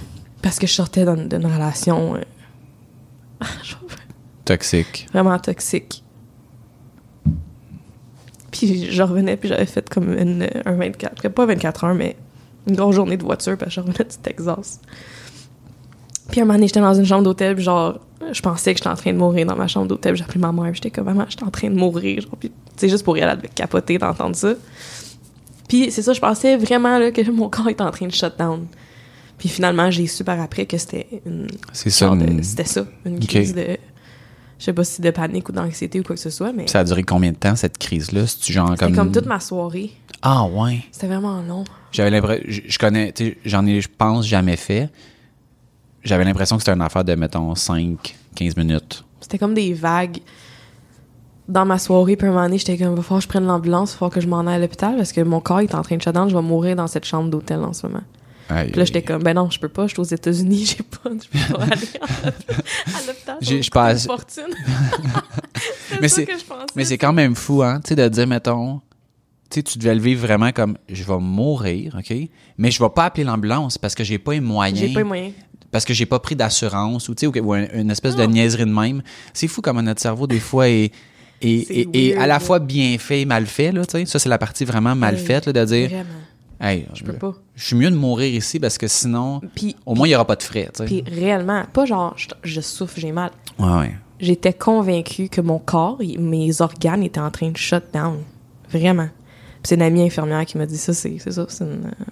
parce 0.41 0.59
que 0.59 0.67
je 0.67 0.73
sortais 0.73 1.05
d'une 1.05 1.45
relation. 1.45 2.17
Euh, 2.17 3.45
toxique. 4.47 5.07
Vraiment 5.13 5.39
toxique. 5.39 6.03
Puis 8.51 8.91
je 8.91 9.03
revenais, 9.03 9.37
puis 9.37 9.51
j'avais 9.51 9.67
fait 9.67 9.87
comme 9.87 10.17
une, 10.17 10.49
un 10.65 10.73
24, 10.77 11.29
pas 11.29 11.45
24 11.45 11.85
heures, 11.85 11.95
mais 11.95 12.17
une 12.67 12.77
grosse 12.77 12.95
journée 12.95 13.17
de 13.17 13.25
voiture, 13.25 13.57
parce 13.57 13.75
que 13.75 13.75
je 13.75 13.81
revenais 13.81 14.05
du 14.05 14.17
Texas. 14.23 14.81
Puis 16.31 16.41
un 16.41 16.45
moment 16.45 16.55
donné, 16.55 16.67
j'étais 16.67 16.81
dans 16.81 16.95
une 16.95 17.07
chambre 17.07 17.23
d'hôtel, 17.23 17.55
puis 17.55 17.65
genre, 17.65 18.01
je 18.33 18.41
pensais 18.41 18.73
que 18.73 18.79
j'étais 18.79 18.91
en 18.91 18.97
train 18.97 19.13
de 19.13 19.19
mourir 19.19 19.47
dans 19.47 19.57
ma 19.57 19.69
chambre 19.69 19.87
d'hôtel. 19.87 20.17
J'ai 20.17 20.25
appelé 20.25 20.41
ma 20.41 20.53
mère, 20.53 20.75
j'étais 20.75 20.91
comme, 20.91 21.05
maman, 21.05 21.27
j'étais 21.29 21.45
en 21.45 21.51
train 21.51 21.71
de 21.71 21.77
mourir. 21.77 22.23
Genre, 22.23 22.37
puis, 22.39 22.51
c'est 22.77 22.89
juste 22.89 23.05
pour 23.05 23.17
elle, 23.17 23.29
elle 23.29 23.37
devait 23.37 23.49
capoter 23.49 23.99
d'entendre 23.99 24.35
ça. 24.35 24.55
Puis 25.69 25.91
c'est 25.91 26.03
ça, 26.03 26.13
je 26.13 26.21
pensais 26.21 26.57
vraiment 26.57 26.99
là, 26.99 27.11
que 27.11 27.29
mon 27.31 27.49
corps 27.49 27.69
était 27.69 27.83
en 27.83 27.91
train 27.91 28.07
de 28.07 28.13
shut 28.13 28.37
down. 28.39 28.67
Puis 29.39 29.49
finalement, 29.49 29.91
j'ai 29.91 30.07
su 30.07 30.25
par 30.25 30.41
après 30.41 30.67
que 30.67 30.79
c'était 30.79 31.07
une. 31.27 31.49
C'est 31.73 31.91
ça. 31.91 32.09
Une... 32.09 32.43
C'était 32.43 32.65
ça, 32.65 32.87
une 33.05 33.21
crise 33.21 33.55
de. 33.55 33.77
Je 34.59 34.65
sais 34.65 34.73
pas 34.73 34.85
si 34.85 35.03
de 35.03 35.11
panique 35.11 35.49
ou 35.49 35.53
d'anxiété 35.53 36.01
ou 36.01 36.03
quoi 36.03 36.17
que 36.17 36.23
ce 36.23 36.31
soit, 36.31 36.53
mais. 36.53 36.67
Ça 36.67 36.81
a 36.81 36.85
duré 36.85 37.03
combien 37.03 37.33
de 37.33 37.37
temps, 37.37 37.57
cette 37.57 37.79
crise-là? 37.79 38.27
C'était 38.27 38.53
genre 38.53 38.75
comme. 38.77 38.95
comme 38.95 39.13
toute 39.13 39.27
ma 39.27 39.41
soirée. 39.41 39.93
Ah, 40.23 40.47
ouais. 40.47 40.83
C'était 40.91 41.09
vraiment 41.09 41.43
long. 41.43 41.65
J'avais 41.93 42.11
l'impression. 42.11 42.45
Je 42.47 42.79
connais. 42.79 43.13
J'en 43.45 43.67
ai, 43.67 43.81
je 43.81 43.89
pense, 43.97 44.27
jamais 44.27 44.57
fait 44.57 44.91
j'avais 46.07 46.25
l'impression 46.25 46.57
que 46.57 46.63
c'était 46.63 46.75
une 46.75 46.83
affaire 46.83 47.05
de, 47.05 47.15
mettons, 47.15 47.55
5, 47.55 48.17
15 48.35 48.57
minutes. 48.57 49.05
C'était 49.21 49.39
comme 49.39 49.55
des 49.55 49.75
vagues. 49.75 50.19
Dans 51.49 51.65
ma 51.65 51.79
soirée, 51.79 52.17
puis 52.17 52.27
un 52.27 52.31
moment 52.31 52.43
donné, 52.45 52.59
j'étais 52.59 52.77
comme, 52.77 52.93
il 52.93 52.97
va 52.97 53.03
falloir 53.03 53.21
que 53.21 53.25
je 53.25 53.29
prenne 53.29 53.47
l'ambulance, 53.47 53.91
il 53.91 53.95
va 53.95 53.99
falloir 53.99 54.15
que 54.15 54.21
je 54.21 54.27
m'en 54.27 54.41
aille 54.41 54.57
à 54.57 54.59
l'hôpital 54.59 54.97
parce 54.97 55.13
que 55.13 55.21
mon 55.21 55.41
corps 55.41 55.61
est 55.61 55.77
en 55.77 55.83
train 55.83 55.97
de 55.97 56.03
shutdown, 56.03 56.29
je 56.29 56.35
vais 56.35 56.43
mourir 56.43 56.75
dans 56.75 56.89
cette 56.89 57.05
chambre 57.05 57.31
d'hôtel 57.31 57.61
en 57.61 57.73
ce 57.73 57.87
moment. 57.87 58.03
Puis 58.49 58.73
là, 58.73 58.85
j'étais 58.85 59.03
comme, 59.03 59.23
ben 59.23 59.35
non, 59.35 59.51
je 59.51 59.59
peux 59.59 59.69
pas, 59.69 59.87
je 59.87 59.93
suis 59.93 60.01
aux 60.01 60.05
États-Unis, 60.05 60.67
j'ai 60.77 60.83
pas, 60.83 61.11
je 61.11 61.29
peux 61.29 61.55
pas 61.55 61.63
aller 61.65 61.89
à 62.03 63.07
l'hôpital. 63.07 63.37
Je 63.41 63.71
passe. 63.71 64.07
fortune. 64.07 64.55
mais 66.01 66.09
c'est, 66.09 66.27
mais 66.75 66.85
c'est 66.85 66.99
quand 66.99 67.13
même 67.13 67.35
fou, 67.35 67.63
hein, 67.63 67.81
tu 67.83 67.89
sais, 67.89 67.97
de 67.97 68.09
dire, 68.09 68.27
mettons, 68.27 68.81
tu 69.51 69.57
sais, 69.57 69.63
tu 69.63 69.79
devais 69.79 69.95
le 69.95 70.01
vivre 70.01 70.27
vraiment 70.27 70.53
comme, 70.53 70.77
je 70.89 71.05
vais 71.05 71.19
mourir, 71.19 71.97
OK? 71.99 72.17
Mais 72.59 72.71
je 72.71 72.83
vais 72.83 72.91
pas 72.91 73.07
appeler 73.07 73.25
l'ambulance 73.25 73.79
parce 73.79 73.95
que 73.95 74.05
j'ai 74.05 74.19
pas 74.19 74.33
les 74.33 74.41
moyens. 74.41 74.79
J'ai 74.79 74.93
pas 74.93 75.01
les 75.01 75.05
moyens 75.05 75.33
parce 75.71 75.85
que 75.85 75.93
j'ai 75.93 76.07
pas 76.07 76.19
pris 76.19 76.37
d'assurance 76.37 77.09
ou, 77.11 77.15
ou 77.23 77.55
une 77.55 77.91
espèce 77.91 78.17
de 78.17 78.25
niaiserie 78.25 78.65
de 78.65 78.71
même. 78.71 79.03
C'est 79.35 79.47
fou 79.47 79.61
comment 79.61 79.83
notre 79.83 80.01
cerveau, 80.01 80.27
des 80.27 80.41
fois, 80.41 80.69
est, 80.69 80.91
est, 81.43 82.15
à 82.17 82.27
la 82.27 82.41
fois 82.41 82.59
bien 82.59 82.97
fait 82.99 83.21
et 83.21 83.25
mal 83.27 83.45
fait. 83.45 83.73
Là, 83.73 83.83
ça, 83.85 84.19
c'est 84.19 84.29
la 84.29 84.39
partie 84.39 84.65
vraiment 84.65 84.95
mal 84.95 85.19
faite 85.19 85.49
de 85.49 85.65
dire 85.65 85.91
Hey, 86.61 86.87
je 86.95 87.05
peux 87.05 87.13
pas. 87.13 87.35
Je 87.55 87.65
suis 87.65 87.77
mieux 87.77 87.91
de 87.91 87.97
mourir 87.97 88.35
ici 88.35 88.59
parce 88.59 88.79
que 88.79 88.89
sinon, 88.89 89.41
au 89.85 89.95
moins, 89.95 90.07
il 90.07 90.11
n'y 90.11 90.15
aura 90.15 90.27
pas 90.27 90.37
de 90.37 90.43
frais. 90.43 90.71
Puis 90.87 91.05
réellement, 91.07 91.65
pas 91.73 91.85
genre 91.85 92.17
je, 92.43 92.61
souffre, 92.61 92.95
j'ai 92.99 93.13
mal. 93.13 93.31
Ouais, 93.59 93.73
ouais. 93.73 93.95
J'étais 94.19 94.55
convaincue 94.55 95.29
que 95.29 95.43
mon 95.43 95.59
corps, 95.59 95.99
mes 96.19 96.61
organes 96.63 97.03
étaient 97.03 97.21
en 97.21 97.31
train 97.31 97.51
de 97.51 97.57
shut 97.57 97.85
down. 97.93 98.19
Vraiment. 98.71 99.09
c'est 99.63 99.77
une 99.77 99.83
amie 99.83 100.03
infirmière 100.03 100.45
qui 100.45 100.59
m'a 100.59 100.67
dit 100.67 100.79
ça, 100.79 100.93
c'est 100.93 101.19
ça. 101.19 101.47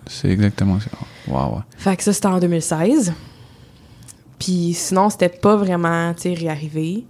C'est 0.07 0.29
exactement 0.29 0.79
ça. 0.79 0.91
Wow, 1.27 1.57
ouais. 1.57 1.63
Fait 1.77 1.97
que 1.97 2.03
ça, 2.03 2.13
c'était 2.13 2.27
en 2.27 2.39
2016. 2.39 3.13
Puis 4.39 4.75
sinon, 4.75 5.09
c'était 5.09 5.31
pas 5.31 5.57
vraiment, 5.57 6.13
tu 6.15 6.23
sais, 6.23 6.35
réarrivé. 6.35 7.07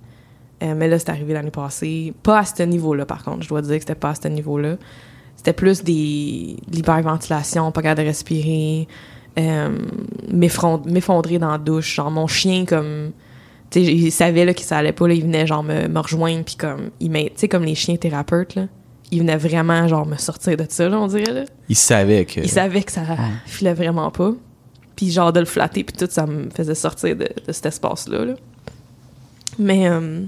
Euh, 0.63 0.75
mais 0.77 0.89
là, 0.89 0.99
c'est 0.99 1.11
arrivé 1.11 1.35
l'année 1.35 1.51
passée. 1.51 2.15
Pas 2.23 2.39
à 2.39 2.45
ce 2.45 2.63
niveau-là, 2.63 3.05
par 3.07 3.25
contre. 3.25 3.43
Je 3.43 3.49
dois 3.49 3.61
dire 3.61 3.75
que 3.75 3.81
c'était 3.81 3.95
pas 3.95 4.11
à 4.11 4.15
ce 4.15 4.29
niveau-là. 4.29 4.77
C'était 5.45 5.53
plus 5.53 5.85
des 5.85 6.57
l'hyperventilation, 6.73 7.71
pas 7.71 7.83
capable 7.83 8.01
de 8.01 8.07
respirer, 8.07 8.89
euh, 9.39 9.77
m'effondrer 10.33 11.39
dans 11.39 11.51
la 11.51 11.59
douche. 11.59 11.97
Genre, 11.97 12.11
mon 12.11 12.27
chien, 12.27 12.65
comme... 12.65 13.11
Tu 13.69 13.85
sais, 13.85 13.93
il 13.93 14.11
savait 14.11 14.47
là, 14.47 14.55
que 14.55 14.63
ça 14.63 14.79
allait 14.79 14.93
pas. 14.93 15.07
Là, 15.07 15.13
il 15.13 15.23
venait, 15.23 15.47
genre, 15.47 15.63
me, 15.63 15.87
me 15.87 15.99
rejoindre. 15.99 16.45
Puis 16.45 16.57
comme... 16.57 16.89
Tu 16.99 17.11
sais, 17.37 17.49
comme 17.49 17.65
les 17.65 17.75
chiens 17.75 17.97
thérapeutes, 17.97 18.55
là. 18.55 18.69
Il 19.11 19.19
venait 19.19 19.37
vraiment, 19.37 19.87
genre, 19.87 20.07
me 20.07 20.17
sortir 20.17 20.57
de 20.57 20.65
ça, 20.67 20.89
là, 20.89 20.99
on 20.99 21.09
dirait, 21.09 21.31
là. 21.31 21.45
Il 21.69 21.77
savait 21.77 22.25
que... 22.25 22.41
Il 22.41 22.49
savait 22.49 22.83
que 22.83 22.93
ça 22.93 23.03
filait 23.45 23.75
vraiment 23.75 24.11
pas. 24.11 24.33
Puis 24.97 25.11
genre 25.11 25.31
de 25.31 25.41
le 25.41 25.47
flatter, 25.47 25.85
puis 25.85 25.95
tout, 25.95 26.11
ça 26.11 26.25
me 26.25 26.49
faisait 26.49 26.75
sortir 26.75 27.17
de, 27.17 27.29
cet 27.49 27.67
espace-là. 27.67 28.35
Mais 29.59 29.91
euh, 29.91 30.25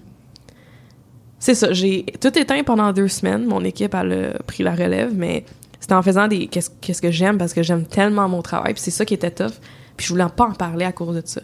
c'est 1.39 1.55
ça, 1.55 1.73
j'ai 1.73 2.05
tout 2.21 2.37
éteint 2.39 2.63
pendant 2.65 2.93
deux 2.93 3.09
semaines. 3.09 3.45
Mon 3.45 3.63
équipe, 3.65 3.95
a 3.95 4.05
pris 4.47 4.63
la 4.63 4.75
relève, 4.75 5.13
mais 5.15 5.45
c'était 5.81 5.95
en 5.95 6.03
faisant 6.03 6.29
des 6.29 6.47
qu'est-ce 6.47 7.03
que 7.03 7.11
j'aime, 7.11 7.39
parce 7.39 7.53
que 7.53 7.63
j'aime 7.63 7.85
tellement 7.85 8.29
mon 8.29 8.43
travail, 8.43 8.75
puis 8.75 8.83
c'est 8.83 8.91
ça 8.91 9.05
qui 9.05 9.15
était 9.15 9.31
tough. 9.31 9.53
Puis 9.97 10.07
je 10.07 10.13
voulais 10.13 10.27
pas 10.35 10.47
en 10.47 10.53
parler 10.53 10.85
à 10.85 10.93
cause 10.93 11.17
de 11.17 11.23
ça. 11.25 11.43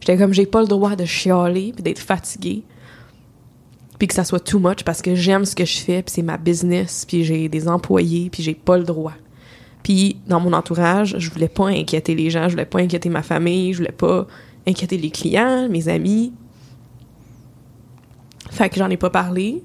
J'étais 0.00 0.16
comme, 0.16 0.32
j'ai 0.32 0.46
pas 0.46 0.60
le 0.60 0.68
droit 0.68 0.96
de 0.96 1.04
chialer, 1.04 1.72
puis 1.74 1.82
d'être 1.82 1.98
fatiguée, 1.98 2.62
puis 3.98 4.08
que 4.08 4.14
ça 4.14 4.24
soit 4.24 4.40
too 4.40 4.58
much, 4.58 4.82
parce 4.84 5.02
que 5.02 5.14
j'aime 5.14 5.44
ce 5.44 5.54
que 5.54 5.64
je 5.64 5.78
fais, 5.78 6.02
puis 6.02 6.14
c'est 6.14 6.22
ma 6.22 6.36
business, 6.38 7.04
puis 7.06 7.24
j'ai 7.24 7.48
des 7.48 7.68
employés, 7.68 8.30
puis 8.30 8.42
j'ai 8.42 8.54
pas 8.54 8.78
le 8.78 8.84
droit. 8.84 9.14
Puis 9.82 10.18
dans 10.26 10.40
mon 10.40 10.52
entourage, 10.52 11.16
je 11.18 11.30
voulais 11.30 11.48
pas 11.48 11.68
inquiéter 11.68 12.14
les 12.14 12.30
gens, 12.30 12.44
je 12.44 12.52
voulais 12.52 12.66
pas 12.66 12.80
inquiéter 12.80 13.08
ma 13.08 13.22
famille, 13.22 13.72
je 13.72 13.78
voulais 13.78 13.92
pas 13.92 14.26
inquiéter 14.66 14.98
les 14.98 15.10
clients, 15.10 15.68
mes 15.68 15.88
amis. 15.88 16.32
Fait 18.50 18.68
que 18.68 18.76
j'en 18.76 18.90
ai 18.90 18.96
pas 18.96 19.10
parlé. 19.10 19.62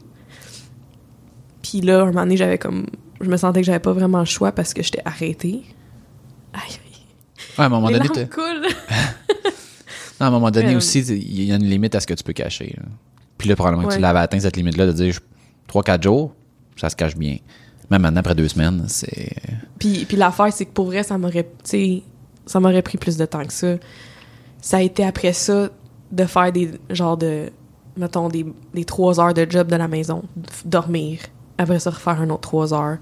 Puis 1.61 1.81
là, 1.81 2.03
un 2.03 2.05
moment 2.05 2.21
donné, 2.21 2.37
j'avais 2.37 2.57
comme 2.57 2.85
je 3.21 3.29
me 3.29 3.37
sentais 3.37 3.61
que 3.61 3.65
j'avais 3.65 3.79
pas 3.79 3.93
vraiment 3.93 4.19
le 4.19 4.25
choix 4.25 4.51
parce 4.51 4.73
que 4.73 4.83
j'étais 4.83 5.01
arrêtée. 5.05 5.63
Aïe. 6.53 6.79
Ouais, 7.57 7.63
à 7.63 7.67
un 7.67 7.69
moment 7.69 7.87
les 7.87 7.99
donné, 7.99 8.27
cool. 8.27 8.61
non, 10.19 10.25
à 10.25 10.25
un 10.25 10.29
moment 10.29 10.51
donné 10.51 10.75
aussi, 10.75 10.99
il 10.99 11.43
y 11.43 11.51
a 11.51 11.55
une 11.55 11.65
limite 11.65 11.95
à 11.95 12.01
ce 12.01 12.07
que 12.07 12.13
tu 12.13 12.23
peux 12.23 12.33
cacher. 12.33 12.75
Puis 13.37 13.47
là, 13.47 13.55
probablement 13.55 13.87
que 13.87 13.93
tu 13.93 13.99
l'avais 13.99 14.19
atteint 14.19 14.39
cette 14.39 14.57
limite-là 14.57 14.87
de 14.87 14.91
dire 14.91 15.19
3-4 15.71 16.03
jours, 16.03 16.33
ça 16.75 16.89
se 16.89 16.95
cache 16.95 17.15
bien. 17.15 17.37
Même 17.89 18.01
maintenant, 18.01 18.19
après 18.19 18.35
deux 18.35 18.47
semaines, 18.47 18.85
c'est. 18.87 19.31
Puis, 19.79 20.05
puis 20.05 20.17
l'affaire, 20.17 20.51
c'est 20.51 20.65
que 20.65 20.71
pour 20.71 20.85
vrai, 20.85 21.03
ça 21.03 21.17
m'aurait, 21.17 21.49
ça 22.45 22.59
m'aurait 22.59 22.81
pris 22.81 22.97
plus 22.97 23.15
de 23.15 23.25
temps 23.25 23.45
que 23.45 23.53
ça. 23.53 23.75
Ça 24.59 24.77
a 24.77 24.81
été 24.81 25.05
après 25.05 25.33
ça 25.33 25.69
de 26.11 26.25
faire 26.25 26.51
des 26.51 26.71
genre 26.89 27.17
de 27.17 27.51
mettons 27.97 28.29
des, 28.29 28.45
des 28.73 28.85
trois 28.85 29.19
heures 29.19 29.33
de 29.33 29.45
job 29.49 29.67
de 29.67 29.75
la 29.75 29.87
maison, 29.87 30.23
dormir, 30.65 31.19
après 31.57 31.79
ça 31.79 31.89
refaire 31.89 32.19
un 32.21 32.29
autre 32.29 32.41
trois 32.41 32.73
heures, 32.73 32.97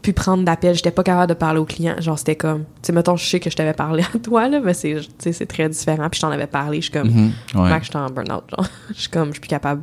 puis 0.00 0.12
prendre 0.12 0.44
d'appels. 0.44 0.74
J'étais 0.74 0.90
pas 0.90 1.04
capable 1.04 1.28
de 1.28 1.34
parler 1.34 1.60
aux 1.60 1.64
clients. 1.64 2.00
Genre 2.00 2.18
c'était 2.18 2.36
comme, 2.36 2.60
tu 2.60 2.66
sais, 2.82 2.92
mettons, 2.92 3.16
je 3.16 3.24
sais 3.24 3.40
que 3.40 3.48
je 3.50 3.56
t'avais 3.56 3.72
parlé 3.72 4.02
à 4.02 4.18
toi 4.22 4.48
là, 4.48 4.60
mais 4.60 4.74
c'est, 4.74 4.96
c'est 5.18 5.46
très 5.46 5.68
différent. 5.68 6.08
Puis 6.10 6.18
je 6.18 6.22
t'en 6.22 6.30
avais 6.30 6.46
parlé, 6.46 6.78
je 6.78 6.82
suis 6.82 6.92
comme, 6.92 7.08
mm 7.08 7.32
je 7.54 7.84
suis 7.84 7.96
en 7.96 8.10
burn-out. 8.10 8.44
Genre, 8.50 8.66
je 8.94 9.00
suis 9.00 9.10
comme, 9.10 9.28
je 9.28 9.32
suis 9.32 9.40
plus 9.40 9.48
capable. 9.48 9.82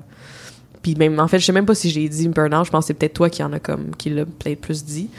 Puis 0.81 0.95
même, 0.95 1.19
en 1.19 1.27
fait, 1.27 1.39
je 1.39 1.45
sais 1.45 1.51
même 1.51 1.65
pas 1.65 1.75
si 1.75 1.89
j'ai 1.89 2.07
dit 2.07 2.27
burn-out. 2.27 2.65
Je 2.65 2.71
pense 2.71 2.85
que 2.85 2.87
c'est 2.87 2.93
peut-être 2.93 3.13
toi 3.13 3.29
qui 3.29 3.43
en 3.43 3.51
a 3.53 3.59
comme, 3.59 3.95
qui 3.97 4.09
l'a 4.09 4.25
peut-être 4.25 4.61
plus 4.61 4.83
dit. 4.83 5.09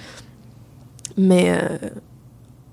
Mais, 1.17 1.51
euh, 1.51 1.89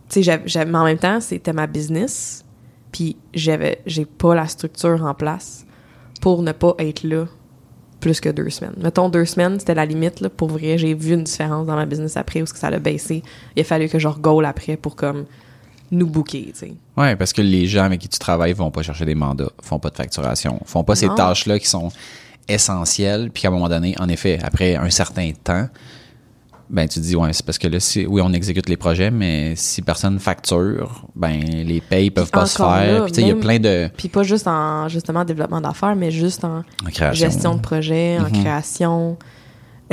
tu 0.10 0.24
sais, 0.24 0.40
j'avais, 0.46 0.74
en 0.74 0.86
même 0.86 0.98
temps, 0.98 1.20
c'était 1.20 1.54
ma 1.54 1.68
business. 1.68 2.46
Puis 2.92 3.18
j'avais, 3.34 3.82
j'ai 3.86 4.06
pas 4.06 4.34
la 4.36 4.48
structure 4.48 5.04
en 5.04 5.14
place 5.14 5.67
pour 6.22 6.42
ne 6.42 6.52
pas 6.52 6.76
être 6.80 7.04
là 7.04 7.26
plus 8.00 8.20
que 8.20 8.30
deux 8.30 8.50
semaines. 8.50 8.76
Mettons 8.78 9.10
deux 9.10 9.26
semaines, 9.26 9.60
c'était 9.60 9.76
la 9.76 9.86
limite, 9.86 10.20
là. 10.22 10.30
Pour 10.30 10.50
vrai, 10.50 10.78
j'ai 10.78 10.94
vu 10.94 11.14
une 11.14 11.24
différence 11.24 11.66
dans 11.66 11.76
ma 11.76 11.86
business 11.86 12.16
après 12.16 12.42
où 12.42 12.46
que 12.46 12.58
ça 12.58 12.70
l'a 12.70 12.80
baissé. 12.80 13.24
Il 13.56 13.62
a 13.62 13.64
fallu 13.64 13.90
que 13.90 14.00
je 14.00 14.08
regole 14.08 14.46
après 14.46 14.78
pour 14.78 14.96
comme 14.96 15.26
nous 15.90 16.08
booker, 16.08 16.52
tu 16.54 16.60
sais. 16.60 16.74
Ouais, 16.96 17.16
parce 17.16 17.34
que 17.34 17.42
les 17.42 17.66
gens 17.66 17.86
avec 17.86 18.02
qui 18.02 18.10
tu 18.10 18.20
travailles 18.20 18.54
vont 18.54 18.72
pas 18.72 18.84
chercher 18.84 19.06
des 19.06 19.16
mandats, 19.16 19.52
font 19.62 19.80
pas 19.80 19.90
de 19.90 19.96
facturation, 19.96 20.60
font 20.66 20.84
pas 20.84 20.96
ces 20.96 21.08
tâches-là 21.08 21.60
qui 21.60 21.68
sont 21.68 21.90
essentiel, 22.48 23.30
puis 23.32 23.42
qu'à 23.42 23.50
un 23.50 23.52
moment 23.52 23.70
donné, 23.70 23.96
en 24.00 24.08
effet, 24.08 24.40
après 24.42 24.76
un 24.76 24.90
certain 24.90 25.32
temps, 25.44 25.68
ben 26.70 26.88
tu 26.88 27.00
te 27.00 27.06
dis 27.06 27.16
ouais 27.16 27.32
c'est 27.32 27.46
parce 27.46 27.58
que 27.58 27.68
là 27.68 27.80
si, 27.80 28.06
oui 28.06 28.22
on 28.24 28.34
exécute 28.34 28.68
les 28.68 28.76
projets 28.76 29.10
mais 29.10 29.56
si 29.56 29.82
personne 29.82 30.20
facture 30.20 31.06
ben 31.16 31.40
les 31.42 31.80
payes 31.80 32.12
peuvent 32.12 32.30
pas 32.30 32.46
se 32.46 32.58
faire 32.58 33.04
puis 33.04 33.12
tu 33.14 33.16
sais 33.16 33.22
il 33.22 33.30
y 33.30 33.32
a 33.32 33.36
plein 33.36 33.58
de 33.60 33.90
Puis 33.96 34.10
pas 34.10 34.24
juste 34.24 34.48
en 34.48 34.88
justement 34.90 35.24
développement 35.24 35.62
d'affaires, 35.62 35.96
mais 35.96 36.12
juste 36.12 36.44
en 36.44 36.64
gestion 37.14 37.56
de 37.56 37.62
projet, 37.62 38.20
en 38.20 38.24
Mhm. 38.26 38.32
création, 38.44 39.18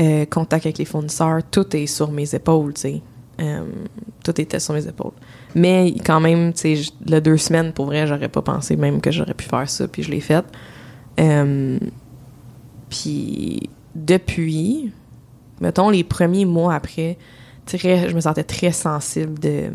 euh, 0.01 0.25
contact 0.27 0.66
avec 0.66 0.79
les 0.79 0.85
fournisseurs, 0.85 1.41
tout 1.51 1.77
est 1.77 1.87
sur 1.87 2.11
mes 2.11 2.35
épaules, 2.35 2.75
tu 2.75 2.81
sais. 2.81 3.03
Euh, 3.41 3.64
tout 4.25 4.41
était 4.41 4.59
sur 4.61 4.75
mes 4.75 4.87
épaules. 4.87 5.12
Mais 5.55 5.95
quand 6.05 6.20
même, 6.20 6.53
tu 6.53 6.77
sais, 6.77 6.91
le 7.07 7.20
deux 7.20 7.37
semaines, 7.37 7.72
pour 7.72 7.87
vrai, 7.87 8.07
j'aurais 8.07 8.29
pas 8.29 8.43
pensé 8.43 8.75
même 8.77 9.01
que 9.01 9.11
j'aurais 9.12 9.35
pu 9.35 9.45
faire 9.45 9.68
ça, 9.70 9.87
puis 9.89 10.03
je 10.03 10.11
l'ai 10.11 10.20
fait. 10.20 10.45
Euh, 11.20 11.79
puis 12.91 13.68
depuis, 13.95 14.93
mettons, 15.61 15.91
les 15.91 16.05
premiers 16.05 16.45
mois 16.45 16.75
après, 16.75 17.17
je 17.67 18.15
me 18.15 18.21
sentais 18.21 18.45
très 18.45 18.73
sensible 18.73 19.39
de... 19.39 19.71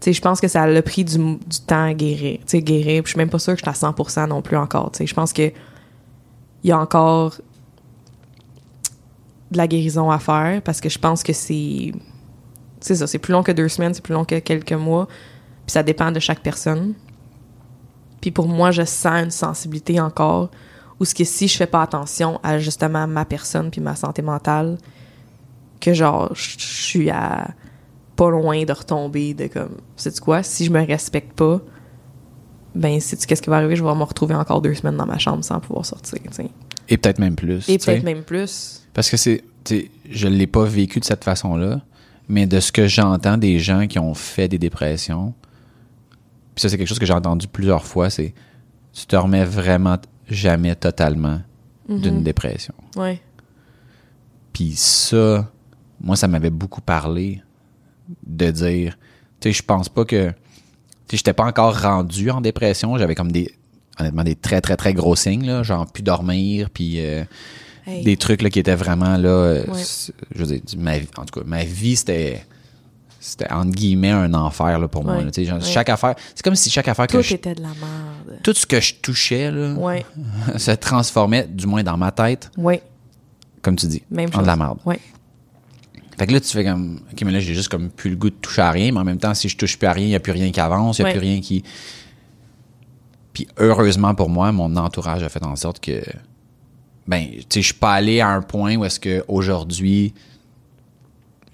Tu 0.00 0.06
sais, 0.06 0.12
je 0.12 0.20
pense 0.20 0.40
que 0.40 0.48
ça 0.48 0.62
a 0.62 0.82
pris 0.82 1.04
du, 1.04 1.16
du 1.16 1.60
temps 1.66 1.84
à 1.84 1.94
guérir. 1.94 2.38
Tu 2.40 2.44
sais, 2.46 2.62
guérir, 2.62 3.02
je 3.04 3.10
suis 3.10 3.18
même 3.18 3.30
pas 3.30 3.38
sûre 3.38 3.54
que 3.54 3.60
je 3.64 3.70
suis 3.70 3.86
à 3.86 3.90
100% 3.90 4.28
non 4.28 4.42
plus 4.42 4.56
encore. 4.56 4.90
Tu 4.90 4.98
sais, 4.98 5.06
je 5.06 5.14
pense 5.14 5.32
que 5.32 5.52
il 6.64 6.68
y 6.68 6.72
a 6.72 6.78
encore 6.78 7.36
de 9.50 9.58
la 9.58 9.68
guérison 9.68 10.10
à 10.10 10.18
faire 10.18 10.62
parce 10.62 10.80
que 10.80 10.88
je 10.88 10.98
pense 10.98 11.22
que 11.22 11.32
c'est 11.32 11.92
c'est 12.80 12.96
ça, 12.96 13.06
c'est 13.06 13.18
plus 13.18 13.32
long 13.32 13.44
que 13.44 13.52
deux 13.52 13.68
semaines, 13.68 13.94
c'est 13.94 14.02
plus 14.02 14.14
long 14.14 14.24
que 14.24 14.38
quelques 14.40 14.72
mois, 14.72 15.06
puis 15.66 15.72
ça 15.72 15.84
dépend 15.84 16.10
de 16.10 16.18
chaque 16.18 16.40
personne. 16.40 16.94
Puis 18.20 18.32
pour 18.32 18.48
moi, 18.48 18.72
je 18.72 18.84
sens 18.84 19.24
une 19.24 19.30
sensibilité 19.30 20.00
encore 20.00 20.50
où 21.02 21.04
ce 21.04 21.16
que 21.16 21.24
si 21.24 21.48
je 21.48 21.56
fais 21.56 21.66
pas 21.66 21.82
attention 21.82 22.38
à 22.44 22.60
justement 22.60 23.08
ma 23.08 23.24
personne 23.24 23.72
puis 23.72 23.80
ma 23.80 23.96
santé 23.96 24.22
mentale, 24.22 24.78
que 25.80 25.92
genre 25.92 26.32
je 26.32 26.54
suis 26.58 27.10
à 27.10 27.50
pas 28.14 28.30
loin 28.30 28.62
de 28.62 28.72
retomber 28.72 29.34
de 29.34 29.48
comme 29.48 29.78
sais 29.96 30.12
quoi, 30.20 30.44
si 30.44 30.64
je 30.64 30.70
me 30.70 30.86
respecte 30.86 31.32
pas, 31.32 31.60
ben 32.76 33.00
sais-tu 33.00 33.26
qu'est-ce 33.26 33.42
qui 33.42 33.50
va 33.50 33.56
arriver, 33.56 33.74
je 33.74 33.82
vais 33.82 33.94
me 33.96 34.04
retrouver 34.04 34.36
encore 34.36 34.62
deux 34.62 34.74
semaines 34.74 34.96
dans 34.96 35.06
ma 35.06 35.18
chambre 35.18 35.42
sans 35.42 35.58
pouvoir 35.58 35.84
sortir, 35.84 36.20
tu 36.22 36.30
sais. 36.30 36.50
et 36.88 36.96
peut-être 36.96 37.18
même 37.18 37.34
plus 37.34 37.68
Et 37.68 37.78
peut-être 37.78 38.04
même 38.04 38.22
plus. 38.22 38.84
Parce 38.94 39.10
que 39.10 39.16
c'est, 39.16 39.42
je 40.08 40.28
l'ai 40.28 40.46
pas 40.46 40.64
vécu 40.64 41.00
de 41.00 41.04
cette 41.04 41.24
façon-là, 41.24 41.80
mais 42.28 42.46
de 42.46 42.60
ce 42.60 42.70
que 42.70 42.86
j'entends 42.86 43.38
des 43.38 43.58
gens 43.58 43.88
qui 43.88 43.98
ont 43.98 44.14
fait 44.14 44.46
des 44.46 44.58
dépressions, 44.58 45.34
puis 46.54 46.62
ça 46.62 46.68
c'est 46.68 46.78
quelque 46.78 46.86
chose 46.86 47.00
que 47.00 47.06
j'ai 47.06 47.12
entendu 47.12 47.48
plusieurs 47.48 47.86
fois, 47.86 48.08
c'est 48.08 48.34
tu 48.92 49.06
te 49.06 49.16
remets 49.16 49.44
vraiment 49.44 49.96
jamais 50.28 50.74
totalement 50.74 51.40
d'une 51.88 52.22
dépression. 52.22 52.74
Ouais. 52.96 53.20
Puis 54.52 54.72
ça, 54.76 55.50
moi 56.00 56.16
ça 56.16 56.28
m'avait 56.28 56.50
beaucoup 56.50 56.80
parlé 56.80 57.42
de 58.26 58.50
dire, 58.50 58.98
tu 59.40 59.48
sais, 59.48 59.52
je 59.52 59.62
pense 59.62 59.88
pas 59.88 60.04
que, 60.04 60.28
tu 60.28 60.34
sais, 61.10 61.16
j'étais 61.18 61.32
pas 61.32 61.44
encore 61.44 61.80
rendu 61.80 62.30
en 62.30 62.40
dépression, 62.40 62.96
j'avais 62.98 63.14
comme 63.14 63.32
des, 63.32 63.50
honnêtement 63.98 64.24
des 64.24 64.34
très 64.36 64.60
très 64.60 64.76
très 64.76 64.94
gros 64.94 65.16
signes 65.16 65.46
là, 65.46 65.62
genre 65.62 65.86
plus 65.90 66.02
dormir, 66.02 66.70
puis 66.70 67.00
euh, 67.04 67.24
Hey. 67.84 68.04
des 68.04 68.16
trucs 68.16 68.42
là, 68.42 68.48
qui 68.50 68.60
étaient 68.60 68.76
vraiment 68.76 69.16
là 69.16 69.28
euh, 69.28 69.64
Ouais. 69.66 69.82
je 70.36 70.44
veux 70.44 70.46
dire 70.46 70.60
ma 70.78 70.94
en 71.16 71.24
tout 71.24 71.40
cas 71.40 71.44
ma 71.44 71.64
vie 71.64 71.96
c'était 71.96 72.46
c'était 73.24 73.50
entre 73.52 73.70
guillemets 73.70 74.10
un 74.10 74.34
enfer 74.34 74.78
là, 74.80 74.88
pour 74.88 75.04
moi 75.04 75.14
là, 75.22 75.30
genre, 75.44 75.58
Ouais. 75.58 75.64
chaque 75.64 75.88
affaire 75.88 76.16
c'est 76.34 76.42
comme 76.42 76.56
si 76.56 76.68
chaque 76.70 76.88
affaire 76.88 77.06
que 77.06 77.16
Tout 77.18 77.22
je, 77.22 77.34
était 77.34 77.54
de 77.54 77.62
la 77.62 77.68
merde. 77.68 78.40
tout 78.42 78.52
ce 78.52 78.66
que 78.66 78.80
je 78.80 78.94
touchais 78.96 79.50
là, 79.50 79.74
Ouais. 79.74 80.04
se 80.56 80.72
transformait 80.72 81.46
du 81.46 81.66
moins 81.68 81.82
dans 81.84 81.96
ma 81.96 82.10
tête 82.10 82.50
comme 83.62 83.76
tu 83.76 83.86
dis 83.86 84.02
Même 84.10 84.28
en 84.30 84.32
chose. 84.32 84.42
de 84.42 84.46
la 84.48 84.56
merde 84.56 84.78
fait 86.18 86.26
que 86.26 86.32
là 86.32 86.40
tu 86.40 86.48
fais 86.48 86.64
comme 86.64 87.00
ok 87.12 87.22
mais 87.24 87.30
là 87.32 87.38
j'ai 87.40 87.54
juste 87.54 87.68
comme 87.68 87.90
plus 87.90 88.10
le 88.10 88.16
goût 88.16 88.30
de 88.30 88.34
toucher 88.34 88.62
à 88.62 88.70
rien 88.72 88.90
mais 88.92 88.98
en 88.98 89.04
même 89.04 89.18
temps 89.18 89.34
si 89.34 89.48
je 89.48 89.56
touche 89.56 89.78
plus 89.78 89.86
à 89.86 89.92
rien 89.92 90.06
il 90.06 90.10
y 90.10 90.14
a 90.16 90.20
plus 90.20 90.32
rien 90.32 90.50
qui 90.50 90.60
avance 90.60 90.98
il 90.98 91.02
y 91.02 91.04
a 91.06 91.10
plus 91.10 91.20
rien 91.20 91.40
qui 91.40 91.62
puis 93.32 93.46
heureusement 93.58 94.14
pour 94.16 94.28
moi 94.30 94.50
mon 94.52 94.74
entourage 94.76 95.22
a 95.22 95.28
fait 95.28 95.44
en 95.44 95.54
sorte 95.56 95.78
que 95.80 96.02
ben 97.06 97.26
tu 97.30 97.38
sais 97.48 97.60
je 97.62 97.66
suis 97.66 97.74
pas 97.74 97.92
allé 97.94 98.20
à 98.20 98.28
un 98.28 98.42
point 98.42 98.76
où 98.76 98.84
est-ce 98.84 98.98
que 99.00 99.24
aujourd'hui 99.28 100.12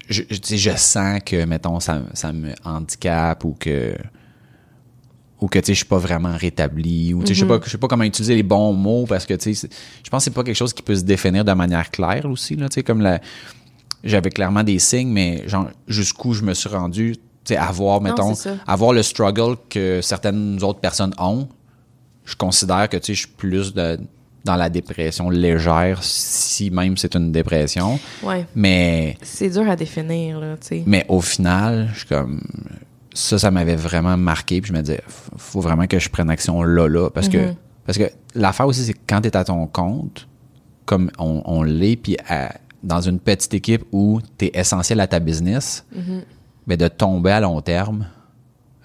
je, 0.09 0.71
sens 0.75 1.19
que 1.25 1.45
mettons 1.45 1.79
ça, 1.79 2.01
ça 2.13 2.33
me 2.33 2.53
handicape 2.65 3.43
ou 3.45 3.55
que 3.59 3.95
ou 5.41 5.47
que 5.47 5.59
tu 5.59 5.67
sais 5.67 5.73
je 5.73 5.77
suis 5.79 5.85
pas 5.85 5.97
vraiment 5.99 6.35
rétabli 6.35 7.13
ou 7.13 7.21
tu 7.21 7.27
sais 7.27 7.33
je 7.35 7.39
sais 7.41 7.45
pas 7.47 7.59
je 7.63 7.69
sais 7.69 7.77
pas 7.77 7.87
comment 7.87 8.03
utiliser 8.03 8.35
les 8.35 8.43
bons 8.43 8.73
mots 8.73 9.05
parce 9.07 9.25
que 9.25 9.33
tu 9.35 9.53
sais 9.53 9.69
je 10.03 10.09
pense 10.09 10.21
que 10.21 10.23
c'est 10.25 10.33
pas 10.35 10.43
quelque 10.43 10.55
chose 10.55 10.73
qui 10.73 10.81
peut 10.81 10.95
se 10.95 11.03
définir 11.03 11.45
de 11.45 11.53
manière 11.53 11.89
claire 11.91 12.25
aussi 12.25 12.55
là 12.55 12.67
tu 12.67 12.75
sais 12.75 12.83
comme 12.83 13.01
la 13.01 13.21
j'avais 14.03 14.29
clairement 14.31 14.63
des 14.63 14.79
signes 14.79 15.09
mais 15.11 15.47
genre 15.47 15.69
jusqu'où 15.87 16.33
je 16.33 16.43
me 16.43 16.53
suis 16.53 16.69
rendu 16.69 17.15
tu 17.45 17.53
sais 17.53 17.55
avoir 17.57 18.01
mettons 18.01 18.33
avoir 18.67 18.91
le 18.93 19.03
struggle 19.03 19.55
que 19.69 20.01
certaines 20.01 20.61
autres 20.63 20.79
personnes 20.79 21.13
ont 21.17 21.47
je 22.25 22.35
considère 22.35 22.89
que 22.89 22.97
tu 22.97 23.07
sais 23.07 23.13
je 23.13 23.19
suis 23.19 23.35
plus 23.35 23.73
de- 23.73 23.99
dans 24.45 24.55
la 24.55 24.69
dépression 24.69 25.29
légère 25.29 26.03
si 26.03 26.71
même 26.71 26.95
c'est 26.97 27.15
une 27.15 27.31
dépression 27.31 27.99
Ouais. 28.23 28.45
mais 28.55 29.17
C'est 29.21 29.49
dur 29.49 29.69
à 29.69 29.75
définir, 29.75 30.39
là, 30.39 30.55
tu 30.57 30.67
sais. 30.67 30.83
mais 30.85 31.05
au 31.09 31.21
final, 31.21 31.89
je 31.93 31.99
suis 31.99 32.07
comme 32.07 32.41
ça, 33.13 33.37
ça 33.37 33.51
m'avait 33.51 33.75
vraiment 33.75 34.15
marqué. 34.17 34.61
Puis 34.61 34.69
je 34.69 34.73
me 34.77 34.81
disais, 34.81 35.01
faut 35.37 35.59
vraiment 35.61 35.87
que 35.87 35.99
je 35.99 36.09
prenne 36.09 36.29
action 36.29 36.63
là, 36.63 36.87
là. 36.87 37.09
Parce 37.09 37.27
que, 37.27 37.53
parce 37.85 37.97
que 37.97 38.05
l'affaire 38.35 38.67
aussi, 38.67 38.83
c'est 38.85 38.93
que 38.93 38.99
quand 39.07 39.21
tu 39.21 39.27
es 39.27 39.35
à 39.35 39.43
ton 39.43 39.67
compte, 39.67 40.27
comme 40.85 41.11
on, 41.19 41.41
on 41.45 41.63
l'est, 41.63 41.95
puis 41.97 42.15
à- 42.29 42.53
dans 42.81 43.01
une 43.01 43.19
petite 43.19 43.53
équipe 43.53 43.83
où 43.91 44.21
tu 44.37 44.45
es 44.45 44.51
essentiel 44.53 44.99
à 45.01 45.07
ta 45.07 45.19
business, 45.19 45.85
mais 46.65 46.77
de 46.77 46.87
tomber 46.87 47.31
à 47.31 47.39
long 47.41 47.59
terme, 47.61 48.05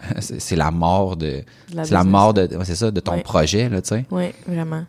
c'est 0.18 0.56
la 0.56 0.70
mort 0.70 1.16
de. 1.16 1.42
C'est 1.70 1.92
la 1.92 2.02
mort 2.04 2.34
de. 2.34 2.48
C'est 2.64 2.74
ça, 2.74 2.90
de 2.90 3.00
ton 3.00 3.12
Ouais. 3.12 3.22
projet, 3.22 3.68
là, 3.68 3.80
tu 3.80 3.88
sais. 3.90 4.04
Ouais, 4.10 4.34
vraiment. 4.48 4.84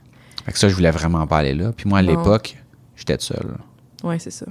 Fait 0.46 0.52
que 0.52 0.60
ça, 0.60 0.70
je 0.70 0.76
voulais 0.76 0.92
vraiment 0.92 1.26
pas 1.28 1.40
aller 1.40 1.54
là. 1.54 1.72
Puis 1.76 1.90
moi, 1.90 2.00
à 2.00 2.02
l'époque, 2.02 2.56
j'étais 2.96 3.18
seul, 3.20 3.58
Ouais, 4.04 4.20
c'est 4.20 4.32
ça. 4.32 4.46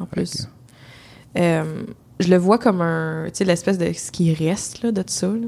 En 0.00 0.06
plus. 0.06 0.32
que- 0.32 1.40
Euh, 1.40 1.82
je 2.18 2.28
le 2.28 2.36
vois 2.36 2.58
comme 2.58 2.80
un. 2.80 3.26
Tu 3.26 3.30
sais, 3.38 3.44
l'espèce 3.44 3.78
de 3.78 3.92
ce 3.92 4.10
qui 4.10 4.34
reste 4.34 4.82
là, 4.82 4.90
de 4.90 5.04
ça. 5.06 5.28
là. 5.28 5.46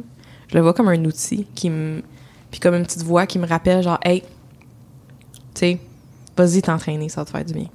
Je 0.49 0.55
le 0.55 0.61
vois 0.63 0.73
comme 0.75 0.87
un 0.89 1.05
outil 1.05 1.45
qui 1.57 1.69
me. 1.71 2.03
Puis 2.53 2.61
comme 2.61 2.75
une 2.77 2.85
petite 2.85 3.03
voix 3.03 3.27
qui 3.27 3.39
me 3.41 3.47
rappelle, 3.47 3.83
genre, 3.83 3.99
hey, 4.05 4.21
tu 4.21 4.27
sais, 5.55 5.81
vas-y 6.37 6.63
t'entraîner, 6.63 7.09
ça 7.09 7.23
va 7.23 7.25
te 7.25 7.31
faire 7.31 7.45
du 7.45 7.55
bien. 7.55 7.67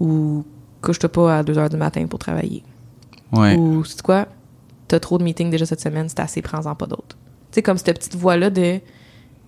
Ou 0.00 0.44
couche-toi 0.82 1.10
pas 1.10 1.38
à 1.38 1.42
2 1.42 1.54
h 1.54 1.68
du 1.70 1.76
matin 1.76 2.06
pour 2.06 2.18
travailler. 2.18 2.62
Ouais. 3.32 3.56
Ou, 3.56 3.84
c'est 3.84 4.02
quoi, 4.02 4.26
t'as 4.88 4.98
trop 5.00 5.18
de 5.18 5.24
meetings 5.24 5.50
déjà 5.50 5.64
cette 5.66 5.80
semaine, 5.80 6.08
c'est 6.08 6.20
assez, 6.20 6.42
prends-en 6.42 6.74
pas 6.74 6.86
d'autres. 6.86 7.16
Tu 7.50 7.56
sais, 7.56 7.62
comme 7.62 7.78
cette 7.78 7.96
petite 7.96 8.16
voix-là 8.16 8.50
de. 8.50 8.80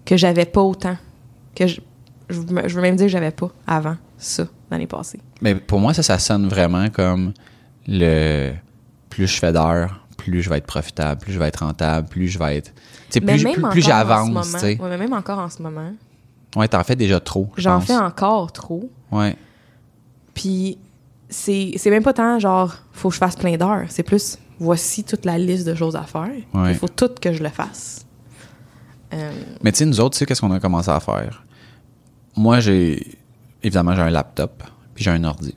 que 0.05 0.17
j'avais 0.17 0.47
pas 0.47 0.63
autant. 0.63 0.97
Que 1.55 1.67
je. 1.67 1.81
Je 2.29 2.39
veux 2.41 2.69
je 2.69 2.75
veux 2.77 2.83
même 2.83 2.97
dire 2.97 3.07
que 3.07 3.13
j'avais 3.13 3.31
pas 3.31 3.51
avant 3.67 3.97
ça, 4.17 4.47
l'année 4.71 4.87
passée. 4.87 5.21
Mais 5.43 5.55
pour 5.55 5.81
moi, 5.81 5.93
ça, 5.93 6.03
ça 6.03 6.19
sonne 6.19 6.49
vraiment 6.49 6.89
comme 6.89 7.33
le 7.87 8.53
plus 9.11 9.27
je 9.27 9.39
fais 9.39 9.53
d'heures, 9.53 10.07
plus 10.17 10.41
je 10.41 10.49
vais 10.49 10.59
être 10.59 10.67
profitable, 10.67 11.21
plus 11.21 11.33
je 11.33 11.39
vais 11.39 11.49
être 11.49 11.65
rentable, 11.65 12.09
plus 12.09 12.29
je 12.29 12.39
vais 12.39 12.57
être. 12.57 12.73
Tu 13.11 13.19
sais, 13.19 13.21
Mais 13.21 13.35
plus, 13.35 13.45
même 13.45 13.55
plus, 13.55 13.63
plus 13.71 13.83
j'avance, 13.83 14.55
ouais, 14.63 14.79
mais 14.81 14.97
même 14.97 15.13
encore 15.13 15.41
en 15.41 15.51
ce 15.51 15.61
moment, 15.61 15.93
Ouais, 16.57 16.69
t'en 16.69 16.83
fais 16.85 16.97
déjà 16.97 17.19
trop. 17.21 17.51
je 17.57 17.63
j'en 17.63 17.81
fais 17.81 17.97
encore 17.97 18.53
trop. 18.53 18.91
Ouais. 19.11 19.37
Puis 20.35 20.79
c'est 21.29 21.73
c'est 21.77 21.91
même 21.91 22.03
pas 22.03 22.13
tant 22.13 22.39
genre 22.39 22.75
faut 22.93 23.09
que 23.09 23.15
je 23.15 23.19
fasse 23.19 23.37
plein 23.37 23.57
d'heures, 23.57 23.87
c'est 23.89 24.03
plus 24.03 24.39
voici 24.59 25.03
toute 25.03 25.25
la 25.25 25.39
liste 25.39 25.67
de 25.67 25.75
choses 25.75 25.97
à 25.97 26.03
faire. 26.03 26.31
Ouais. 26.55 26.73
Il 26.73 26.75
faut 26.77 26.89
tout 26.89 27.11
que 27.21 27.33
je 27.33 27.43
le 27.43 27.49
fasse. 27.49 28.07
Euh, 29.15 29.33
Mais 29.63 29.73
tu 29.73 29.79
sais, 29.79 29.87
nous 29.87 30.01
autres, 30.01 30.15
tu 30.15 30.19
sais, 30.19 30.27
qu'est-ce 30.27 30.41
qu'on 30.41 30.53
a 30.53 30.61
commencé 30.61 30.91
à 30.91 31.01
faire? 31.01 31.45
Moi, 32.37 32.61
j'ai. 32.61 33.19
Évidemment, 33.63 33.95
j'ai 33.95 34.03
un 34.03 34.11
laptop, 34.11 34.63
puis 34.95 35.05
j'ai 35.05 35.11
un 35.11 35.23
ordi. 35.25 35.55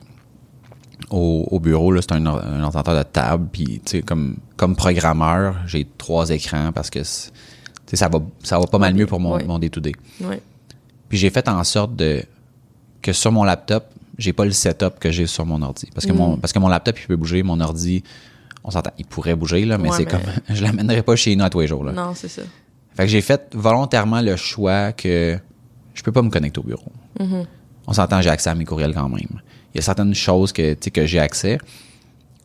Au, 1.10 1.46
au 1.50 1.60
bureau, 1.60 1.92
là, 1.92 2.00
c'est 2.02 2.12
un, 2.12 2.24
un 2.26 2.62
ordinateur 2.62 2.96
de 2.96 3.02
table, 3.02 3.48
puis 3.52 3.80
tu 3.84 3.98
sais, 3.98 4.02
comme, 4.02 4.36
comme 4.56 4.74
programmeur, 4.74 5.56
j'ai 5.66 5.86
trois 5.98 6.30
écrans 6.30 6.72
parce 6.72 6.90
que 6.90 7.02
ça 7.04 8.08
va, 8.08 8.18
ça 8.42 8.58
va 8.58 8.66
pas 8.66 8.78
mal 8.78 8.94
mieux 8.94 9.06
pour 9.06 9.20
mon, 9.20 9.34
Ouais. 9.34 9.44
mon 9.44 9.58
day-to-day. 9.58 9.92
ouais. 10.22 10.40
Puis 11.08 11.18
j'ai 11.18 11.30
fait 11.30 11.48
en 11.48 11.62
sorte 11.62 11.94
de 11.94 12.22
que 13.02 13.12
sur 13.12 13.30
mon 13.30 13.44
laptop, 13.44 13.84
j'ai 14.18 14.32
pas 14.32 14.44
le 14.44 14.50
setup 14.50 14.98
que 14.98 15.10
j'ai 15.12 15.26
sur 15.28 15.46
mon 15.46 15.62
ordi. 15.62 15.86
Parce 15.94 16.06
que, 16.06 16.12
Mm. 16.12 16.16
mon, 16.16 16.36
parce 16.38 16.52
que 16.52 16.58
mon 16.58 16.66
laptop, 16.68 16.98
il 16.98 17.06
peut 17.06 17.16
bouger, 17.16 17.42
mon 17.44 17.60
ordi, 17.60 18.02
on 18.64 18.70
s'entend, 18.72 18.90
il 18.98 19.04
pourrait 19.06 19.36
bouger, 19.36 19.64
là, 19.64 19.78
mais 19.78 19.90
Ouais, 19.90 19.96
c'est 19.98 20.04
mais- 20.06 20.10
comme. 20.10 20.20
Je 20.56 20.62
l'amènerai 20.64 21.02
pas 21.02 21.14
chez 21.14 21.36
nous 21.36 21.44
à 21.44 21.50
tous 21.50 21.60
les 21.60 21.68
jours. 21.68 21.84
Là. 21.84 21.92
Non, 21.92 22.14
c'est 22.14 22.26
ça. 22.28 22.42
Fait 22.96 23.04
que 23.04 23.08
j'ai 23.08 23.20
fait 23.20 23.48
volontairement 23.54 24.20
le 24.20 24.36
choix 24.36 24.92
que 24.92 25.38
je 25.94 26.02
peux 26.02 26.12
pas 26.12 26.22
me 26.22 26.30
connecter 26.30 26.58
au 26.60 26.62
bureau. 26.64 26.92
Mm-hmm. 27.20 27.46
On 27.86 27.92
s'entend, 27.92 28.20
j'ai 28.20 28.30
accès 28.30 28.50
à 28.50 28.54
mes 28.54 28.64
courriels 28.64 28.94
quand 28.94 29.08
même. 29.08 29.40
Il 29.74 29.76
y 29.76 29.78
a 29.78 29.82
certaines 29.82 30.14
choses 30.14 30.52
que, 30.52 30.74
que 30.74 31.06
j'ai 31.06 31.18
accès. 31.18 31.58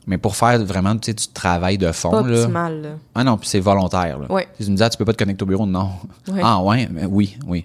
Mais 0.07 0.17
pour 0.17 0.35
faire 0.35 0.63
vraiment 0.65 0.95
du 0.95 1.13
travail 1.33 1.77
de 1.77 1.91
fond, 1.91 2.09
Pas 2.09 2.23
là. 2.23 2.39
optimal, 2.39 2.81
là. 2.81 2.89
Ah 3.15 3.23
non, 3.23 3.37
puis 3.37 3.47
c'est 3.47 3.59
volontaire. 3.59 4.19
Là. 4.19 4.27
Tu 4.59 4.69
me 4.69 4.75
dis, 4.75 4.83
ah, 4.83 4.89
tu 4.89 4.97
peux 4.97 5.05
pas 5.05 5.13
te 5.13 5.17
connecter 5.17 5.43
au 5.43 5.45
bureau, 5.45 5.65
non. 5.65 5.91
Ah 6.41 6.61
ouais, 6.61 6.87
mais 6.91 7.05
oui, 7.05 7.37
oui. 7.47 7.63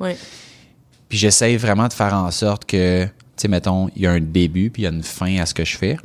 Puis 1.09 1.19
j'essaye 1.19 1.57
vraiment 1.57 1.89
de 1.89 1.93
faire 1.93 2.15
en 2.15 2.31
sorte 2.31 2.65
que, 2.65 3.05
tu 3.05 3.11
sais, 3.37 3.49
mettons, 3.49 3.89
il 3.97 4.03
y 4.03 4.07
a 4.07 4.13
un 4.13 4.21
début, 4.21 4.71
puis 4.71 4.83
il 4.83 4.85
y 4.85 4.89
a 4.89 4.91
une 4.91 5.03
fin 5.03 5.39
à 5.39 5.47
ce 5.47 5.55
que 5.55 5.65
je 5.65 5.77
fais. 5.77 5.97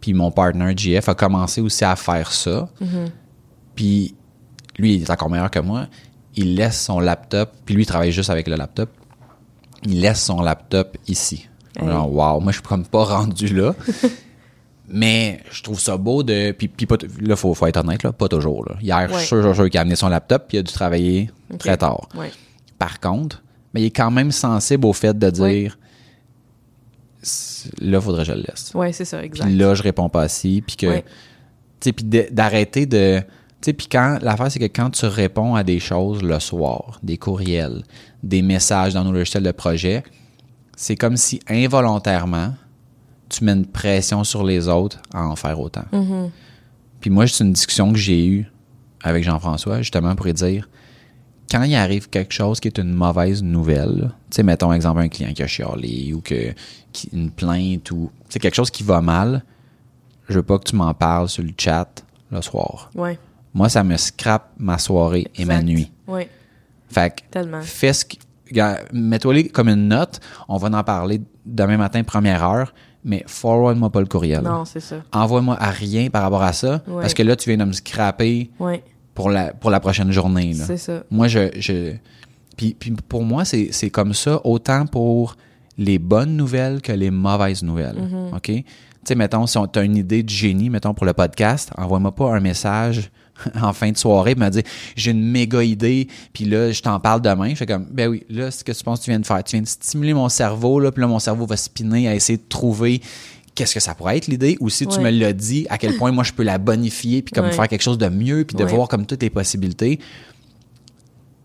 Puis 0.00 0.12
mon 0.12 0.30
partner, 0.30 0.72
GF, 0.76 1.08
a 1.08 1.14
commencé 1.14 1.60
aussi 1.60 1.84
à 1.84 1.94
faire 1.96 2.32
ça. 2.32 2.68
Puis 3.74 4.14
lui, 4.78 4.94
il 4.96 5.02
est 5.02 5.10
encore 5.10 5.30
meilleur 5.30 5.50
que 5.50 5.58
moi. 5.60 5.86
Il 6.36 6.56
laisse 6.56 6.80
son 6.82 6.98
laptop, 7.00 7.52
puis 7.64 7.74
lui, 7.74 7.82
il 7.84 7.86
travaille 7.86 8.10
juste 8.12 8.30
avec 8.30 8.48
le 8.48 8.56
laptop. 8.56 8.90
Il 9.84 10.00
laisse 10.00 10.22
son 10.22 10.40
laptop 10.42 10.96
ici. 11.06 11.48
Hey. 11.80 11.88
Wow, 11.88 12.40
moi, 12.40 12.52
je 12.52 12.58
suis 12.58 12.62
comme 12.62 12.84
pas 12.86 13.04
rendu 13.04 13.48
là. 13.48 13.74
Mais 14.88 15.40
je 15.50 15.62
trouve 15.62 15.80
ça 15.80 15.96
beau 15.96 16.22
de. 16.22 16.52
Puis, 16.52 16.68
puis 16.68 16.86
pas 16.86 16.96
là, 17.20 17.36
faut, 17.36 17.54
faut 17.54 17.66
être 17.66 17.78
honnête, 17.78 18.02
là, 18.02 18.12
pas 18.12 18.28
toujours. 18.28 18.64
Là. 18.68 18.76
Hier, 18.82 19.08
je 19.08 19.14
Ouais. 19.14 19.18
suis 19.20 19.28
sûr, 19.28 19.54
sûr, 19.54 19.70
qu'il 19.70 19.78
a 19.78 19.80
amené 19.80 19.96
son 19.96 20.08
laptop, 20.08 20.44
puis 20.48 20.56
il 20.58 20.60
a 20.60 20.62
dû 20.62 20.72
travailler 20.72 21.30
très 21.58 21.76
tard. 21.76 22.08
Ouais. 22.14 22.30
Par 22.78 23.00
contre, 23.00 23.42
mais 23.72 23.80
il 23.82 23.86
est 23.86 23.90
quand 23.90 24.10
même 24.10 24.30
sensible 24.30 24.84
au 24.86 24.92
fait 24.92 25.18
de 25.18 25.26
Ouais. 25.40 25.50
dire 25.62 25.78
C'est- 27.22 27.70
là, 27.80 28.00
faudrait 28.00 28.24
que 28.24 28.28
je 28.28 28.32
le 28.34 28.40
laisse. 28.42 28.72
Ouais, 28.74 28.92
c'est 28.92 29.06
ça, 29.06 29.22
exact. 29.24 29.46
Puis 29.46 29.56
là, 29.56 29.74
je 29.74 29.82
réponds 29.82 30.08
pas 30.10 30.22
assis. 30.22 30.62
Puis 30.66 30.76
que. 30.76 30.86
Ouais. 30.86 31.04
Tu 31.80 31.88
sais, 31.88 31.92
puis 31.92 32.04
d'arrêter 32.30 32.84
de. 32.86 33.22
Sais, 33.64 33.72
puis 33.72 33.86
quand. 33.90 34.18
L'affaire, 34.20 34.50
c'est 34.52 34.58
que 34.58 34.64
quand 34.66 34.90
tu 34.90 35.06
réponds 35.06 35.54
à 35.54 35.62
des 35.64 35.80
choses 35.80 36.22
le 36.22 36.38
soir, 36.38 36.98
des 37.02 37.16
courriels, 37.16 37.82
des 38.22 38.42
messages 38.42 38.92
dans 38.92 39.04
nos 39.04 39.12
logiciels 39.12 39.42
de 39.42 39.52
projet, 39.52 40.02
c'est 40.76 40.96
comme 40.96 41.16
si 41.16 41.40
involontairement, 41.48 42.54
tu 43.30 43.42
mets 43.42 43.52
une 43.52 43.64
pression 43.64 44.22
sur 44.22 44.44
les 44.44 44.68
autres 44.68 45.00
à 45.14 45.26
en 45.26 45.34
faire 45.34 45.58
autant. 45.58 45.86
Mm-hmm. 45.94 46.30
Puis 47.00 47.08
moi, 47.08 47.26
c'est 47.26 47.42
une 47.42 47.54
discussion 47.54 47.90
que 47.90 47.98
j'ai 47.98 48.26
eue 48.26 48.52
avec 49.02 49.24
Jean-François, 49.24 49.78
justement, 49.78 50.14
pour 50.14 50.26
lui 50.26 50.34
dire 50.34 50.68
quand 51.50 51.62
il 51.62 51.74
arrive 51.74 52.10
quelque 52.10 52.34
chose 52.34 52.60
qui 52.60 52.68
est 52.68 52.76
une 52.78 52.92
mauvaise 52.92 53.42
nouvelle, 53.42 54.10
tu 54.30 54.36
sais, 54.36 54.42
mettons 54.42 54.74
exemple 54.74 55.00
un 55.00 55.08
client 55.08 55.32
qui 55.32 55.42
a 55.42 55.46
chialé 55.46 56.12
ou 56.12 56.20
que 56.20 56.52
qui- 56.92 57.08
une 57.14 57.30
plainte 57.30 57.90
ou 57.92 58.10
c'est 58.28 58.40
quelque 58.40 58.56
chose 58.56 58.70
qui 58.70 58.82
va 58.82 59.00
mal, 59.00 59.42
je 60.28 60.34
veux 60.34 60.42
pas 60.42 60.58
que 60.58 60.64
tu 60.64 60.76
m'en 60.76 60.92
parles 60.92 61.30
sur 61.30 61.42
le 61.42 61.52
chat 61.56 62.04
le 62.30 62.42
soir. 62.42 62.90
Ouais. 62.94 63.18
Moi, 63.54 63.68
ça 63.68 63.84
me 63.84 63.96
scrape 63.96 64.50
ma 64.58 64.78
soirée 64.78 65.28
et 65.36 65.44
ma 65.44 65.62
nuit. 65.62 65.90
Ouais. 66.06 66.28
Fait 66.88 67.14
que 67.14 67.22
Tellement. 67.30 67.60
fais 67.62 67.92
ce 67.92 68.04
mets-toi 68.92 69.44
comme 69.52 69.68
une 69.68 69.88
note, 69.88 70.20
on 70.48 70.58
va 70.58 70.76
en 70.78 70.84
parler 70.84 71.20
demain 71.46 71.76
matin 71.76 72.02
première 72.04 72.44
heure, 72.44 72.74
mais 73.04 73.24
forward-moi 73.26 73.90
pas 73.90 74.00
le 74.00 74.06
courriel. 74.06 74.42
Non, 74.42 74.64
c'est 74.64 74.80
ça. 74.80 74.96
Envoie-moi 75.12 75.56
à 75.58 75.70
rien 75.70 76.10
par 76.10 76.22
rapport 76.22 76.42
à 76.42 76.52
ça 76.52 76.82
parce 76.86 77.14
que 77.14 77.22
là 77.22 77.36
tu 77.36 77.48
viens 77.50 77.58
de 77.58 77.64
me 77.64 77.72
scraper 77.72 78.50
pour 79.14 79.30
la 79.30 79.52
pour 79.52 79.70
la 79.70 79.80
prochaine 79.80 80.10
journée. 80.10 80.54
C'est 80.54 80.76
ça. 80.76 81.04
Moi, 81.10 81.28
je. 81.28 81.50
je 81.58 81.92
puis, 82.56 82.76
puis 82.78 82.92
pour 83.08 83.24
moi, 83.24 83.44
c'est 83.44 83.70
c'est 83.72 83.90
comme 83.90 84.14
ça, 84.14 84.40
autant 84.44 84.86
pour 84.86 85.36
les 85.76 85.98
bonnes 85.98 86.36
nouvelles 86.36 86.80
que 86.82 86.92
les 86.92 87.10
mauvaises 87.10 87.64
nouvelles. 87.64 87.96
Mm-hmm. 87.96 88.36
OK? 88.36 88.46
Tu 88.46 88.64
sais, 89.04 89.14
mettons, 89.16 89.46
si 89.46 89.58
tu 89.72 89.78
as 89.78 89.82
une 89.82 89.96
idée 89.96 90.22
de 90.22 90.28
génie, 90.28 90.70
mettons, 90.70 90.94
pour 90.94 91.04
le 91.04 91.12
podcast, 91.12 91.72
envoie-moi 91.76 92.14
pas 92.14 92.32
un 92.36 92.40
message 92.40 93.10
en 93.62 93.72
fin 93.72 93.90
de 93.90 93.96
soirée 93.96 94.34
me 94.34 94.48
dire 94.48 94.62
j'ai 94.96 95.10
une 95.10 95.22
méga 95.30 95.62
idée, 95.62 96.08
puis 96.32 96.44
là, 96.44 96.70
je 96.72 96.80
t'en 96.82 97.00
parle 97.00 97.20
demain. 97.20 97.50
Je 97.50 97.54
fais 97.56 97.66
comme, 97.66 97.86
ben 97.90 98.08
oui, 98.08 98.24
là, 98.30 98.50
ce 98.50 98.62
que 98.64 98.72
tu 98.72 98.82
penses 98.84 99.00
que 99.00 99.04
tu 99.06 99.10
viens 99.10 99.20
de 99.20 99.26
faire, 99.26 99.42
tu 99.44 99.56
viens 99.56 99.62
de 99.62 99.68
stimuler 99.68 100.14
mon 100.14 100.28
cerveau, 100.28 100.78
là, 100.80 100.92
puis 100.92 101.00
là, 101.00 101.06
mon 101.08 101.18
cerveau 101.18 101.46
va 101.46 101.56
spinner 101.56 102.08
à 102.08 102.14
essayer 102.14 102.36
de 102.38 102.48
trouver 102.48 103.00
qu'est-ce 103.54 103.74
que 103.74 103.80
ça 103.80 103.94
pourrait 103.94 104.16
être 104.16 104.26
l'idée, 104.26 104.56
ou 104.60 104.68
si 104.68 104.86
tu 104.86 104.98
me 105.00 105.10
l'as 105.10 105.32
dit, 105.32 105.66
à 105.70 105.78
quel 105.78 105.96
point 105.96 106.10
moi 106.10 106.24
je 106.24 106.32
peux 106.32 106.42
la 106.42 106.58
bonifier, 106.58 107.22
puis 107.22 107.32
comme 107.32 107.46
Ouais. 107.46 107.52
faire 107.52 107.68
quelque 107.68 107.82
chose 107.82 107.98
de 107.98 108.08
mieux, 108.08 108.44
puis 108.44 108.56
de 108.56 108.64
Ouais. 108.64 108.70
voir 108.72 108.88
comme 108.88 109.06
toutes 109.06 109.22
les 109.22 109.30
possibilités. 109.30 110.00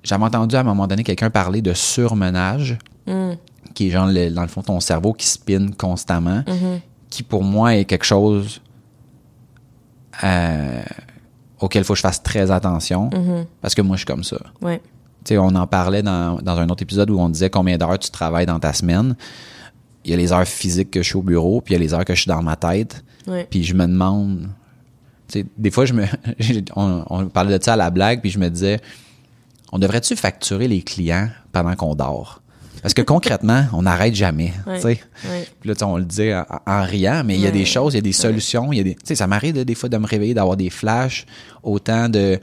J'avais 0.04 0.24
entendu 0.24 0.56
à 0.56 0.62
un 0.62 0.64
moment 0.64 0.88
donné 0.88 1.04
quelqu'un 1.04 1.30
parler 1.30 1.62
de 1.62 1.74
surmenage, 1.74 2.78
Mm. 3.06 3.34
qui 3.74 3.88
est 3.88 3.92
genre, 3.92 4.08
le- 4.08 4.30
dans 4.30 4.42
le 4.42 4.48
fond, 4.48 4.62
ton 4.64 4.80
cerveau 4.80 5.14
qui 5.14 5.28
spinne 5.28 5.76
constamment, 5.76 6.40
Mm-hmm. 6.48 6.80
qui 7.10 7.22
pour 7.24 7.44
moi 7.44 7.76
est 7.76 7.86
quelque 7.86 8.06
chose 8.06 8.62
euh, 10.24 10.82
auquel 11.60 11.82
il 11.82 11.86
faut 11.86 11.93
que 11.93 11.97
je 11.97 12.03
fasse 12.03 12.22
très 12.24 12.51
attention, 12.51 13.10
Mm-hmm. 13.10 13.45
parce 13.62 13.76
que 13.76 13.82
moi, 13.82 13.95
je 13.95 13.99
suis 13.99 14.05
comme 14.05 14.24
ça. 14.24 14.38
Ouais. 14.62 14.82
Tu 15.26 15.34
sais, 15.34 15.38
on 15.38 15.47
en 15.55 15.68
parlait 15.68 16.01
dans, 16.01 16.38
dans 16.41 16.57
un 16.57 16.70
autre 16.70 16.84
épisode 16.84 17.10
où 17.10 17.20
on 17.20 17.30
disait 17.30 17.49
combien 17.49 17.78
d'heures 17.78 17.99
tu 17.99 18.10
travailles 18.10 18.45
dans 18.45 18.60
ta 18.60 18.72
semaine. 18.74 19.16
Il 20.05 20.12
y 20.12 20.14
a 20.14 20.18
les 20.18 20.32
heures 20.32 20.47
physiques 20.47 20.91
que 20.91 21.01
je 21.01 21.07
suis 21.10 21.18
au 21.18 21.22
bureau, 21.22 21.60
puis 21.62 21.74
il 21.74 21.78
y 21.78 21.80
a 21.80 21.84
les 21.84 21.93
heures 21.93 22.05
que 22.05 22.16
je 22.16 22.22
suis 22.22 22.30
dans 22.30 22.41
ma 22.41 22.55
tête. 22.55 23.03
Ouais. 23.28 23.45
Puis 23.49 23.64
je 23.64 23.74
me 23.74 23.86
demande. 23.86 24.47
Tu 25.28 25.41
sais, 25.41 25.45
des 25.57 25.70
fois, 25.72 25.86
je 25.86 25.93
me, 25.93 26.05
on, 26.76 27.03
on 27.10 27.26
parlait 27.28 27.57
de 27.57 27.64
ça 27.64 27.74
à 27.74 27.76
la 27.76 27.89
blague, 27.89 28.22
puis 28.22 28.30
je 28.30 28.39
me 28.39 28.49
disais, 28.49 28.80
on 29.72 29.78
devrait-tu 29.78 30.16
facturer 30.16 30.68
les 30.68 30.82
clients 30.82 31.30
pendant 31.51 31.76
qu'on 31.76 31.95
dort? 31.95 32.41
Parce 32.82 32.93
que 32.93 33.01
concrètement, 33.01 33.65
on 33.73 33.82
n'arrête 33.84 34.15
jamais. 34.15 34.53
Ouais. 34.67 34.80
Ouais. 35.30 35.47
Puis 35.59 35.69
là, 35.69 35.75
on 35.88 35.97
le 35.97 36.05
disait 36.05 36.36
en, 36.36 36.45
en 36.65 36.84
riant, 36.84 37.23
mais 37.25 37.36
il 37.36 37.41
y 37.41 37.47
a 37.47 37.51
des 37.51 37.65
choses, 37.65 37.93
il 37.93 37.97
y 37.97 37.99
a 37.99 38.01
des 38.01 38.11
solutions, 38.13 38.71
y 38.73 38.80
a 38.80 38.84
des. 38.84 38.95
Tu 38.95 39.01
sais, 39.05 39.15
ça 39.15 39.27
m'arrive 39.27 39.53
de- 39.55 39.63
des 39.63 39.75
fois 39.75 39.89
de 39.89 39.97
me 39.97 40.07
réveiller, 40.07 40.34
d'avoir 40.34 40.55
des 40.57 40.69
flashs, 40.69 41.25
autant 41.63 42.09
de 42.09 42.39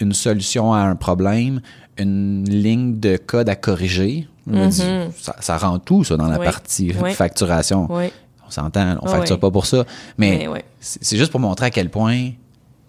une 0.00 0.12
solution 0.14 0.72
à 0.72 0.78
un 0.80 0.96
problème, 0.96 1.60
une 1.98 2.48
ligne 2.48 2.98
de 2.98 3.16
code 3.18 3.48
à 3.48 3.56
corriger. 3.56 4.26
Dis, 4.68 4.82
ça, 5.20 5.36
ça 5.40 5.58
rend 5.58 5.78
tout, 5.78 6.02
ça, 6.04 6.16
dans 6.16 6.26
la 6.26 6.38
partie 6.44 6.90
facturation. 7.14 7.86
On 8.46 8.50
s'entend, 8.50 8.96
on 9.02 9.06
facture 9.12 9.38
pas 9.38 9.50
pour 9.50 9.66
ça. 9.66 9.84
Mais 10.18 10.38
c'est 10.80 11.16
juste 11.16 11.30
pour 11.30 11.38
montrer 11.40 11.66
à 11.66 11.70
quel 11.70 11.90
point, 11.90 12.30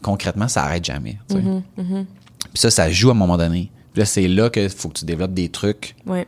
concrètement, 0.02 0.48
ça 0.48 0.64
arrête 0.64 0.84
jamais. 0.86 1.18
Mm-hmm, 1.30 1.62
Puis 2.54 2.56
ça, 2.56 2.72
ça 2.72 2.90
joue 2.90 3.10
à 3.10 3.12
un 3.12 3.16
moment 3.16 3.38
donné. 3.38 3.70
Puis 3.94 4.00
là, 4.00 4.06
c'est 4.06 4.28
là 4.28 4.50
qu'il 4.50 4.70
faut 4.70 4.88
que 4.90 5.00
tu 5.00 5.06
développes 5.06 5.34
des 5.34 5.50
trucs 5.50 5.96
Ouais. 6.06 6.26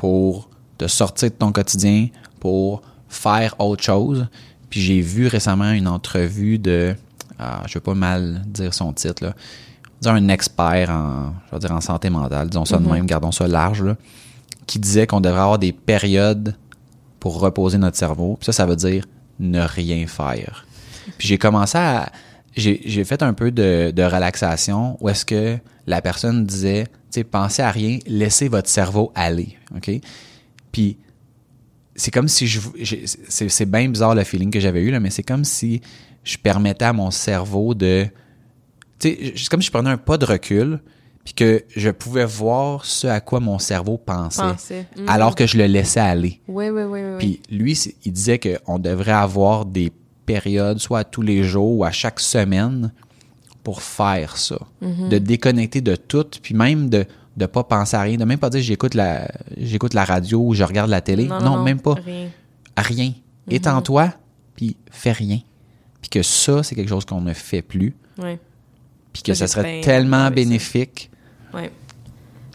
Pour 0.00 0.48
te 0.78 0.86
sortir 0.86 1.28
de 1.28 1.34
ton 1.34 1.52
quotidien, 1.52 2.08
pour 2.40 2.80
faire 3.10 3.54
autre 3.58 3.82
chose. 3.82 4.28
Puis 4.70 4.80
j'ai 4.80 5.02
vu 5.02 5.26
récemment 5.26 5.72
une 5.72 5.86
entrevue 5.86 6.58
de, 6.58 6.96
ah, 7.38 7.64
je 7.66 7.74
veux 7.74 7.82
pas 7.82 7.92
mal 7.92 8.40
dire 8.46 8.72
son 8.72 8.94
titre, 8.94 9.22
là, 9.22 9.34
un 10.10 10.28
expert 10.28 10.88
en, 10.88 11.34
je 11.46 11.54
veux 11.54 11.60
dire 11.60 11.72
en 11.72 11.82
santé 11.82 12.08
mentale, 12.08 12.48
disons 12.48 12.64
ça 12.64 12.78
de 12.78 12.88
même, 12.88 13.04
gardons 13.04 13.30
ça 13.30 13.46
large, 13.46 13.82
là, 13.82 13.96
qui 14.66 14.78
disait 14.78 15.06
qu'on 15.06 15.20
devrait 15.20 15.42
avoir 15.42 15.58
des 15.58 15.72
périodes 15.72 16.56
pour 17.18 17.38
reposer 17.38 17.76
notre 17.76 17.98
cerveau. 17.98 18.36
Puis 18.40 18.46
ça, 18.46 18.52
ça 18.52 18.64
veut 18.64 18.76
dire 18.76 19.04
ne 19.38 19.60
rien 19.60 20.06
faire. 20.06 20.64
Puis 21.18 21.28
j'ai 21.28 21.36
commencé 21.36 21.76
à... 21.76 22.10
J'ai 22.56 23.04
fait 23.04 23.22
un 23.22 23.32
peu 23.32 23.50
de, 23.50 23.92
de 23.94 24.02
relaxation 24.02 24.96
où 25.00 25.08
est-ce 25.08 25.24
que 25.24 25.58
la 25.86 26.02
personne 26.02 26.44
disait, 26.44 26.84
tu 26.84 27.20
sais, 27.20 27.24
pensez 27.24 27.62
à 27.62 27.70
rien, 27.70 27.98
laissez 28.06 28.48
votre 28.48 28.68
cerveau 28.68 29.12
aller, 29.14 29.56
OK? 29.76 29.90
Puis 30.72 30.98
c'est 31.94 32.10
comme 32.10 32.28
si 32.28 32.46
je... 32.46 32.60
C'est 33.28 33.66
bien 33.70 33.88
bizarre 33.88 34.14
le 34.14 34.24
feeling 34.24 34.50
que 34.50 34.60
j'avais 34.60 34.82
eu, 34.82 34.90
là, 34.90 35.00
mais 35.00 35.10
c'est 35.10 35.22
comme 35.22 35.44
si 35.44 35.80
je 36.24 36.36
permettais 36.38 36.86
à 36.86 36.92
mon 36.92 37.10
cerveau 37.10 37.74
de... 37.74 38.06
Tu 38.98 39.08
sais, 39.08 39.32
c'est 39.36 39.48
comme 39.48 39.62
si 39.62 39.66
je 39.66 39.72
prenais 39.72 39.90
un 39.90 39.96
pas 39.96 40.18
de 40.18 40.24
recul, 40.24 40.80
puis 41.24 41.34
que 41.34 41.64
je 41.76 41.90
pouvais 41.90 42.24
voir 42.24 42.84
ce 42.84 43.06
à 43.06 43.20
quoi 43.20 43.40
mon 43.40 43.58
cerveau 43.58 43.98
pensait, 43.98 44.42
Pensait. 44.42 44.86
Mhm. 44.96 45.08
alors 45.08 45.34
que 45.34 45.46
je 45.46 45.56
le 45.58 45.66
laissais 45.66 46.00
aller. 46.00 46.40
Ouais, 46.48 46.70
ouais, 46.70 46.84
ouais, 46.84 47.02
ouais. 47.12 47.18
Puis 47.18 47.40
lui, 47.50 47.72
il 48.04 48.12
disait 48.12 48.38
qu'on 48.38 48.78
devrait 48.78 49.12
avoir 49.12 49.66
des 49.66 49.92
périodes, 50.32 50.78
soit 50.78 51.00
à 51.00 51.04
tous 51.04 51.22
les 51.22 51.42
jours 51.42 51.78
ou 51.78 51.84
à 51.84 51.90
chaque 51.90 52.20
semaine, 52.20 52.92
pour 53.64 53.82
faire 53.82 54.36
ça. 54.36 54.58
Mhm. 54.80 55.08
De 55.08 55.18
déconnecter 55.18 55.80
de 55.80 55.96
tout, 55.96 56.26
puis 56.42 56.54
même 56.54 56.88
de 56.88 57.04
ne 57.36 57.46
pas 57.46 57.64
penser 57.64 57.96
à 57.96 58.02
rien, 58.02 58.16
de 58.16 58.24
même 58.24 58.38
pas 58.38 58.50
dire 58.50 58.62
j'écoute 58.62 58.94
la, 58.94 59.28
j'écoute 59.56 59.94
la 59.94 60.04
radio 60.04 60.40
ou 60.40 60.54
je 60.54 60.64
regarde 60.64 60.90
la 60.90 61.00
télé. 61.00 61.24
Non, 61.26 61.62
même 61.62 61.80
pas. 61.80 61.94
Rien. 61.94 62.28
Rien. 62.76 63.12
Étends-toi, 63.48 64.12
puis 64.56 64.76
fais 64.90 65.12
rien. 65.12 65.40
Puis 66.00 66.08
que 66.10 66.22
ça, 66.22 66.62
c'est 66.62 66.74
quelque 66.74 66.88
chose 66.88 67.04
qu'on 67.04 67.20
ne 67.20 67.32
fait 67.34 67.62
plus, 67.62 67.94
Ouais. 68.18 68.38
puis 69.12 69.22
que 69.22 69.34
Ça, 69.34 69.46
serait 69.46 69.80
tellement 69.82 70.30
bénéfique. 70.30 71.10
Ouais. 71.52 71.70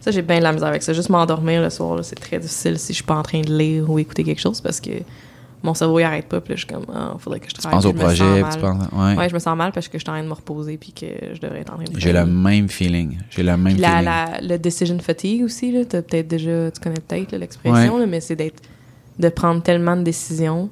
Ça, 0.02 0.12
j'ai 0.12 0.22
bien 0.22 0.38
de 0.38 0.44
la 0.44 0.54
misère 0.54 0.70
avec 0.70 0.84
ça. 0.84 0.94
Juste 0.94 1.10
m'endormir 1.10 1.62
le 1.62 1.70
soir, 1.70 2.04
c'est 2.04 2.16
très 2.16 2.40
difficile 2.40 2.78
si 2.80 2.94
je 2.94 2.96
suis 2.96 3.04
pas 3.04 3.16
en 3.16 3.24
train 3.24 3.42
de 3.42 3.56
lire 3.56 3.90
ou 3.90 3.98
écouter 4.00 4.24
quelque 4.24 4.42
chose 4.42 4.62
parce 4.62 4.80
que 4.80 4.92
mon 5.66 5.74
cerveau, 5.74 6.00
il 6.00 6.04
arrête 6.04 6.28
pas. 6.28 6.40
Puis 6.40 6.52
là, 6.54 6.56
je 6.56 6.66
suis 6.66 6.74
comme, 6.74 6.86
ah, 6.94 7.16
faudrait 7.20 7.40
que 7.42 7.50
je 7.50 7.54
Tu 7.54 7.60
travaille. 7.62 7.78
penses 7.78 7.86
au 7.86 7.94
projet, 7.94 8.44
tu 8.54 8.60
penses... 8.60 8.84
Ouais. 8.94 9.16
Ouais, 9.18 9.30
je 9.30 9.34
me 9.34 9.40
sens 9.40 9.58
mal 9.58 9.72
parce 9.74 9.88
que 9.88 9.98
je 9.98 10.04
suis 10.04 10.10
en 10.10 10.14
train 10.14 10.24
de 10.24 10.28
me 10.30 10.34
reposer 10.34 10.78
puis 10.78 10.94
que 10.94 11.06
je 11.34 11.40
devrais 11.42 11.60
être 11.62 11.74
en 11.74 11.76
train 11.76 11.86
de 11.86 12.00
J'ai 12.00 12.14
le 12.14 12.26
même 12.26 12.70
feeling. 12.70 13.18
J'ai 13.30 13.44
le 13.44 13.58
même 13.58 13.78
la, 13.78 13.90
feeling. 13.90 14.06
la, 14.06 14.40
le 14.42 14.58
decision 14.58 14.98
fatigue 15.00 15.44
aussi, 15.44 15.72
là, 15.72 15.84
t'as 15.86 16.02
peut-être 16.02 16.28
déjà, 16.28 16.72
tu 16.72 16.80
connais 16.80 17.00
peut-être 17.06 17.32
là, 17.34 17.38
l'expression, 17.40 17.96
Ouais. 17.96 18.00
là, 18.00 18.06
mais 18.06 18.22
c'est 18.22 18.36
d'être, 18.36 18.62
de 19.20 19.30
prendre 19.30 19.62
tellement 19.62 19.98
de 19.98 20.04
décisions 20.04 20.70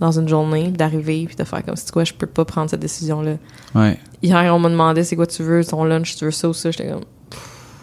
dans 0.00 0.12
une 0.12 0.28
journée, 0.28 0.68
d'arriver, 0.70 1.24
puis 1.26 1.34
de 1.34 1.42
faire 1.42 1.64
comme, 1.64 1.74
c'est 1.74 1.90
quoi, 1.90 2.04
je 2.04 2.12
peux 2.14 2.26
pas 2.28 2.44
prendre 2.44 2.70
cette 2.70 2.78
décision-là. 2.80 3.32
Ouais. 3.74 3.98
Hier, 4.22 4.54
on 4.54 4.58
m'a 4.60 4.68
demandé 4.68 5.02
c'est 5.02 5.16
quoi 5.16 5.26
tu 5.26 5.42
veux, 5.42 5.64
ton 5.64 5.82
lunch, 5.84 6.14
tu 6.14 6.24
veux 6.24 6.30
ça 6.30 6.48
ou 6.48 6.52
ça? 6.52 6.70
J'étais 6.70 6.88
comme, 6.90 7.02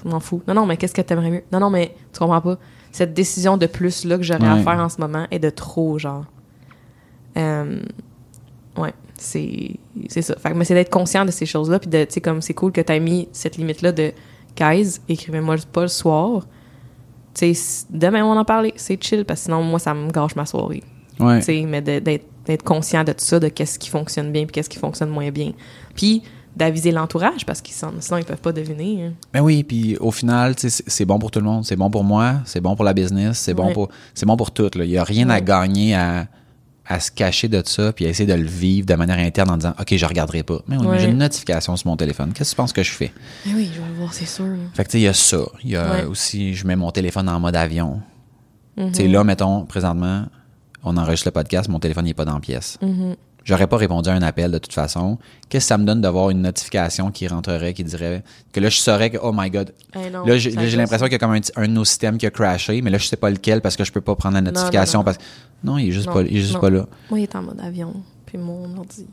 m'en 0.05 0.19
fous. 0.19 0.41
Non, 0.47 0.53
non, 0.53 0.65
mais 0.65 0.77
qu'est-ce 0.77 0.93
que 0.93 1.01
t'aimerais 1.01 1.29
mieux? 1.31 1.43
Non, 1.51 1.59
non, 1.59 1.69
mais 1.69 1.93
tu 2.13 2.19
comprends 2.19 2.39
pas. 2.41 2.57
Cette 2.91 3.13
décision 3.13 3.57
de 3.57 3.65
plus 3.65 4.05
là 4.05 4.15
que 4.17 4.23
j'aurais 4.23 4.47
à 4.47 4.55
faire 4.59 4.79
en 4.79 4.87
ce 4.87 5.01
moment 5.01 5.25
est 5.29 5.39
de 5.39 5.49
trop, 5.49 5.99
genre. 5.99 6.23
Euh, 7.37 7.79
ouais, 8.77 8.93
c'est 9.17 9.71
c'est 10.09 10.21
ça. 10.21 10.35
Fait 10.37 10.51
que, 10.51 10.55
mais 10.55 10.65
c'est 10.65 10.73
d'être 10.73 10.89
conscient 10.91 11.25
de 11.25 11.31
ces 11.31 11.45
choses-là, 11.45 11.79
puis 11.79 11.89
de, 11.89 12.03
tu 12.05 12.13
sais, 12.13 12.21
comme 12.21 12.41
c'est 12.41 12.53
cool 12.53 12.71
que 12.71 12.81
t'as 12.81 12.99
mis 12.99 13.27
cette 13.31 13.57
limite-là 13.57 13.91
de, 13.91 14.11
guys, 14.57 14.99
écrivez-moi 15.09 15.55
pas 15.71 15.81
le 15.83 15.87
soir. 15.87 16.45
tu 17.33 17.53
sais, 17.53 17.85
demain, 17.89 18.23
on 18.25 18.37
en 18.37 18.45
parler. 18.45 18.73
C'est 18.77 19.01
chill, 19.03 19.25
parce 19.25 19.41
que 19.41 19.45
sinon, 19.45 19.61
moi, 19.63 19.79
ça 19.79 19.93
me 19.93 20.09
gâche 20.11 20.35
ma 20.35 20.45
soirée. 20.45 20.83
Ouais. 21.19 21.39
Tu 21.39 21.45
sais, 21.45 21.61
mais 21.67 21.81
de- 21.81 21.99
d'être 21.99 22.25
d'être 22.45 22.61
conscient 22.63 23.03
de 23.03 23.11
tout 23.11 23.23
ça, 23.25 23.39
de 23.39 23.47
qu'est-ce 23.47 23.79
qui 23.79 23.89
fonctionne 23.89 24.31
bien 24.31 24.43
puis 24.43 24.51
qu'est-ce 24.51 24.69
qui 24.69 24.77
fonctionne 24.77 25.09
moins 25.09 25.31
bien. 25.31 25.53
Puis 25.95 26.21
d'aviser 26.55 26.91
l'entourage, 26.91 27.43
parce 27.43 27.59
qu'ils 27.59 27.73
sinon, 27.73 28.17
ils 28.19 28.23
peuvent 28.23 28.39
pas 28.39 28.51
deviner. 28.51 29.03
hein. 29.05 29.13
Ben 29.33 29.41
oui, 29.41 29.63
puis 29.63 29.97
au 29.97 30.11
final, 30.11 30.55
tu 30.55 30.61
sais, 30.61 30.69
c'est 30.69 30.83
c'est 30.87 31.05
bon 31.05 31.17
pour 31.17 31.31
tout 31.31 31.39
le 31.39 31.45
monde. 31.45 31.65
C'est 31.65 31.75
bon 31.75 31.89
pour 31.89 32.03
moi, 32.03 32.35
c'est 32.45 32.61
bon 32.61 32.75
pour 32.75 32.85
la 32.85 32.93
business, 32.93 33.39
c'est 33.39 33.55
bon 33.55 33.73
pour 33.73 33.89
c'est 34.13 34.27
bon 34.27 34.37
pour 34.37 34.51
tout. 34.51 34.69
Il 34.75 34.85
y 34.85 34.97
a 34.99 35.03
rien 35.03 35.27
à 35.31 35.41
gagner 35.41 35.95
à, 35.95 36.27
à 36.87 36.99
se 36.99 37.09
cacher 37.11 37.47
de 37.47 37.61
ça 37.65 37.91
puis 37.93 38.05
à 38.05 38.09
essayer 38.09 38.27
de 38.31 38.33
le 38.39 38.45
vivre 38.47 38.85
de 38.85 38.93
manière 38.95 39.17
interne 39.17 39.49
en 39.49 39.57
disant 39.57 39.73
OK, 39.79 39.95
je 39.95 40.05
regarderai 40.05 40.43
pas. 40.43 40.59
Mais 40.67 40.77
oui, 40.77 40.83
mais 40.83 40.89
Ouais. 40.89 40.99
j'ai 40.99 41.09
une 41.09 41.17
notification 41.17 41.75
sur 41.75 41.87
mon 41.87 41.97
téléphone. 41.97 42.31
Qu'est-ce 42.33 42.51
que 42.51 42.55
tu 42.55 42.57
penses 42.57 42.73
que 42.73 42.83
je 42.83 42.91
fais? 42.91 43.11
Mais 43.45 43.53
oui, 43.55 43.69
je 43.73 43.81
vais 43.81 43.87
le 43.87 43.93
voir, 43.95 44.13
c'est 44.13 44.25
sûr. 44.25 44.45
Fait 44.73 44.83
que 44.83 44.89
tu 44.89 44.93
sais, 44.93 44.99
il 44.99 45.03
y 45.03 45.07
a 45.07 45.13
ça. 45.13 45.39
Il 45.63 45.71
y 45.71 45.75
a 45.75 45.91
Ouais. 45.91 46.03
aussi 46.05 46.53
je 46.53 46.67
mets 46.67 46.75
mon 46.75 46.91
téléphone 46.91 47.27
en 47.29 47.39
mode 47.39 47.55
avion. 47.55 48.01
Tu 48.77 48.83
sais 48.93 49.07
là 49.07 49.23
mettons 49.23 49.65
présentement, 49.65 50.25
on 50.83 50.97
enregistre 50.97 51.27
le 51.27 51.31
podcast, 51.31 51.69
mon 51.69 51.79
téléphone 51.79 52.05
n'est 52.05 52.13
pas 52.13 52.25
dans 52.25 52.33
la 52.35 52.39
pièce. 52.39 52.77
Mhm. 52.81 53.15
J'aurais 53.45 53.67
pas 53.67 53.77
répondu 53.77 54.09
à 54.09 54.13
un 54.13 54.23
appel 54.23 54.51
de 54.51 54.57
toute 54.57 54.73
façon. 54.73 55.19
Qu'est-ce 55.49 55.65
que 55.65 55.67
ça 55.67 55.77
me 55.77 55.85
donne 55.85 56.01
d'avoir 56.01 56.31
une 56.31 56.41
notification 56.41 57.11
qui 57.11 57.27
rentrerait, 57.27 57.75
qui 57.75 57.83
dirait 57.83 58.23
que 58.51 58.59
là, 58.59 58.69
je 58.69 58.77
saurais 58.77 59.11
que, 59.11 59.17
oh 59.21 59.31
my 59.33 59.51
god. 59.51 59.71
Eh 59.95 60.09
non, 60.09 60.25
là, 60.25 60.37
j'ai 60.39 60.51
l'impression 60.75 61.05
qu'il 61.05 61.13
y 61.13 61.15
a 61.15 61.19
comme 61.19 61.33
un, 61.33 61.39
un 61.55 61.67
de 61.67 61.71
nos 61.71 61.85
systèmes 61.85 62.17
qui 62.17 62.25
a 62.25 62.31
crashé, 62.31 62.81
mais 62.81 62.89
là, 62.89 62.97
je 62.97 63.05
sais 63.05 63.17
pas 63.17 63.29
lequel 63.29 63.61
parce 63.61 63.75
que 63.75 63.83
je 63.83 63.91
peux 63.91 64.01
pas 64.01 64.15
prendre 64.15 64.33
la 64.33 64.41
non, 64.41 64.51
notification 64.51 64.99
non. 64.99 65.03
parce 65.05 65.17
que. 65.17 65.23
Non, 65.63 65.77
il 65.77 65.89
est 65.89 65.91
juste, 65.91 66.07
Non, 66.07 66.13
pas, 66.13 66.21
il 66.23 66.35
est 66.35 66.41
juste 66.41 66.59
pas 66.59 66.71
là. 66.71 66.87
Moi, 67.11 67.19
il 67.19 67.23
est 67.23 67.35
en 67.35 67.43
mode 67.43 67.59
avion, 67.61 67.93
puis 68.25 68.39
mon 68.39 68.77
ordi. 68.77 69.05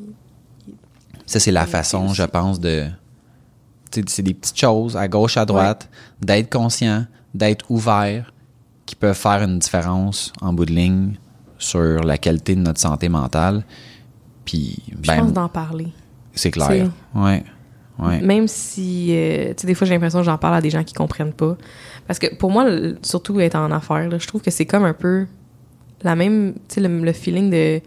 Ça, 1.27 1.39
c'est 1.39 1.53
la 1.53 1.67
façon, 1.67 2.15
je 2.15 2.23
pense, 2.23 2.59
de. 2.59 2.87
tu 3.91 4.01
sais, 4.01 4.07
C'est 4.09 4.23
des 4.23 4.35
petites 4.35 4.59
choses 4.59 4.97
à 4.97 5.09
gauche, 5.09 5.37
à 5.37 5.45
droite, 5.45 5.91
d'être 6.23 6.51
conscient, 6.51 7.05
d'être 7.35 7.71
ouvert, 7.71 8.33
qui 8.87 8.97
peuvent 8.97 9.15
faire 9.15 9.43
une 9.43 9.59
différence 9.59 10.33
en 10.41 10.55
bout 10.55 10.65
de 10.65 10.73
ligne 10.73 11.17
sur 11.59 12.03
la 12.03 12.17
qualité 12.17 12.55
de 12.55 12.61
notre 12.61 12.81
santé 12.81 13.11
mentale. 13.11 13.65
Puis, 14.45 14.79
Je 15.03 15.07
ben, 15.09 15.21
pense 15.21 15.33
d'en 15.33 15.49
parler. 15.49 15.89
c'est 16.35 16.51
clair. 16.51 16.91
Ouais. 17.15 17.45
Ouais. 17.99 18.21
Même 18.21 18.49
si, 18.49 19.09
euh, 19.11 19.49
tu 19.49 19.61
sais, 19.63 19.67
des 19.67 19.75
fois, 19.75 19.87
j'ai 19.87 19.93
l'impression 19.95 20.21
que 20.21 20.25
j'en 20.25 20.39
parle 20.39 20.55
à 20.57 20.61
des 20.61 20.71
gens 20.71 20.83
qui 20.83 20.95
comprennent 20.95 21.33
pas. 21.35 21.57
Parce 22.07 22.19
que 22.19 22.35
pour 22.35 22.51
moi, 22.51 22.69
le- 22.69 22.99
surtout 23.03 23.39
être 23.41 23.55
en 23.55 23.71
affaires, 23.71 24.09
là, 24.09 24.19
je 24.19 24.27
trouve 24.27 24.41
que 24.43 24.51
c'est 24.51 24.67
comme 24.67 24.85
un 24.85 24.95
peu 24.95 25.27
la 26.03 26.17
même, 26.17 26.55
tu 26.69 26.75
sais, 26.75 26.81
le, 26.81 26.89
le 27.01 27.13
feeling 27.13 27.51
de 27.51 27.81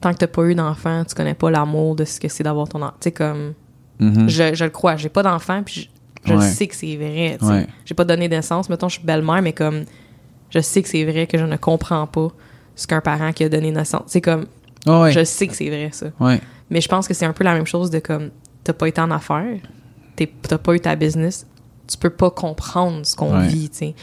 tant 0.00 0.12
que 0.12 0.18
t'as 0.18 0.26
pas 0.28 0.44
eu 0.44 0.54
d'enfant, 0.54 1.04
tu 1.04 1.14
connais 1.14 1.34
pas 1.34 1.50
l'amour 1.50 1.94
de 1.96 2.04
ce 2.04 2.20
que 2.20 2.28
c'est 2.28 2.44
d'avoir 2.44 2.68
ton 2.68 2.80
enfant. 2.80 2.94
Tu 3.00 3.04
sais, 3.04 3.12
comme, 3.12 3.54
Mhm. 4.00 4.28
je, 4.28 4.54
je 4.54 4.64
le 4.64 4.70
crois, 4.70 4.96
j'ai 4.96 5.08
pas 5.08 5.22
d'enfant, 5.22 5.62
puis 5.62 5.90
je, 6.24 6.30
je 6.30 6.34
Ouais. 6.38 6.48
sais 6.48 6.66
que 6.66 6.74
c'est 6.76 6.96
vrai. 6.96 7.36
Ouais. 7.42 7.66
J'ai 7.84 7.94
pas 7.94 8.04
donné 8.04 8.28
de 8.28 8.34
naissance, 8.36 8.68
mettons, 8.70 8.88
je 8.88 8.94
suis 8.98 9.04
belle-mère, 9.06 9.42
mais 9.42 9.52
comme, 9.52 9.84
je 10.50 10.60
sais 10.60 10.80
que 10.82 10.88
c'est 10.88 11.04
vrai 11.04 11.26
que 11.26 11.36
je 11.38 11.44
ne 11.44 11.56
comprends 11.56 12.06
pas 12.06 12.28
ce 12.76 12.86
qu'un 12.86 13.00
parent 13.00 13.32
qui 13.32 13.44
a 13.44 13.48
donné 13.48 13.70
naissance. 13.72 14.02
C'est 14.06 14.20
comme, 14.20 14.46
Ah 14.86 15.02
ouais. 15.02 15.12
je 15.12 15.24
sais 15.24 15.46
que 15.46 15.54
c'est 15.54 15.68
vrai, 15.68 15.90
ça. 15.92 16.06
Ouais. 16.20 16.40
Mais 16.70 16.80
je 16.80 16.88
pense 16.88 17.06
que 17.08 17.14
c'est 17.14 17.26
un 17.26 17.32
peu 17.32 17.44
la 17.44 17.54
même 17.54 17.66
chose 17.66 17.90
de 17.90 17.98
comme 17.98 18.30
t'as 18.62 18.72
pas 18.72 18.88
été 18.88 19.00
en 19.00 19.10
affaires, 19.10 19.58
t'as 20.16 20.58
pas 20.58 20.74
eu 20.74 20.80
ta 20.80 20.96
business, 20.96 21.46
tu 21.86 21.96
peux 21.98 22.10
pas 22.10 22.30
comprendre 22.30 23.04
ce 23.04 23.14
qu'on 23.16 23.38
Ouais. 23.38 23.46
vit, 23.46 23.68
tu 23.70 23.76
sais. 23.78 23.94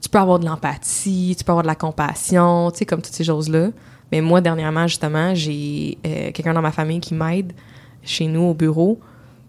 Tu 0.00 0.08
peux 0.08 0.18
avoir 0.18 0.38
de 0.38 0.44
l'empathie, 0.46 1.34
tu 1.36 1.44
peux 1.44 1.52
avoir 1.52 1.62
de 1.62 1.68
la 1.68 1.74
compassion, 1.74 2.70
tu 2.70 2.78
sais, 2.78 2.84
comme 2.84 3.00
toutes 3.02 3.14
ces 3.14 3.24
choses-là. 3.24 3.68
Mais 4.12 4.20
moi, 4.20 4.40
dernièrement, 4.40 4.86
justement, 4.86 5.34
j'ai 5.34 5.96
euh, 6.06 6.30
quelqu'un 6.32 6.52
dans 6.52 6.60
ma 6.62 6.72
famille 6.72 7.00
qui 7.00 7.14
m'aide 7.14 7.52
chez 8.02 8.26
nous 8.26 8.42
au 8.42 8.54
bureau, 8.54 9.00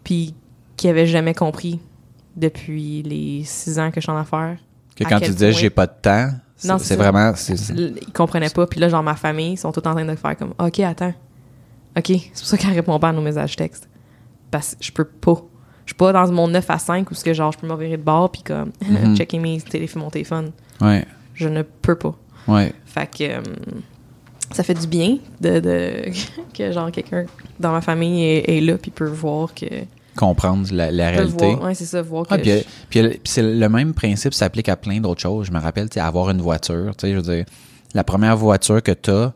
puis 0.03 0.33
qui 0.77 0.87
avait 0.87 1.07
jamais 1.07 1.33
compris 1.33 1.79
depuis 2.37 3.03
les 3.03 3.43
six 3.43 3.77
ans 3.79 3.89
que 3.91 3.95
je 3.99 4.05
suis 4.05 4.11
en 4.11 4.17
affaires. 4.17 4.57
Que 4.95 5.03
quand 5.03 5.19
tu 5.19 5.31
disais 5.31 5.51
j'ai 5.51 5.69
pas 5.69 5.87
de 5.87 5.93
temps, 6.01 6.29
Non, 6.67 6.77
c'est 6.77 6.95
vraiment. 6.95 7.33
Ils 7.49 7.95
comprenaient 8.13 8.49
pas. 8.49 8.65
Puis 8.67 8.79
là, 8.79 8.89
genre, 8.89 9.03
ma 9.03 9.15
famille, 9.15 9.53
ils 9.53 9.57
sont 9.57 9.71
tous 9.71 9.79
en 9.87 9.93
train 9.93 10.05
de 10.05 10.15
faire 10.15 10.35
comme 10.37 10.53
OK, 10.59 10.79
attends. 10.81 11.13
OK, 11.97 12.07
c'est 12.07 12.29
pour 12.33 12.45
ça 12.45 12.57
qu'elle 12.57 12.73
répond 12.73 12.99
pas 12.99 13.09
à 13.09 13.13
nos 13.13 13.21
messages 13.21 13.55
textes. 13.55 13.87
Parce 14.51 14.75
que 14.75 14.83
je 14.83 14.91
peux 14.91 15.05
pas. 15.05 15.41
Je 15.85 15.91
suis 15.91 15.95
pas 15.95 16.11
dans 16.11 16.31
mon 16.31 16.47
9 16.47 16.69
à 16.69 16.77
5 16.79 17.09
où 17.11 17.13
ce 17.13 17.23
que 17.23 17.33
genre 17.33 17.51
je 17.51 17.59
peux 17.59 17.67
me 17.67 17.75
virer 17.77 17.97
de 17.97 18.01
bord 18.03 18.31
puis 18.31 18.41
comme 18.43 18.71
Mhm. 18.89 19.15
checker 19.15 19.39
mes 19.39 19.61
téléphones, 19.61 20.01
mon 20.03 20.09
téléphone. 20.09 20.51
Ouais. 20.81 21.05
Je 21.35 21.47
ne 21.47 21.61
peux 21.61 21.95
pas. 21.95 22.15
Ouais. 22.47 22.73
Fait 22.85 23.07
que 23.09 23.23
euh, 23.23 23.41
ça 24.51 24.63
fait 24.63 24.73
du 24.73 24.87
bien 24.87 25.17
de, 25.41 25.59
de- 25.59 26.11
que 26.57 26.71
genre 26.71 26.91
quelqu'un 26.91 27.25
dans 27.59 27.71
ma 27.71 27.81
famille 27.81 28.23
est, 28.23 28.57
est 28.57 28.61
là 28.61 28.77
puis 28.77 28.91
peut 28.91 29.07
voir 29.07 29.53
que 29.53 29.65
Comprendre 30.15 30.67
la, 30.71 30.89
réalité. 31.09 31.55
ouais, 31.55 31.73
c'est 31.75 31.85
ça, 31.85 32.01
voir 32.01 32.25
que 32.27 32.33
Ouais, 32.35 32.41
puis, 32.41 32.51
je- 32.51 32.63
puis, 32.89 33.09
puis 33.09 33.19
c'est 33.25 33.41
le 33.43 33.69
même 33.69 33.93
principe 33.93 34.33
s'applique 34.33 34.69
à 34.69 34.75
plein 34.77 34.99
d'autres 34.99 35.21
choses. 35.21 35.47
Je 35.47 35.51
me 35.51 35.59
rappelle, 35.59 35.89
tu 35.89 35.95
sais, 35.95 35.99
avoir 35.99 36.29
une 36.29 36.41
voiture, 36.41 36.95
tu 36.97 37.07
sais, 37.07 37.11
je 37.13 37.17
veux 37.17 37.35
dire, 37.35 37.45
la 37.93 38.03
première 38.03 38.37
voiture 38.37 38.81
que 38.81 38.91
tu 38.91 39.09
as, 39.11 39.33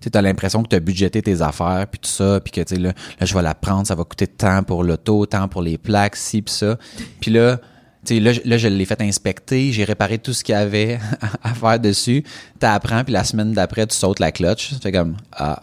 tu 0.00 0.08
as 0.12 0.22
l'impression 0.22 0.62
que 0.62 0.68
tu 0.68 0.76
as 0.76 0.80
budgété 0.80 1.22
tes 1.22 1.42
affaires, 1.42 1.86
puis 1.90 2.00
tout 2.00 2.08
ça, 2.10 2.40
puis 2.40 2.50
que, 2.50 2.60
tu 2.62 2.74
sais, 2.74 2.80
là, 2.80 2.92
là, 3.20 3.26
je 3.26 3.34
vais 3.34 3.42
la 3.42 3.54
prendre, 3.54 3.86
ça 3.86 3.94
va 3.94 4.04
coûter 4.04 4.26
tant 4.26 4.62
pour 4.62 4.82
l'auto, 4.84 5.26
tant 5.26 5.46
pour 5.48 5.62
les 5.62 5.78
plaques, 5.78 6.16
ci, 6.16 6.42
puis 6.42 6.52
ça. 6.52 6.76
Puis 7.20 7.30
là, 7.30 7.58
tu 8.04 8.14
sais, 8.16 8.20
là, 8.20 8.32
je- 8.32 8.40
là, 8.44 8.56
je 8.58 8.66
l'ai 8.68 8.84
fait 8.84 9.00
inspecter, 9.00 9.70
j'ai 9.70 9.84
réparé 9.84 10.18
tout 10.18 10.32
ce 10.32 10.42
qu'il 10.42 10.54
y 10.54 10.58
avait 10.58 10.98
à 11.42 11.54
faire 11.54 11.78
dessus. 11.78 12.24
Tu 12.58 12.66
apprends, 12.66 13.04
puis 13.04 13.12
la 13.12 13.22
semaine 13.22 13.52
d'après, 13.52 13.86
tu 13.86 13.94
sautes 13.96 14.18
la 14.18 14.32
clutch. 14.32 14.70
Tu 14.70 14.74
fais 14.80 14.90
comme, 14.92 15.16
ah, 15.32 15.60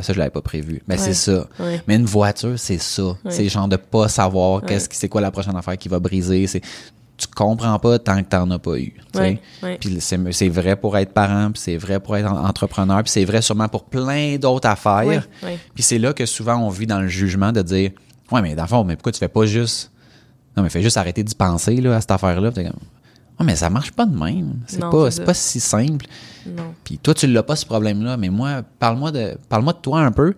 ah, 0.00 0.02
ça, 0.02 0.12
je 0.12 0.18
l'avais 0.18 0.30
pas 0.30 0.42
prévu. 0.42 0.82
Mais 0.88 0.94
Ouais. 0.96 1.00
c'est 1.00 1.14
ça. 1.14 1.46
Ouais. 1.58 1.80
Mais 1.86 1.96
une 1.96 2.04
voiture, 2.06 2.58
c'est 2.58 2.78
ça. 2.78 3.16
C'est 3.28 3.48
genre 3.48 3.68
de 3.68 3.76
pas 3.76 4.08
savoir 4.08 4.62
Ouais. 4.62 4.68
qu'est-ce 4.68 4.88
qui 4.88 4.96
c'est 4.96 5.08
quoi 5.08 5.20
la 5.20 5.30
prochaine 5.30 5.54
affaire 5.56 5.78
qui 5.78 5.88
va 5.88 5.98
briser. 6.00 6.46
C'est 6.46 6.60
tu 7.16 7.26
comprends 7.36 7.78
pas 7.78 7.98
tant 7.98 8.16
que 8.22 8.28
t'en 8.30 8.50
as 8.50 8.58
pas 8.58 8.78
eu. 8.78 8.94
Ouais, 9.14 9.38
ouais. 9.62 9.76
Puis 9.78 9.98
c'est 10.00 10.18
c'est 10.32 10.48
vrai 10.48 10.74
pour 10.74 10.96
être 10.96 11.12
parent, 11.12 11.50
puis 11.52 11.60
c'est 11.62 11.76
vrai 11.76 12.00
pour 12.00 12.16
être 12.16 12.26
en- 12.32 12.46
entrepreneur, 12.46 13.02
puis 13.02 13.10
c'est 13.12 13.26
vrai 13.26 13.42
sûrement 13.42 13.68
pour 13.68 13.84
plein 13.84 14.36
d'autres 14.38 14.66
affaires. 14.68 15.04
Ouais, 15.06 15.20
ouais. 15.42 15.58
Puis 15.74 15.82
c'est 15.82 15.98
là 15.98 16.14
que 16.14 16.24
souvent 16.24 16.56
on 16.56 16.70
vit 16.70 16.86
dans 16.86 17.00
le 17.00 17.08
jugement 17.08 17.52
de 17.52 17.60
dire 17.60 17.90
ouais 18.32 18.40
mais 18.40 18.54
dans 18.54 18.62
le 18.62 18.68
fond 18.68 18.84
mais 18.84 18.96
pourquoi 18.96 19.12
tu 19.12 19.18
fais 19.18 19.28
pas 19.28 19.44
juste 19.44 19.90
non 20.56 20.62
mais 20.62 20.70
fais 20.70 20.80
juste 20.82 20.96
arrêter 20.96 21.22
d'y 21.22 21.34
penser 21.34 21.76
là 21.76 21.96
à 21.96 22.00
cette 22.00 22.10
affaire 22.12 22.40
Ouais 23.40 23.46
mais 23.46 23.56
ça 23.56 23.70
marche 23.70 23.90
pas 23.92 24.06
de 24.06 24.16
même. 24.16 24.58
C'est 24.66 24.80
pas 24.80 25.08
pas 25.24 25.34
si 25.34 25.58
simple. 25.60 26.06
Non. 26.46 26.74
Puis 26.84 26.98
toi, 26.98 27.14
tu 27.14 27.26
l'as 27.26 27.42
pas 27.42 27.56
ce 27.56 27.66
problème-là, 27.66 28.16
mais 28.16 28.28
moi, 28.28 28.62
parle-moi 28.78 29.10
de 29.12 29.36
parle-moi 29.48 29.72
de 29.72 29.78
toi 29.78 30.00
un 30.00 30.12
peu, 30.12 30.34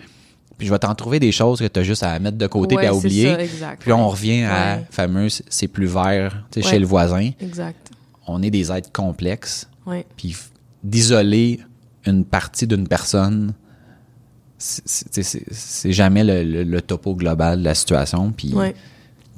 puis 0.56 0.66
je 0.68 0.72
vais 0.72 0.78
t'en 0.78 0.94
trouver 0.94 1.18
des 1.20 1.32
choses 1.32 1.58
que 1.60 1.66
tu 1.66 1.80
as 1.80 1.82
juste 1.82 2.02
à 2.04 2.18
mettre 2.18 2.38
de 2.38 2.46
côté 2.46 2.76
Ouais, 2.76 2.84
et 2.84 2.86
à 2.88 2.94
oublier. 2.94 3.32
ça, 3.34 3.40
exact, 3.42 3.82
Puis 3.82 3.92
on 3.92 4.08
revient 4.08 4.44
à 4.44 4.76
Ouais. 4.76 4.86
fameuse 4.90 5.42
c'est 5.48 5.68
plus 5.68 5.86
vert, 5.86 6.44
chez 6.60 6.78
le 6.78 6.86
voisin. 6.86 7.30
Exact. 7.40 7.90
On 8.26 8.42
est 8.42 8.50
des 8.50 8.70
êtres 8.70 8.92
complexes, 8.92 9.68
puis 10.16 10.36
d'isoler 10.84 11.60
une 12.06 12.24
partie 12.24 12.66
d'une 12.66 12.86
personne, 12.88 13.52
c'est- 14.58 15.92
jamais 15.92 16.24
le, 16.24 16.44
le- 16.44 16.64
le 16.64 16.80
topo 16.82 17.14
global 17.14 17.58
de 17.60 17.64
la 17.64 17.74
situation. 17.74 18.32
Puis. 18.32 18.54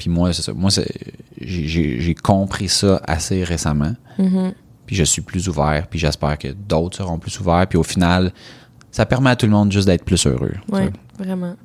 Puis 0.04 0.10
moi, 0.10 0.34
c'est 0.34 0.42
ça. 0.42 0.52
Moi, 0.52 0.68
j'ai- 1.40 2.14
compris 2.16 2.68
ça 2.68 3.00
assez 3.06 3.42
récemment. 3.42 3.94
Mhm. 4.18 4.52
Puis 4.84 4.96
je 4.96 5.02
suis 5.02 5.22
plus 5.22 5.48
ouvert, 5.48 5.86
puis 5.88 5.98
j'espère 5.98 6.36
que 6.36 6.48
d'autres 6.48 6.98
seront 6.98 7.18
plus 7.18 7.40
ouverts. 7.40 7.66
Puis 7.66 7.78
au 7.78 7.82
final, 7.82 8.30
ça 8.90 9.06
permet 9.06 9.30
à 9.30 9.36
tout 9.36 9.46
le 9.46 9.52
monde 9.52 9.72
juste 9.72 9.86
d'être 9.86 10.04
plus 10.04 10.26
heureux. 10.26 10.52
sais. 10.70 10.92
vraiment. 11.18 11.56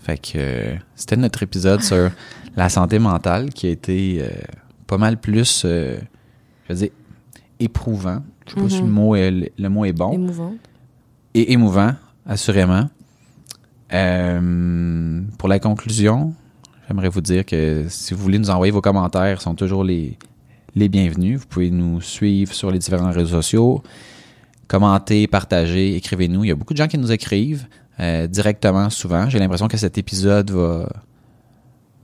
Fait 0.00 0.18
que 0.18 0.32
euh, 0.36 0.74
c'était 0.94 1.16
notre 1.16 1.42
épisode 1.42 1.82
sur 1.82 2.10
la 2.54 2.68
santé 2.68 2.98
mentale 2.98 3.48
qui 3.48 3.66
a 3.66 3.70
été 3.70 4.18
euh, 4.20 4.28
pas 4.86 4.98
mal 4.98 5.16
plus, 5.16 5.62
euh, 5.64 5.96
je 6.68 6.74
veux 6.74 6.78
dire, 6.80 6.90
éprouvant. 7.58 8.22
Je 8.46 8.56
sais 8.56 8.60
pas 8.60 8.68
si 8.68 8.80
le 8.82 8.88
mot 8.88 9.16
est, 9.16 9.52
le 9.58 9.68
mot 9.70 9.86
est 9.86 9.94
bon. 9.94 10.12
Émouvant. 10.12 10.52
Et 11.32 11.50
émouvant, 11.54 11.94
assurément. 12.26 12.90
Euh, 13.94 15.22
pour 15.38 15.48
la 15.48 15.58
conclusion, 15.58 16.34
j'aimerais 16.88 17.08
vous 17.08 17.20
dire 17.20 17.44
que 17.44 17.84
si 17.88 18.14
vous 18.14 18.22
voulez 18.22 18.38
nous 18.38 18.50
envoyer 18.50 18.70
vos 18.70 18.80
commentaires, 18.80 19.40
sont 19.42 19.54
toujours 19.54 19.84
les, 19.84 20.16
les 20.74 20.88
bienvenus. 20.88 21.40
Vous 21.40 21.46
pouvez 21.46 21.70
nous 21.70 22.00
suivre 22.00 22.52
sur 22.52 22.70
les 22.70 22.78
différents 22.78 23.10
réseaux 23.10 23.36
sociaux, 23.42 23.82
commenter, 24.66 25.26
partager, 25.26 25.96
écrivez-nous. 25.96 26.44
Il 26.44 26.48
y 26.48 26.50
a 26.50 26.54
beaucoup 26.54 26.72
de 26.72 26.78
gens 26.78 26.88
qui 26.88 26.98
nous 26.98 27.12
écrivent 27.12 27.66
euh, 28.00 28.26
directement 28.26 28.90
souvent. 28.90 29.28
J'ai 29.28 29.38
l'impression 29.38 29.68
que 29.68 29.76
cet 29.76 29.98
épisode 29.98 30.50
va, 30.50 30.88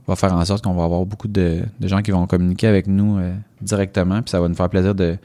va 0.07 0.15
faire 0.15 0.33
en 0.33 0.45
sorte 0.45 0.63
qu'on 0.63 0.73
va 0.73 0.83
avoir 0.83 1.05
beaucoup 1.05 1.27
de, 1.27 1.63
de 1.79 1.87
gens 1.87 2.01
qui 2.01 2.11
vont 2.11 2.27
communiquer 2.27 2.67
avec 2.67 2.87
nous 2.87 3.17
euh, 3.17 3.33
directement. 3.61 4.21
Puis 4.21 4.29
ça 4.29 4.39
va 4.39 4.47
nous 4.47 4.55
faire 4.55 4.69
plaisir 4.69 4.93
de, 4.93 5.17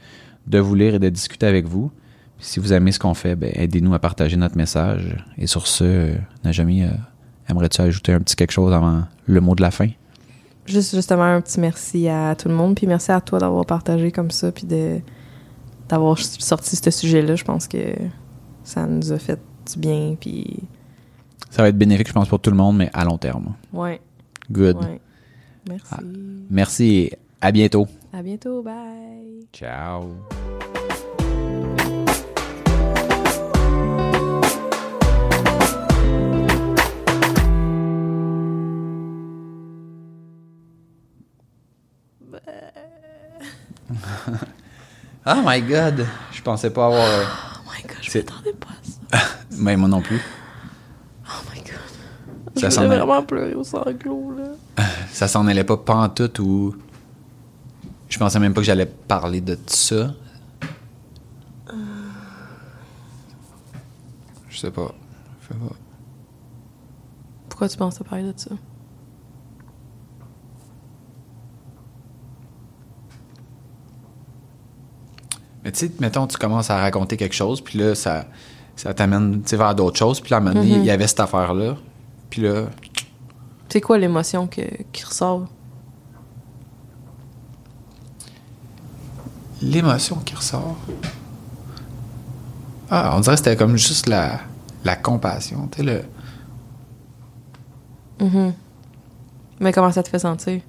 de 0.47 0.59
vous 0.59 0.75
lire 0.75 0.95
et 0.95 0.99
de 0.99 1.09
discuter 1.09 1.45
avec 1.45 1.67
vous. 1.67 1.91
Puis 2.37 2.47
si 2.47 2.59
vous 2.59 2.73
aimez 2.73 2.91
ce 2.91 2.99
qu'on 2.99 3.13
fait, 3.13 3.35
ben, 3.35 3.51
aidez-nous 3.53 3.93
à 3.93 3.99
partager 3.99 4.37
notre 4.37 4.57
message. 4.57 5.15
Et 5.37 5.45
sur 5.45 5.67
ce, 5.67 5.83
euh, 5.83 6.15
Najami, 6.43 6.83
euh, 6.83 6.89
aimerais-tu 7.47 7.81
ajouter 7.81 8.13
un 8.13 8.19
petit 8.19 8.35
quelque 8.35 8.51
chose 8.51 8.73
avant 8.73 9.03
le 9.31 9.41
mot 9.41 9.55
de 9.55 9.61
la 9.61 9.71
fin? 9.71 9.87
Juste 10.65 10.93
justement 10.95 11.23
un 11.23 11.41
petit 11.41 11.59
merci 11.59 12.07
à 12.07 12.35
tout 12.35 12.47
le 12.47 12.53
monde, 12.53 12.75
puis 12.75 12.85
merci 12.87 13.11
à 13.11 13.19
toi 13.21 13.39
d'avoir 13.39 13.65
partagé 13.65 14.11
comme 14.11 14.31
ça, 14.31 14.51
puis 14.51 14.65
de 14.65 14.99
d'avoir 15.89 16.17
sorti 16.19 16.75
ce 16.75 16.91
sujet-là. 16.91 17.35
Je 17.35 17.43
pense 17.43 17.67
que 17.67 17.95
ça 18.63 18.85
nous 18.85 19.11
a 19.11 19.17
fait 19.19 19.39
du 19.71 19.79
bien, 19.79 20.15
puis 20.19 20.59
Ça 21.49 21.63
va 21.63 21.69
être 21.69 21.77
bénéfique, 21.77 22.07
je 22.07 22.13
pense, 22.13 22.29
pour 22.29 22.39
tout 22.39 22.49
le 22.51 22.55
monde, 22.55 22.77
mais 22.77 22.89
à 22.93 23.03
long 23.03 23.17
terme. 23.17 23.55
ouais, 23.73 23.99
Good. 24.51 24.77
ouais. 24.77 25.01
Merci. 25.67 25.95
Merci 26.49 26.85
et 26.85 27.13
à 27.41 27.51
bientôt. 27.51 27.87
À 28.13 28.21
bientôt. 28.23 28.61
Bye. 28.61 29.45
Ciao. 29.53 30.80
Oh 45.25 45.41
my 45.45 45.61
god! 45.61 46.05
Je 46.31 46.41
pensais 46.41 46.69
pas 46.71 46.85
avoir. 46.87 47.05
euh, 47.05 47.23
Oh 47.65 47.69
my 47.75 47.83
god, 47.83 47.97
je 48.01 48.17
m'attendais 48.17 48.53
pas 48.53 48.67
à 48.69 49.19
ça. 49.19 49.27
Mais 49.57 49.75
moi 49.77 49.87
non 49.89 50.01
plus. 50.01 50.21
Oh 51.25 51.43
my 51.53 51.59
god. 51.61 52.61
Ça 52.61 52.69
s'en 52.69 52.85
vraiment 52.87 53.23
pleurer 53.23 53.53
au 53.55 53.63
sanglot, 53.63 54.33
là. 54.37 54.83
Ça 55.11 55.27
s'en 55.27 55.45
allait 55.47 55.63
pas 55.63 55.77
pantoute 55.77 56.39
ou. 56.39 56.75
Je 58.09 58.17
pensais 58.19 58.39
même 58.39 58.53
pas 58.53 58.61
que 58.61 58.65
j'allais 58.65 58.85
parler 58.85 59.39
de 59.41 59.57
ça. 59.67 60.11
Je 64.49 64.57
sais 64.57 64.71
pas. 64.71 64.93
Je 65.41 65.47
sais 65.53 65.59
pas. 65.59 65.75
Pourquoi 67.49 67.69
tu 67.69 67.77
penses 67.77 68.01
à 68.01 68.03
parler 68.03 68.23
de 68.23 68.33
ça? 68.37 68.51
Mais 75.71 75.77
tu 75.77 75.87
sais, 75.87 75.91
mettons, 76.01 76.27
tu 76.27 76.37
commences 76.37 76.69
à 76.69 76.77
raconter 76.81 77.15
quelque 77.15 77.33
chose, 77.33 77.61
puis 77.61 77.79
là, 77.79 77.95
ça, 77.95 78.25
ça 78.75 78.93
t'amène 78.93 79.41
vers 79.41 79.73
d'autres 79.73 79.97
choses. 79.97 80.19
Puis 80.19 80.31
là, 80.31 80.37
à 80.37 80.39
un 80.41 80.43
moment 80.43 80.55
donné, 80.55 80.71
il 80.75 80.83
y 80.83 80.91
avait 80.91 81.07
cette 81.07 81.21
affaire-là. 81.21 81.77
Puis 82.29 82.41
là, 82.41 82.65
C'est 83.69 83.79
quoi 83.79 83.97
l'émotion 83.97 84.47
que, 84.47 84.61
qui 84.91 85.05
ressort? 85.05 85.47
l'émotion 89.61 90.15
qui 90.25 90.35
ressort? 90.35 90.75
Ah, 92.89 93.13
on 93.15 93.19
dirait 93.21 93.35
que 93.35 93.43
c'était 93.43 93.55
comme 93.55 93.77
juste 93.77 94.07
la, 94.07 94.39
la 94.83 94.95
compassion. 94.97 95.69
Tu 95.71 95.77
sais, 95.77 95.83
le. 98.19 98.25
Mhm. 98.25 98.53
Mais 99.61 99.71
comment 99.71 99.91
ça 99.91 100.03
te 100.03 100.09
fait 100.09 100.19
sentir? 100.19 100.61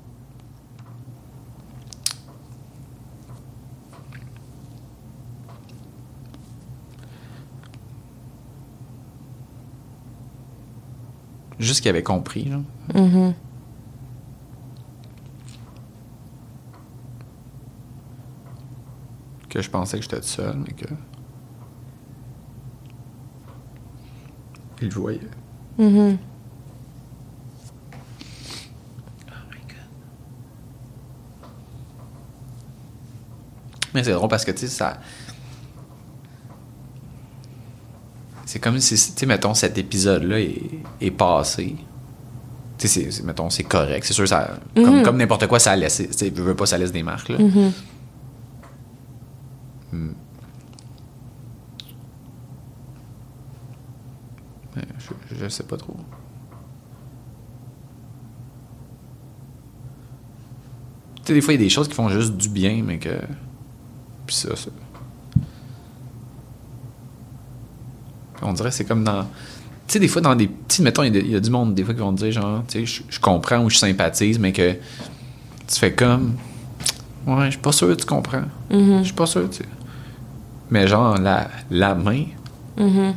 Juste 11.63 11.81
qu'il 11.81 11.91
avait 11.91 12.03
compris. 12.03 12.51
Mhm. 12.93 13.35
que 19.49 19.61
je 19.61 19.69
pensais 19.69 19.99
que 19.99 20.03
j'étais 20.03 20.17
tout 20.17 20.27
seul, 20.27 20.57
mais 20.57 20.73
que. 20.73 20.87
Il 24.81 24.89
le 24.89 24.95
voyait. 24.95 25.21
Mhm. 25.79 26.19
Mais 33.95 34.03
c'est 34.03 34.13
drôle 34.13 34.31
parce 34.31 34.47
que, 34.47 34.53
tu 34.53 34.61
sais, 34.61 34.69
ça. 34.69 34.99
C'est 38.53 38.59
comme 38.59 38.79
si, 38.81 38.97
tu 38.97 39.01
sais, 39.17 39.25
mettons, 39.25 39.55
cet 39.55 39.79
épisode-là 39.79 40.39
est, 40.39 40.61
est 41.01 41.11
passé. 41.11 41.75
Tu 42.77 42.87
sais, 42.87 43.09
mettons, 43.25 43.49
c'est 43.49 43.63
correct. 43.63 44.05
C'est 44.05 44.13
sûr, 44.13 44.29
ça, 44.29 44.59
comme, 44.75 44.99
Mhm. 44.99 45.03
comme 45.03 45.17
n'importe 45.17 45.47
quoi, 45.47 45.59
ça 45.59 45.75
laisse. 45.75 46.03
Tu 46.19 46.29
veux, 46.29 46.55
pas, 46.55 46.67
ça 46.67 46.77
laisse 46.77 46.93
des 46.93 47.03
marques, 47.03 47.31
là. 47.31 47.39
Mhm. 47.39 47.73
Hmm. 49.93 50.13
Je, 54.77 55.35
je 55.35 55.49
sais 55.49 55.63
pas 55.65 55.79
trop. 55.79 55.97
Tu 61.17 61.23
sais, 61.25 61.35
des 61.35 61.41
fois, 61.41 61.55
il 61.55 61.61
y 61.61 61.63
a 61.63 61.65
des 61.65 61.71
choses 61.71 61.89
qui 61.89 61.95
font 61.95 62.11
juste 62.11 62.37
du 62.37 62.51
bien, 62.51 62.83
mais 62.85 62.99
que. 62.99 63.19
Puis 64.27 64.37
ça, 64.37 64.55
ça. 64.57 64.71
On 68.43 68.53
dirait 68.53 68.71
que 68.71 68.75
c'est 68.75 68.85
comme 68.85 69.05
dans. 69.05 69.23
Tu 69.87 69.95
sais, 69.95 69.99
des 69.99 70.09
fois, 70.09 70.21
dans 70.23 70.35
des 70.35 70.47
petits. 70.49 70.83
Mettons, 70.83 71.03
il 71.03 71.15
y, 71.15 71.19
a- 71.19 71.21
il 71.21 71.31
y 71.31 71.37
a 71.37 71.41
du 71.41 71.51
monde, 71.51 71.75
des 71.75 71.85
fois, 71.85 71.95
qui 71.95 72.01
vont 72.01 72.15
te 72.15 72.23
dire, 72.25 72.33
genre, 72.33 72.63
tu 72.69 72.87
sais, 72.87 73.03
je, 73.11 73.21
comprends 73.21 73.59
ou 73.65 73.71
je 73.71 73.77
sympathise, 73.77 74.39
mais 74.39 74.53
que. 74.53 74.73
Tu 75.67 75.79
fais 75.79 75.93
comme. 75.93 76.35
Ouais, 77.27 77.47
je 77.47 77.51
suis 77.53 77.61
pas 77.61 77.73
sûr 77.73 77.89
que 77.89 77.95
tu 77.95 78.05
comprends. 78.07 78.43
Mhm. 78.71 78.99
Je 78.99 79.05
suis 79.05 79.13
pas 79.15 79.27
sûr, 79.27 79.49
tu 79.51 79.59
sais. 79.59 79.65
Mais 80.71 80.87
genre, 80.89 81.19
la, 81.19 81.49
la 81.71 81.95
main, 81.95 82.25
Mhm. 82.77 83.15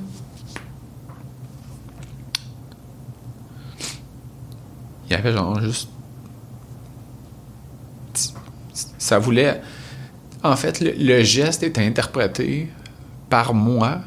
il 5.07 5.11
y 5.11 5.15
avait 5.15 5.31
genre 5.33 5.59
juste. 5.61 5.89
Ça 8.97 9.19
voulait. 9.19 9.61
En 10.43 10.55
fait, 10.55 10.79
le, 10.81 10.91
le 10.97 11.23
geste 11.23 11.63
était 11.63 11.85
interprété 11.85 12.69
par 13.29 13.53
moi. 13.53 13.99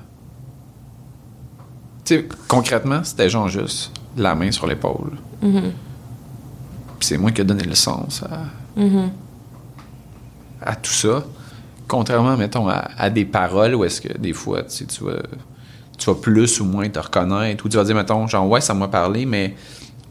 Sais, 2.09 2.26
concrètement, 2.48 3.04
c'était 3.04 3.28
genre 3.28 3.48
juste 3.48 3.92
la 4.16 4.34
main 4.34 4.50
sur 4.50 4.66
l'épaule. 4.66 5.12
Mhm. 5.42 5.72
Puis 6.98 7.06
c'est 7.09 7.18
moi 7.18 7.30
qui 7.32 7.42
ai 7.42 7.44
donné 7.44 7.64
le 7.64 7.74
sens 7.74 8.22
à, 8.22 8.80
Mhm. 8.80 9.11
à 10.62 10.74
tout 10.74 10.90
ça. 10.90 11.22
Contrairement, 11.86 12.34
mettons, 12.38 12.66
à, 12.66 12.88
à 12.96 13.11
des 13.11 13.26
paroles 13.26 13.74
où 13.74 13.84
est-ce 13.84 14.00
que 14.00 14.16
des 14.16 14.32
fois, 14.32 14.62
tu 14.62 14.70
sais, 14.70 14.84
tu 14.86 15.04
vas, 15.04 15.20
tu 15.98 16.06
vas 16.06 16.14
plus 16.16 16.61
ou 16.61 16.64
moins 16.64 16.88
te 16.88 16.98
reconnaître, 16.98 17.66
ou 17.66 17.68
tu 17.68 17.76
vas 17.76 17.84
dire, 17.84 17.94
mettons, 17.94 18.26
genre, 18.26 18.48
ouais, 18.48 18.62
ça 18.62 18.72
m'a 18.72 18.88
parlé, 18.88 19.26
mais 19.26 19.54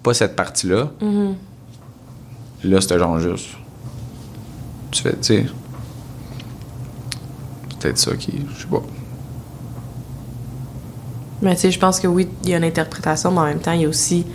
pas 0.04 0.14
cette 0.14 0.36
partie-là. 0.36 0.91
Mhm. 1.02 1.36
Là, 2.66 2.80
c'était 2.80 3.00
genre 3.00 3.18
juste. 3.20 3.50
Tu 4.91 5.02
fais, 5.02 5.14
tu 5.14 5.18
sais. 5.24 5.45
Peut-être 7.80 7.98
ça 7.98 8.16
qui. 8.16 8.34
Je 8.56 8.62
sais 8.62 8.68
pas. 8.68 8.82
Mais 11.42 11.54
tu 11.56 11.62
sais, 11.62 11.72
je 11.72 11.80
pense 11.80 12.00
que 12.00 12.08
oui, 12.08 12.28
il 12.44 12.50
y 12.50 12.54
a 12.54 12.58
une 12.58 12.64
interprétation, 12.64 13.32
mais 13.32 13.40
en 13.40 13.46
même 13.46 13.60
temps, 13.60 13.72
il 13.74 13.82
y 13.82 13.86
a 13.86 13.90
aussi. 13.90 14.26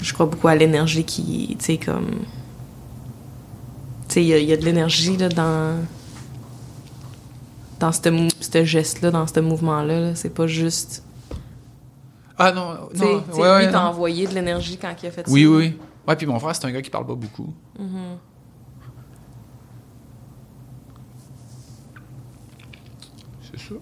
Je 0.00 0.12
crois 0.12 0.26
beaucoup 0.26 0.48
à 0.48 0.54
l'énergie 0.54 1.04
qui. 1.04 1.56
Tu 1.58 1.64
sais, 1.64 1.78
comme. 1.78 2.10
Tu 4.08 4.14
sais, 4.14 4.22
il 4.22 4.26
y, 4.28 4.32
a- 4.34 4.38
il 4.38 4.48
y 4.48 4.52
a 4.52 4.56
de 4.56 4.64
l'énergie, 4.64 5.16
là, 5.16 5.28
dans. 5.28 5.76
Dans 7.80 7.90
ce 7.92 8.64
geste-là, 8.64 9.10
dans 9.10 9.26
ce 9.26 9.40
mouvement-là. 9.40 10.00
là. 10.00 10.14
C'est 10.14 10.30
pas 10.30 10.46
juste. 10.46 11.02
Ah 12.38 12.52
non, 12.52 12.74
non. 12.74 12.88
tu 12.92 12.98
sais, 12.98 13.04
ouais, 13.04 13.22
ouais, 13.40 13.64
lui, 13.66 13.72
t'a 13.72 13.80
non. 13.82 13.88
envoyé 13.90 14.26
de 14.26 14.34
l'énergie 14.34 14.76
quand 14.76 14.92
il 15.02 15.06
a 15.06 15.10
fait 15.10 15.24
Oui, 15.28 15.42
ça. 15.44 15.48
oui, 15.48 15.56
oui. 15.56 15.78
Ouais, 16.08 16.16
puis 16.16 16.26
mon 16.26 16.38
frère, 16.38 16.54
c'est 16.56 16.64
un 16.66 16.72
gars 16.72 16.82
qui 16.82 16.90
parle 16.90 17.06
pas 17.06 17.14
beaucoup. 17.14 17.52
Mhm. 17.78 18.16
C'est 23.42 23.58
ça. 23.58 23.74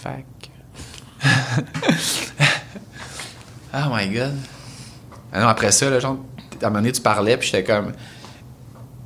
Fac. 0.00 0.24
oh 3.74 3.88
my 3.92 4.08
god. 4.08 4.34
Ah 5.30 5.40
non, 5.42 5.48
après 5.48 5.70
ça, 5.72 5.90
là, 5.90 6.00
genre, 6.00 6.16
à 6.62 6.66
un 6.66 6.68
moment 6.68 6.80
donné, 6.80 6.92
tu 6.92 7.02
parlais, 7.02 7.36
puis 7.36 7.50
j'étais 7.50 7.64
comme. 7.64 7.92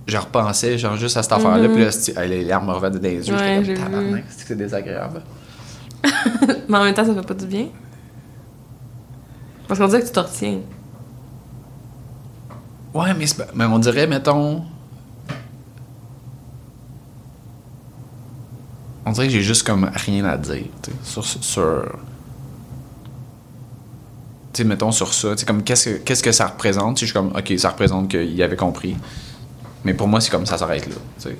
Je 0.06 0.16
repensais, 0.16 0.78
genre, 0.78 0.96
juste 0.96 1.16
à 1.16 1.22
cette 1.22 1.32
affaire-là, 1.32 1.68
puis 1.68 1.84
là, 1.84 2.26
les 2.26 2.44
larmes 2.44 2.66
me 2.66 2.72
revenaient 2.72 2.98
dans 2.98 3.08
les 3.08 3.28
yeux. 3.28 3.34
Ouais, 3.34 3.62
j'étais 3.64 3.80
comme, 3.80 3.92
tabarnak, 3.92 4.24
c'est 4.28 4.42
que 4.42 4.48
c'est 4.48 4.56
désagréable? 4.56 5.22
Mais 6.68 6.78
en 6.78 6.84
même 6.84 6.94
temps, 6.94 7.04
ça 7.04 7.14
fait 7.14 7.26
pas 7.26 7.34
du 7.34 7.46
bien. 7.46 7.68
Parce 9.66 9.80
qu'on 9.80 9.88
dirait 9.88 10.02
que 10.02 10.06
tu 10.06 10.12
te 10.12 10.20
retiens. 10.20 10.60
Ouais, 12.92 13.14
mais, 13.14 13.24
mais 13.54 13.64
on 13.64 13.78
dirait, 13.78 14.06
mettons. 14.06 14.62
On 19.06 19.12
dirait 19.12 19.26
que 19.26 19.32
j'ai 19.32 19.42
juste 19.42 19.64
comme 19.64 19.90
rien 19.94 20.24
à 20.24 20.36
dire, 20.36 20.64
sur. 21.02 21.24
sur 21.24 21.84
tu 24.52 24.62
sais, 24.62 24.68
mettons 24.68 24.92
sur 24.92 25.12
ça, 25.12 25.32
tu 25.32 25.38
sais, 25.40 25.46
comme 25.46 25.64
qu'est-ce 25.64 25.88
que, 25.90 25.94
qu'est-ce 25.96 26.22
que 26.22 26.30
ça 26.30 26.46
représente, 26.46 27.00
je 27.00 27.06
suis 27.06 27.12
comme, 27.12 27.32
ok, 27.36 27.52
ça 27.58 27.70
représente 27.70 28.08
qu'il 28.08 28.40
avait 28.40 28.54
compris. 28.56 28.94
Mais 29.84 29.94
pour 29.94 30.06
moi, 30.06 30.20
c'est 30.20 30.30
comme 30.30 30.46
ça 30.46 30.56
s'arrête 30.58 30.86
là, 30.86 30.94
tu 31.20 31.28
sais. 31.28 31.36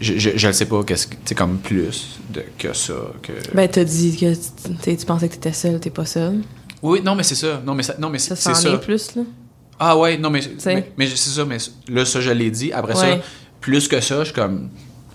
Je, 0.00 0.16
je, 0.18 0.30
je 0.36 0.46
le 0.48 0.52
sais 0.52 0.66
pas, 0.66 0.82
qu'est-ce 0.84 1.06
que, 1.06 1.14
tu 1.14 1.20
sais, 1.26 1.34
comme 1.36 1.58
plus 1.58 2.18
de, 2.32 2.42
que 2.58 2.72
ça, 2.72 2.94
que. 3.22 3.32
Ben, 3.54 3.68
t'as 3.68 3.84
dit 3.84 4.16
que 4.16 4.32
tu, 4.34 4.40
tu 4.40 4.82
sais, 4.82 4.96
tu 4.96 5.06
pensais 5.06 5.28
que 5.28 5.34
t'étais 5.34 5.52
seule, 5.52 5.78
t'es 5.80 5.90
pas 5.90 6.04
seule. 6.06 6.40
Oui, 6.82 7.00
non, 7.04 7.14
mais 7.14 7.22
c'est 7.22 7.34
ça, 7.36 7.60
non, 7.64 7.74
mais 7.74 7.82
ça, 7.84 7.94
non, 7.98 8.10
mais 8.10 8.18
Ça 8.18 8.34
c'est, 8.36 8.52
s'en 8.52 8.54
c'est 8.54 8.68
est 8.68 8.72
ça. 8.72 8.78
plus, 8.78 9.14
là. 9.16 9.22
Ah 9.80 9.96
ouais, 9.96 10.18
non, 10.18 10.30
mais, 10.30 10.40
mais, 10.66 10.92
mais 10.96 11.06
c'est 11.06 11.30
ça, 11.30 11.44
mais 11.44 11.58
là, 11.88 12.04
ça, 12.04 12.20
je 12.20 12.30
l'ai 12.30 12.50
dit. 12.50 12.72
Après 12.72 12.94
Ouais. 12.94 13.16
ça, 13.18 13.24
plus 13.60 13.86
que 13.86 14.00
ça, 14.00 14.18
je 14.20 14.24
suis 14.26 14.34
comme. 14.34 14.70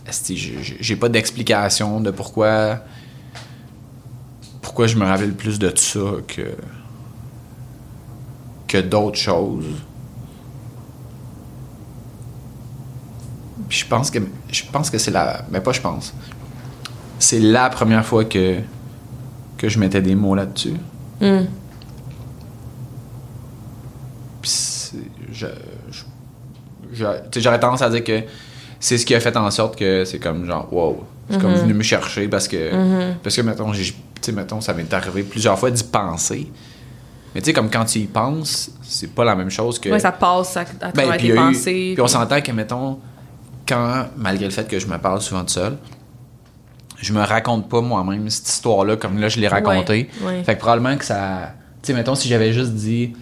J'ai- 0.06 0.96
pas 0.96 1.10
d'explication 1.10 2.00
de 2.00 2.12
pourquoi. 2.12 2.80
Pourquoi 4.62 4.88
je 4.88 4.98
me 4.98 5.06
rappelle 5.06 5.34
plus 5.34 5.60
de 5.60 5.72
ça 5.76 6.00
que. 6.28 6.56
que 8.68 8.82
d'autres 8.82 9.18
choses. 9.18 9.66
Puis 13.70 13.80
je 13.80 13.86
pense 13.88 14.12
que. 14.12 14.20
Je 14.52 14.64
pense 14.72 14.90
que 14.90 14.98
c'est 14.98 15.12
la. 15.12 15.46
Mais 15.52 15.62
pas 15.62 15.72
je 15.72 15.82
pense. 15.82 16.14
C'est 17.20 17.40
la 17.40 17.70
première 17.70 18.06
fois 18.06 18.26
que. 18.26 18.60
que 19.58 19.70
je 19.70 19.80
mettais 19.80 20.02
des 20.02 20.16
mots 20.16 20.36
là-dessus. 20.36 20.76
Hmm. 21.22 21.46
Puis 24.42 24.52
je, 25.32 25.48
j'aurais 26.92 27.60
tendance 27.60 27.82
à 27.82 27.90
dire 27.90 28.04
que 28.04 28.24
c'est 28.84 28.98
ce 28.98 29.06
qui 29.06 29.16
a 29.16 29.20
fait 29.22 29.38
en 29.38 29.50
sorte 29.50 29.78
que 29.78 30.04
c'est 30.04 30.20
comme 30.20 30.46
genre 30.46 30.68
wow 30.74 31.06
c'est 31.30 31.40
comme 31.40 31.54
venu 31.54 31.74
me 31.74 31.84
chercher 31.84 32.28
parce 32.28 32.50
que 32.50 33.14
parce 33.24 33.34
que 33.36 33.42
mettons 33.42 33.72
tu 33.72 33.94
sais 34.20 34.32
mettons 34.34 34.60
ça 34.60 34.74
m'est 34.74 34.94
arrivé 34.94 35.24
plusieurs 35.24 35.58
fois 35.58 35.72
d'y 35.72 35.84
penser 35.86 36.52
mais 37.34 37.40
tu 37.42 37.46
sais 37.46 37.54
comme 37.54 37.70
quand 37.70 37.86
tu 37.86 38.00
y 38.00 38.08
penses 38.08 38.72
c'est 38.82 39.12
pas 39.16 39.24
la 39.24 39.36
même 39.36 39.50
chose 39.50 39.80
que 39.80 39.90
Ouais, 39.90 40.00
ça 40.00 40.12
passe 40.12 40.58
à, 40.58 40.62
à 40.62 40.66
ben, 40.92 40.92
travers 40.92 41.18
tes 41.18 41.34
pensées. 41.34 41.92
puis 41.94 42.02
on 42.02 42.08
s'entend 42.08 42.42
que, 42.42 42.52
mettons, 42.52 43.00
quand, 43.68 44.08
malgré 44.18 44.46
le 44.46 44.52
fait 44.52 44.68
que 44.68 44.78
je 44.78 44.86
me 44.86 44.98
parle 44.98 45.22
souvent 45.22 45.42
tout 45.44 45.54
seul, 45.54 45.78
je 47.02 47.14
me 47.14 47.22
raconte 47.22 47.70
pas 47.70 47.80
moi-même 47.82 48.30
cette 48.30 48.50
histoire-là 48.50 48.98
comme 48.98 49.18
là 49.18 49.30
je 49.30 49.40
l'ai 49.40 49.48
racontée. 49.48 50.10
Ouais, 50.22 50.28
ouais. 50.28 50.44
Fait 50.44 50.56
que 50.56 50.60
probablement 50.60 50.96
que 50.98 51.06
ça. 51.06 51.54
Tu 51.82 51.88
sais, 51.88 51.94
mettons, 51.94 52.16
si 52.16 52.28
j'avais 52.28 52.54
juste 52.54 52.74
dit, 52.74 53.14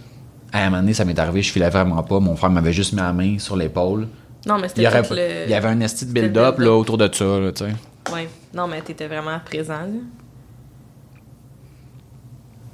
à 0.52 0.60
un 0.60 0.66
moment 0.66 0.82
donné, 0.82 0.94
ça 0.94 1.06
m'est 1.06 1.18
arrivé, 1.18 1.42
je 1.42 1.52
filais 1.52 1.70
vraiment 1.70 2.04
pas, 2.04 2.20
mon 2.20 2.36
frère 2.36 2.50
m'avait 2.50 2.74
juste 2.74 2.94
mis 2.94 3.00
la 3.00 3.14
main 3.14 3.40
sur 3.40 3.56
l'épaule. 3.56 4.08
Non, 4.46 4.58
mais 4.58 4.68
Il 4.68 4.70
c'était 4.70 4.88
aurait 4.88 5.02
le... 5.10 5.44
il 5.46 5.52
y 5.52 5.54
avait 5.54 5.68
un 5.68 5.80
esti 5.82 6.06
de 6.06 6.12
build-up 6.12 6.58
là, 6.60 6.72
autour 6.74 6.98
de 6.98 7.10
ça, 7.14 7.26
là, 7.40 7.52
tu 7.52 7.64
sais. 7.66 7.72
Ouais. 8.14 8.28
Non, 8.54 8.68
mais 8.68 8.82
t'étais 8.82 9.08
vraiment 9.08 9.40
présent, 9.46 9.74
là. 9.82 9.88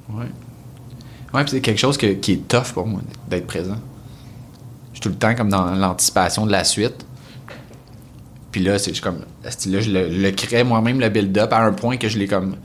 Ouais. 0.10 0.26
Ouais, 1.34 1.42
puis 1.44 1.52
c'est 1.52 1.62
quelque 1.62 1.80
chose 1.80 1.98
que- 1.98 2.14
qui 2.14 2.34
est 2.34 2.48
tough 2.48 2.72
pour 2.74 2.88
moi, 2.88 3.02
d'être 3.30 3.48
présent. 3.48 3.78
Je 4.94 4.96
suis 4.96 5.02
tout 5.02 5.10
le 5.10 5.16
temps 5.16 5.36
comme 5.36 5.50
dans 5.50 5.66
l'anticipation 5.76 6.46
de 6.46 6.52
la 6.52 6.64
suite. 6.64 7.06
Puis 8.52 8.64
là, 8.64 8.80
c'est 8.80 8.98
comme. 9.02 9.20
esti, 9.46 9.70
Là, 9.70 9.82
je 9.82 9.92
le, 9.92 10.08
le 10.08 10.32
crée 10.32 10.64
moi-même, 10.64 11.00
le 11.00 11.10
build-up, 11.10 11.52
à 11.52 11.60
un 11.60 11.74
point 11.74 11.98
que 11.98 12.08
je 12.08 12.18
l'ai 12.18 12.28
comme. 12.28 12.56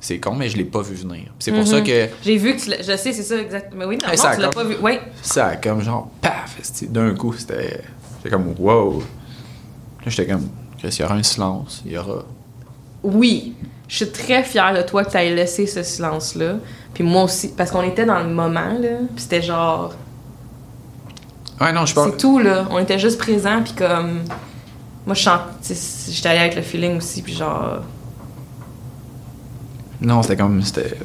C'est 0.00 0.20
con, 0.20 0.34
mais 0.34 0.48
je 0.48 0.56
l'ai 0.56 0.64
pas 0.64 0.82
vu 0.82 0.94
venir. 0.94 1.32
C'est 1.38 1.50
pour 1.50 1.66
ça 1.66 1.80
que 1.80 2.08
J'ai 2.22 2.36
vu 2.36 2.54
que 2.54 2.60
tu 2.62 2.68
l'as... 2.70 2.78
Je 2.82 2.94
sais, 2.96 3.12
c'est 3.14 3.22
ça, 3.22 3.36
exact. 3.38 3.72
Mais 3.74 3.86
oui, 3.86 3.96
non, 4.02 4.10
Hey, 4.10 4.18
non, 4.18 4.24
tu 4.34 4.40
l'as 4.40 4.48
comme- 4.48 4.54
pas 4.54 4.64
vu. 4.64 4.76
Oui. 4.82 4.98
ça 5.22 5.46
a 5.48 5.56
comme 5.56 5.80
genre, 5.80 6.10
paf, 6.20 6.56
d'un 6.90 7.14
coup, 7.14 7.32
c'était. 7.32 7.80
C'était 8.24 8.36
comme, 8.36 8.54
wow. 8.58 9.00
Là, 9.00 9.04
j'étais 10.06 10.26
comme, 10.32 10.48
Chris, 10.78 10.96
il 10.98 11.02
y 11.02 11.04
aura 11.04 11.14
un 11.16 11.22
silence, 11.22 11.82
il 11.84 11.92
y 11.92 11.98
aura. 11.98 12.24
Oui. 13.02 13.54
Je 13.86 13.96
suis 13.96 14.10
très 14.10 14.42
fière 14.42 14.72
de 14.74 14.80
toi 14.80 15.04
que 15.04 15.10
tu 15.10 15.16
aies 15.18 15.34
laissé 15.34 15.66
ce 15.66 15.82
silence-là. 15.82 16.54
Puis 16.94 17.04
moi 17.04 17.24
aussi, 17.24 17.48
parce 17.48 17.70
qu'on 17.70 17.82
était 17.82 18.06
dans 18.06 18.20
le 18.20 18.30
moment, 18.30 18.72
là. 18.80 18.96
Puis 19.14 19.24
c'était 19.24 19.42
genre... 19.42 19.92
Ouais, 21.60 21.70
non, 21.72 21.84
je 21.84 21.92
pense. 21.94 22.12
C'est 22.12 22.16
tout, 22.16 22.38
là. 22.38 22.66
On 22.70 22.78
était 22.78 22.98
juste 22.98 23.18
présents, 23.18 23.62
puis 23.62 23.74
comme... 23.74 24.20
Moi, 25.04 25.14
je 25.14 25.20
chante... 25.20 25.40
J'étais 26.08 26.30
allée 26.30 26.38
avec 26.38 26.56
le 26.56 26.62
feeling 26.62 26.96
aussi, 26.96 27.20
puis 27.20 27.34
genre... 27.34 27.80
Non, 30.00 30.22
c'était 30.22 30.36
comme. 30.36 30.62
C'était. 30.62 30.96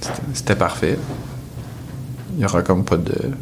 c'était- 0.00 0.14
C'était 0.34 0.56
parfait. 0.56 0.98
Il 2.34 2.40
y 2.40 2.44
aura 2.44 2.62
comme 2.62 2.84
pas 2.84 2.96
de. 2.96 3.32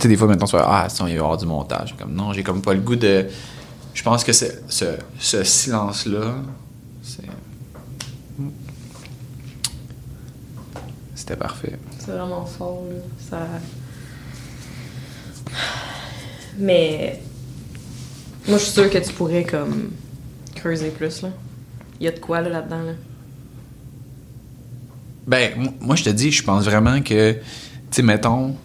Tu 0.00 0.04
sais, 0.04 0.08
des 0.08 0.16
fois, 0.16 0.28
maintenant, 0.28 0.46
tu 0.46 0.56
vas 0.56 0.64
Ah, 0.66 0.88
si, 0.88 1.02
il 1.02 1.04
va 1.04 1.10
y 1.10 1.18
avoir 1.18 1.36
du 1.36 1.44
montage. 1.44 1.94
Comme, 1.98 2.14
non, 2.14 2.32
j'ai 2.32 2.42
comme 2.42 2.62
pas 2.62 2.72
le 2.72 2.80
goût 2.80 2.96
de. 2.96 3.26
Je 3.92 4.02
pense 4.02 4.24
que 4.24 4.32
ce, 4.32 4.46
ce 5.18 5.44
silence-là, 5.44 6.36
c'est. 7.02 7.24
C'était 11.14 11.36
parfait. 11.36 11.78
C'est 11.98 12.12
vraiment 12.12 12.46
fort, 12.46 12.84
là. 12.88 12.96
Ça... 13.28 13.46
Mais... 16.58 17.20
Moi, 18.48 18.56
je 18.56 18.64
suis 18.64 18.72
sûre 18.72 18.88
que 18.90 18.98
tu 18.98 19.12
pourrais, 19.12 19.44
comme, 19.44 19.90
creuser 20.54 20.88
plus, 20.88 21.20
là. 21.22 21.28
Il 22.00 22.04
y 22.04 22.08
a 22.08 22.12
de 22.12 22.18
quoi, 22.18 22.40
là, 22.40 22.48
là-dedans, 22.48 22.82
là. 22.82 22.92
Ben, 25.26 25.52
mo- 25.58 25.74
moi, 25.80 25.94
je 25.96 26.04
te 26.04 26.10
dis, 26.10 26.32
je 26.32 26.42
pense 26.42 26.64
vraiment 26.64 27.02
que, 27.02 27.32
tu 27.34 27.40
sais, 27.90 28.02
mettons. 28.02 28.56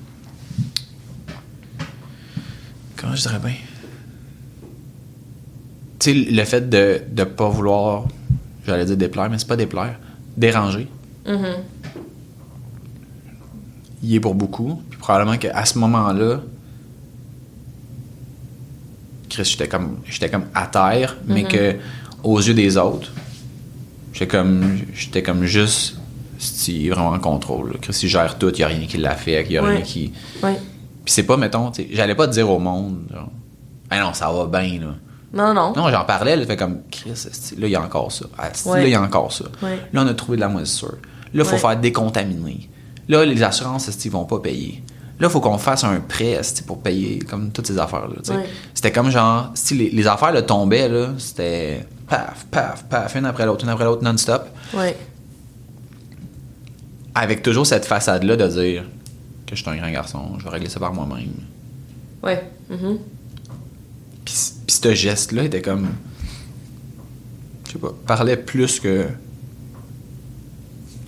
Comment 3.06 3.16
je 3.16 3.22
dirais 3.22 3.38
bien? 3.40 3.54
Tu 6.00 6.12
sais, 6.26 6.32
le 6.32 6.44
fait 6.44 6.68
de 6.68 7.02
ne 7.16 7.24
pas 7.24 7.48
vouloir, 7.50 8.06
j'allais 8.66 8.84
dire 8.86 8.98
déplaire, 8.98 9.30
mais 9.30 9.38
c'est 9.38 9.48
pas 9.48 9.56
déplaire, 9.56 10.00
déranger, 10.36 10.88
Mhm. 11.28 11.46
il 14.02 14.16
est 14.16 14.20
pour 14.20 14.34
beaucoup. 14.34 14.82
Puis 14.90 14.98
probablement 14.98 15.38
qu'à 15.38 15.64
ce 15.66 15.78
moment-là, 15.78 16.42
Chris, 19.30 19.46
j'étais 19.46 19.68
comme, 19.68 19.98
j'étais 20.08 20.30
comme 20.32 20.46
à 20.56 20.66
terre, 20.66 21.16
mais 21.28 21.44
que 21.44 21.76
aux 22.24 22.40
yeux 22.40 22.56
des 22.56 22.76
autres, 22.76 23.12
j'étais 24.14 24.28
comme, 24.28 24.80
j'étais 24.96 25.22
comme 25.22 25.46
juste, 25.46 25.98
c'est 26.40 26.90
vraiment 26.90 27.10
en 27.12 27.20
contrôle. 27.20 27.74
là. 27.74 27.76
Chris, 27.80 28.00
il 28.02 28.10
gère 28.10 28.40
tout, 28.40 28.50
il 28.50 28.56
n'y 28.58 28.64
a 28.64 28.68
rien 28.68 28.88
qui 28.88 28.98
l'affecte, 28.98 29.48
il 29.50 29.54
n'y 29.54 29.58
a 29.60 29.64
Ouais. 29.64 29.76
rien 29.76 29.82
qui. 29.82 30.12
Ouais. 30.42 30.58
Puis 31.06 31.14
c'est 31.14 31.24
pas, 31.24 31.38
mettons, 31.38 31.72
j'allais 31.92 32.16
pas 32.16 32.28
dire 32.28 32.50
au 32.50 32.60
monde, 32.60 33.04
genre, 33.14 33.30
ah 33.92 34.00
non, 34.02 34.14
ça 34.14 34.32
va 34.32 34.46
bien, 34.48 34.80
là. 34.82 34.96
Non, 35.34 35.54
non. 35.54 35.74
Non, 35.76 35.90
j'en 35.92 36.04
parlais, 36.06 36.36
là, 36.36 36.46
fait 36.46 36.58
comme, 36.58 36.80
Chris, 36.90 37.12
là, 37.58 37.68
il 37.68 37.70
y 37.70 37.76
a 37.76 37.82
encore 37.82 38.12
ça. 38.12 38.26
Ah, 38.38 38.50
Ouais. 38.66 38.80
Là, 38.82 38.88
il 38.88 38.92
y 38.92 38.96
a 38.96 39.02
encore 39.02 39.32
ça. 39.32 39.46
Ouais. 39.62 39.80
Là, 39.94 40.02
on 40.04 40.08
a 40.08 40.14
trouvé 40.14 40.38
de 40.38 40.42
la 40.42 40.48
moisissure. 40.48 40.94
Là, 41.34 41.44
il 41.44 41.46
faut 41.46 41.52
Ouais. 41.54 41.58
faire 41.58 41.78
décontaminer. 41.78 42.70
Là, 43.08 43.24
les 43.26 43.44
assurances, 43.44 43.88
ils 44.04 44.12
vont 44.12 44.26
pas 44.26 44.40
payer? 44.40 44.82
Là, 45.20 45.28
il 45.28 45.30
faut 45.30 45.42
qu'on 45.42 45.58
fasse 45.58 45.84
un 45.84 46.00
prêt 46.00 46.40
pour 46.66 46.82
payer 46.82 47.20
comme 47.20 47.52
toutes 47.52 47.68
ces 47.68 47.78
affaires-là. 47.78 48.16
C'était 48.74 48.92
comme 48.92 49.10
genre, 49.12 49.52
si 49.54 49.76
les, 49.76 49.90
les 49.92 50.08
affaires 50.08 50.32
là, 50.32 50.42
tombaient, 50.42 50.90
là, 50.90 51.10
c'était 51.18 51.86
paf, 52.08 52.46
paf, 52.50 52.84
paf, 52.86 53.16
une 53.16 53.26
après 53.26 53.46
l'autre, 53.46 53.64
une 53.64 53.70
après 53.72 53.86
l'autre, 53.86 54.04
non-stop. 54.04 54.48
Ouais. 54.74 54.96
Avec 57.14 57.42
toujours 57.44 57.66
cette 57.66 57.86
façade-là 57.86 58.36
de 58.36 58.48
dire 58.48 58.84
que 59.46 59.56
je 59.56 59.62
suis 59.62 59.70
un 59.70 59.78
grand 59.78 59.92
garçon, 59.92 60.38
je 60.40 60.44
vais 60.44 60.50
régler 60.50 60.70
ça 60.70 60.80
par 60.80 60.94
moi-même. 60.94 61.30
Ouais. 62.24 62.44
Puis, 62.70 64.36
puis 64.66 64.76
ce 64.76 64.94
geste-là 64.94 65.44
était 65.44 65.62
comme. 65.62 65.88
Je 67.68 67.74
sais 67.74 67.80
pas, 67.80 67.94
parlait 68.06 68.38
plus 68.38 68.80
que. 68.80 69.06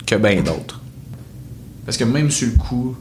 que 0.06 0.14
ben 0.14 0.42
d'autres. 0.42 0.80
Parce 1.84 1.96
que 1.96 2.04
même 2.04 2.30
sur 2.30 2.48
le 2.48 2.54
coup, 2.58 2.96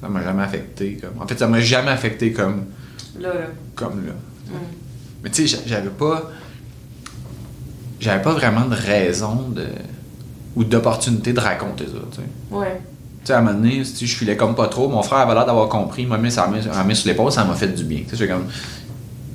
ça 0.00 0.08
m'a 0.08 0.22
jamais 0.22 0.42
affecté. 0.42 0.96
Comme, 0.96 1.20
en 1.22 1.26
fait, 1.26 1.38
ça 1.38 1.48
m'a 1.48 1.60
jamais 1.60 1.90
affecté 1.90 2.32
comme, 2.32 2.66
Là, 3.20 3.34
là. 3.34 3.46
comme 3.74 4.06
là. 4.06 4.12
Mm. 4.48 4.54
Mais 5.24 5.30
tu 5.30 5.46
sais, 5.46 5.56
j'a- 5.58 5.66
j'avais 5.66 5.90
pas. 5.90 6.30
J'avais 8.00 8.22
pas 8.22 8.32
vraiment 8.32 8.64
de 8.66 8.74
raison 8.74 9.48
de. 9.50 9.66
ou 10.56 10.64
d'opportunité 10.64 11.32
de 11.32 11.40
raconter 11.40 11.84
ça, 11.86 11.98
tu 12.10 12.16
sais. 12.16 12.22
Ouais. 12.50 12.80
Tu 13.22 13.28
sais, 13.28 13.34
à 13.34 13.38
un 13.38 13.42
moment 13.42 13.54
donné, 13.54 13.84
si 13.84 14.06
je 14.06 14.16
filais 14.16 14.36
comme 14.36 14.56
pas 14.56 14.66
trop, 14.66 14.88
mon 14.88 15.02
frère 15.02 15.20
avait 15.20 15.34
l'air 15.34 15.46
d'avoir 15.46 15.68
compris, 15.68 16.02
il 16.02 16.08
m'a 16.08 16.18
mis 16.18 16.32
sa 16.32 16.48
main, 16.48 16.58
main 16.84 16.94
sur 16.94 17.06
l'épaule, 17.06 17.30
ça 17.30 17.44
m'a 17.44 17.54
fait 17.54 17.68
du 17.68 17.84
bien. 17.84 18.00
Tu 18.08 18.16
sais, 18.16 18.26
comme, 18.26 18.46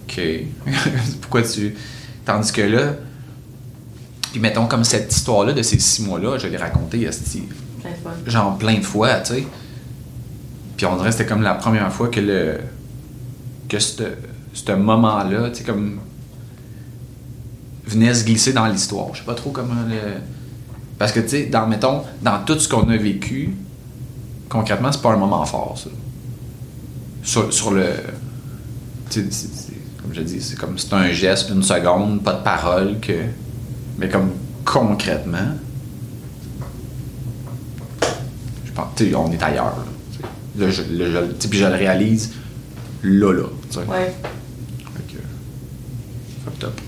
OK, 0.10 0.22
pourquoi 1.22 1.42
tu... 1.44 1.74
Tandis 2.26 2.52
que 2.52 2.62
là, 2.62 2.96
puis 4.32 4.42
mettons 4.42 4.66
comme 4.66 4.84
cette 4.84 5.16
histoire-là 5.16 5.54
de 5.54 5.62
ces 5.62 5.80
six 5.80 6.02
mois-là, 6.02 6.38
je 6.38 6.48
l'ai 6.48 6.58
racontée, 6.58 7.00
de 7.00 7.12
fun. 7.12 8.12
genre 8.26 8.58
plein 8.58 8.76
de 8.76 8.84
fois, 8.84 9.22
tu 9.22 9.36
sais. 9.36 9.48
Puis 10.76 10.86
on 10.86 10.96
dirait 10.98 11.10
que 11.10 11.16
c'était 11.16 11.30
comme 11.30 11.42
la 11.42 11.54
première 11.54 11.92
fois 11.92 12.10
que 12.10 12.20
le... 12.20 12.58
que 13.70 13.80
ce 13.80 14.04
ce 14.54 14.72
moment-là, 14.72 15.50
tu 15.50 15.60
sais, 15.60 15.64
comme... 15.64 16.00
venait 17.86 18.14
se 18.14 18.26
glisser 18.26 18.52
dans 18.52 18.68
l'histoire. 18.68 19.14
Je 19.14 19.20
sais 19.20 19.26
pas 19.26 19.36
trop 19.36 19.52
comment 19.52 19.84
le... 19.88 20.20
Parce 21.00 21.12
que, 21.12 21.20
tu 21.20 21.30
sais, 21.30 21.46
dans, 21.46 21.68
mettons, 21.68 22.02
dans 22.22 22.44
tout 22.44 22.60
ce 22.60 22.68
qu'on 22.68 22.90
a 22.90 22.98
vécu, 22.98 23.54
concrètement, 24.50 24.92
c'est 24.92 25.02
pas 25.02 25.12
un 25.14 25.18
moment 25.18 25.44
fort, 25.46 25.78
ça. 25.78 25.90
Sur, 27.24 27.52
sur 27.54 27.72
le. 27.72 27.86
comme 29.14 30.14
je 30.14 30.22
dis, 30.22 30.42
c'est 30.42 30.58
comme 30.58 30.78
c'est 30.78 30.94
un 30.94 31.12
geste, 31.12 31.50
une 31.50 31.64
seconde, 31.64 32.24
pas 32.24 32.34
de 32.34 32.44
parole, 32.44 33.00
que. 33.02 33.24
Mais 33.98 34.08
comme 34.10 34.32
concrètement. 34.64 35.56
Je 38.66 38.72
pense, 38.72 38.88
tu 38.96 39.10
sais, 39.10 39.16
on 39.16 39.32
est 39.32 39.42
ailleurs, 39.42 39.76
là. 39.78 39.86
Là, 40.66 40.72
je, 40.72 40.82
là, 40.84 41.22
je- 41.40 41.48
puis 41.48 41.60
je 41.60 41.66
le 41.66 41.74
réalise 41.76 42.32
là, 43.04 43.32
là. 43.34 43.44
Ouais. 43.88 44.14
Fait 44.96 45.14
que, 45.14 45.20
fucked 46.46 46.64
up. 46.64 46.82